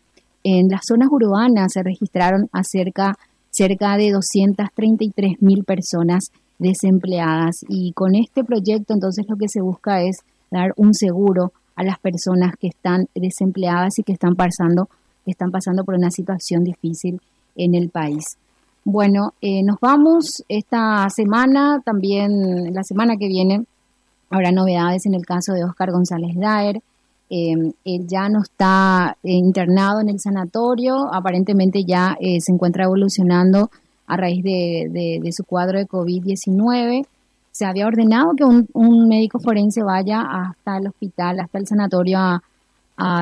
En 0.44 0.68
las 0.68 0.82
zonas 0.86 1.08
urbanas 1.10 1.72
se 1.72 1.82
registraron 1.82 2.48
a 2.52 2.64
cerca, 3.58 3.96
de 3.96 4.12
233 4.12 5.42
mil 5.42 5.64
personas 5.64 6.30
desempleadas 6.58 7.64
y 7.68 7.92
con 7.92 8.14
este 8.14 8.44
proyecto 8.44 8.94
entonces 8.94 9.26
lo 9.28 9.36
que 9.36 9.48
se 9.48 9.60
busca 9.60 10.02
es 10.02 10.18
dar 10.50 10.72
un 10.76 10.94
seguro 10.94 11.52
a 11.76 11.82
las 11.82 11.98
personas 11.98 12.54
que 12.58 12.68
están 12.68 13.06
desempleadas 13.14 13.98
y 13.98 14.02
que 14.02 14.12
están 14.12 14.34
pasando, 14.34 14.88
están 15.26 15.50
pasando 15.50 15.84
por 15.84 15.94
una 15.94 16.10
situación 16.10 16.64
difícil 16.64 17.20
en 17.54 17.74
el 17.74 17.90
país. 17.90 18.36
Bueno, 18.84 19.34
eh, 19.40 19.62
nos 19.62 19.78
vamos 19.80 20.42
esta 20.48 21.08
semana, 21.10 21.80
también 21.84 22.72
la 22.72 22.82
semana 22.82 23.16
que 23.16 23.28
viene 23.28 23.64
habrá 24.30 24.50
novedades 24.50 25.06
en 25.06 25.14
el 25.14 25.26
caso 25.26 25.52
de 25.52 25.64
Oscar 25.64 25.90
González 25.90 26.34
Daer. 26.36 26.80
Em, 27.30 27.72
él 27.84 28.06
ya 28.06 28.28
no 28.28 28.42
está 28.42 29.16
eh, 29.22 29.32
internado 29.32 30.00
en 30.00 30.08
el 30.08 30.18
sanatorio, 30.18 31.12
aparentemente 31.12 31.84
ya 31.84 32.16
eh, 32.20 32.40
se 32.40 32.52
encuentra 32.52 32.84
evolucionando 32.84 33.70
a 34.06 34.16
raíz 34.16 34.42
de, 34.42 35.20
de 35.22 35.32
su 35.32 35.44
cuadro 35.44 35.78
de 35.78 35.86
COVID-19 35.86 37.04
se 37.58 37.66
había 37.66 37.88
ordenado 37.88 38.34
que 38.36 38.44
un, 38.44 39.08
médico 39.08 39.40
forense 39.40 39.82
vaya 39.82 40.20
hasta 40.20 40.78
el 40.78 40.86
hospital, 40.86 41.40
hasta 41.40 41.58
el 41.58 41.66
sanatorio 41.66 42.18
a, 42.20 42.40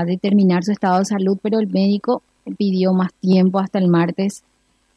determinar 0.06 0.62
su 0.62 0.72
estado 0.72 0.98
de 0.98 1.04
salud, 1.06 1.38
pero 1.42 1.58
el 1.58 1.68
médico 1.68 2.22
pidió 2.56 2.92
más 2.92 3.12
tiempo 3.14 3.58
hasta 3.58 3.78
el 3.78 3.88
martes. 3.88 4.42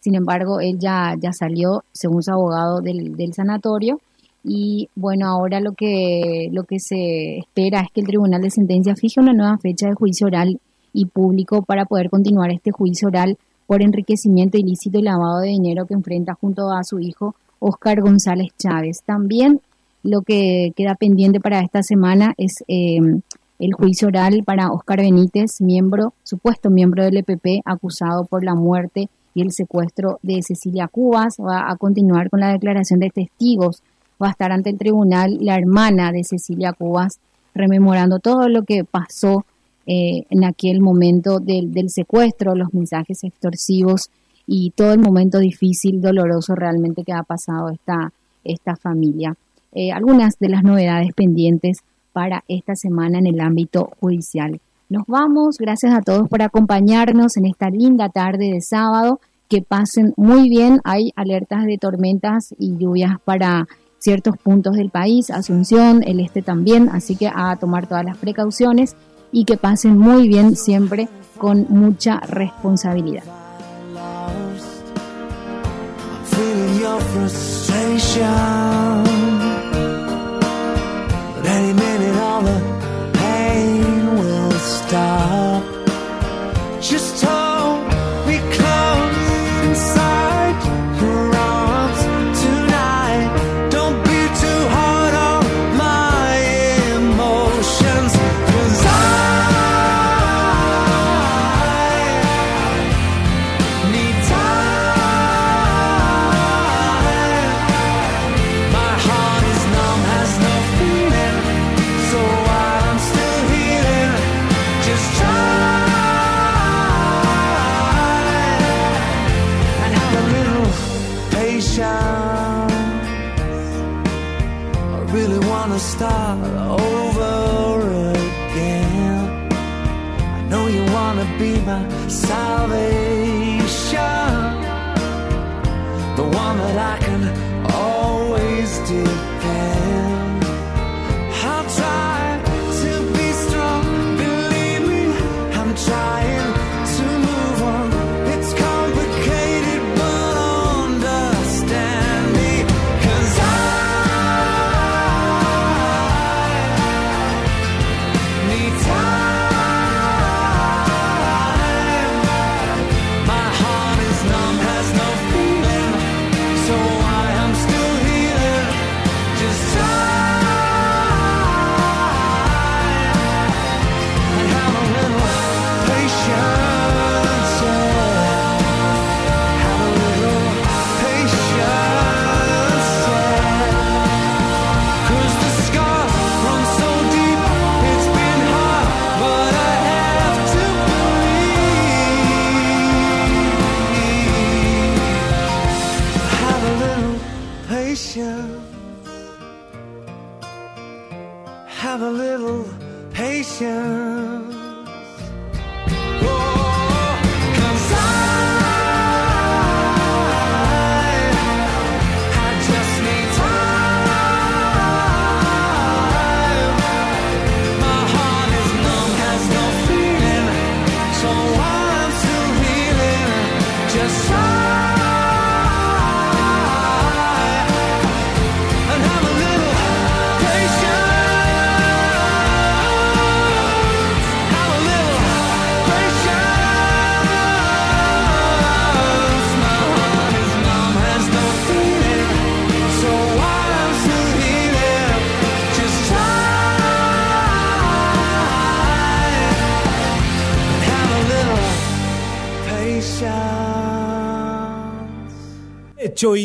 Sin 0.01 0.15
embargo, 0.15 0.59
él 0.59 0.77
ya, 0.77 1.15
ya 1.17 1.31
salió, 1.33 1.83
según 1.93 2.23
su 2.23 2.31
abogado, 2.31 2.81
del, 2.81 3.15
del 3.17 3.33
sanatorio. 3.33 3.99
Y 4.43 4.89
bueno, 4.95 5.27
ahora 5.27 5.59
lo 5.59 5.73
que, 5.73 6.49
lo 6.51 6.63
que 6.63 6.79
se 6.79 7.39
espera 7.39 7.81
es 7.81 7.91
que 7.93 8.01
el 8.01 8.07
Tribunal 8.07 8.41
de 8.41 8.49
Sentencia 8.49 8.95
fije 8.95 9.19
una 9.19 9.33
nueva 9.33 9.57
fecha 9.57 9.87
de 9.87 9.95
juicio 9.95 10.27
oral 10.27 10.59
y 10.93 11.05
público 11.05 11.61
para 11.61 11.85
poder 11.85 12.09
continuar 12.09 12.51
este 12.51 12.71
juicio 12.71 13.09
oral 13.09 13.37
por 13.67 13.83
enriquecimiento 13.83 14.57
ilícito 14.57 14.97
y 14.97 15.03
lavado 15.03 15.41
de 15.41 15.49
dinero 15.49 15.85
que 15.85 15.93
enfrenta 15.93 16.33
junto 16.33 16.71
a 16.71 16.83
su 16.83 16.99
hijo 16.99 17.35
Oscar 17.59 18.01
González 18.01 18.51
Chávez. 18.57 19.03
También 19.05 19.61
lo 20.03 20.21
que 20.21 20.71
queda 20.75 20.95
pendiente 20.95 21.39
para 21.39 21.59
esta 21.59 21.83
semana 21.83 22.33
es 22.37 22.63
em, 22.67 23.21
el 23.59 23.73
juicio 23.73 24.07
oral 24.07 24.43
para 24.45 24.71
Oscar 24.71 25.01
Benítez, 25.01 25.59
miembro, 25.61 26.13
supuesto 26.23 26.69
miembro 26.69 27.03
del 27.03 27.17
EPP, 27.17 27.61
acusado 27.65 28.25
por 28.25 28.43
la 28.43 28.55
muerte 28.55 29.09
y 29.35 29.41
el 29.41 29.51
secuestro 29.51 30.17
de 30.23 30.41
Cecilia 30.41 30.87
Cubas. 30.87 31.35
Va 31.39 31.69
a 31.69 31.75
continuar 31.75 32.29
con 32.29 32.39
la 32.39 32.53
declaración 32.53 33.01
de 33.01 33.09
testigos. 33.09 33.83
Va 34.21 34.27
a 34.27 34.31
estar 34.31 34.51
ante 34.51 34.69
el 34.69 34.77
tribunal 34.77 35.37
la 35.39 35.55
hermana 35.55 36.11
de 36.11 36.23
Cecilia 36.23 36.73
Cubas, 36.73 37.19
rememorando 37.53 38.19
todo 38.19 38.49
lo 38.49 38.63
que 38.63 38.83
pasó 38.83 39.45
eh, 39.85 40.25
en 40.29 40.43
aquel 40.43 40.81
momento 40.81 41.39
del, 41.39 41.89
secuestro, 41.89 42.53
los 42.53 42.73
mensajes 42.73 43.23
extorsivos 43.23 44.09
y 44.45 44.71
todo 44.71 44.93
el 44.93 44.99
momento 44.99 45.39
difícil, 45.39 46.01
doloroso 46.01 46.53
realmente 46.53 47.03
que 47.03 47.13
ha 47.13 47.23
pasado 47.23 47.69
esta, 47.69 48.11
esta 48.43 48.75
familia. 48.75 49.35
Eh, 49.71 49.91
algunas 49.91 50.37
de 50.39 50.49
las 50.49 50.63
novedades 50.63 51.13
pendientes 51.15 51.79
para 52.13 52.43
esta 52.47 52.75
semana 52.75 53.19
en 53.19 53.27
el 53.27 53.39
ámbito 53.39 53.91
judicial. 53.99 54.59
Nos 54.89 55.05
vamos, 55.07 55.57
gracias 55.59 55.93
a 55.93 56.01
todos 56.01 56.27
por 56.27 56.41
acompañarnos 56.41 57.37
en 57.37 57.45
esta 57.45 57.69
linda 57.69 58.09
tarde 58.09 58.51
de 58.51 58.61
sábado. 58.61 59.19
Que 59.47 59.61
pasen 59.61 60.13
muy 60.17 60.49
bien, 60.49 60.79
hay 60.83 61.11
alertas 61.15 61.65
de 61.65 61.77
tormentas 61.79 62.53
y 62.59 62.77
lluvias 62.77 63.13
para 63.25 63.67
ciertos 63.99 64.35
puntos 64.37 64.75
del 64.75 64.89
país, 64.89 65.29
Asunción, 65.29 66.03
el 66.03 66.19
este 66.19 66.41
también, 66.41 66.89
así 66.89 67.15
que 67.15 67.27
a 67.33 67.55
tomar 67.57 67.87
todas 67.87 68.05
las 68.05 68.17
precauciones 68.17 68.95
y 69.31 69.45
que 69.45 69.57
pasen 69.57 69.97
muy 69.97 70.27
bien 70.27 70.55
siempre 70.55 71.07
con 71.37 71.67
mucha 71.69 72.19
responsabilidad. 72.21 73.23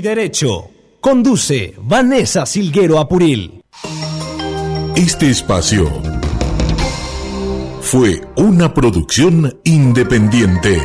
Derecho. 0.04 0.68
Conduce 1.00 1.74
Vanessa 1.78 2.44
Silguero 2.44 2.98
Apuril. 2.98 3.62
Este 4.94 5.30
espacio 5.30 5.90
fue 7.80 8.20
una 8.36 8.74
producción 8.74 9.58
independiente. 9.64 10.78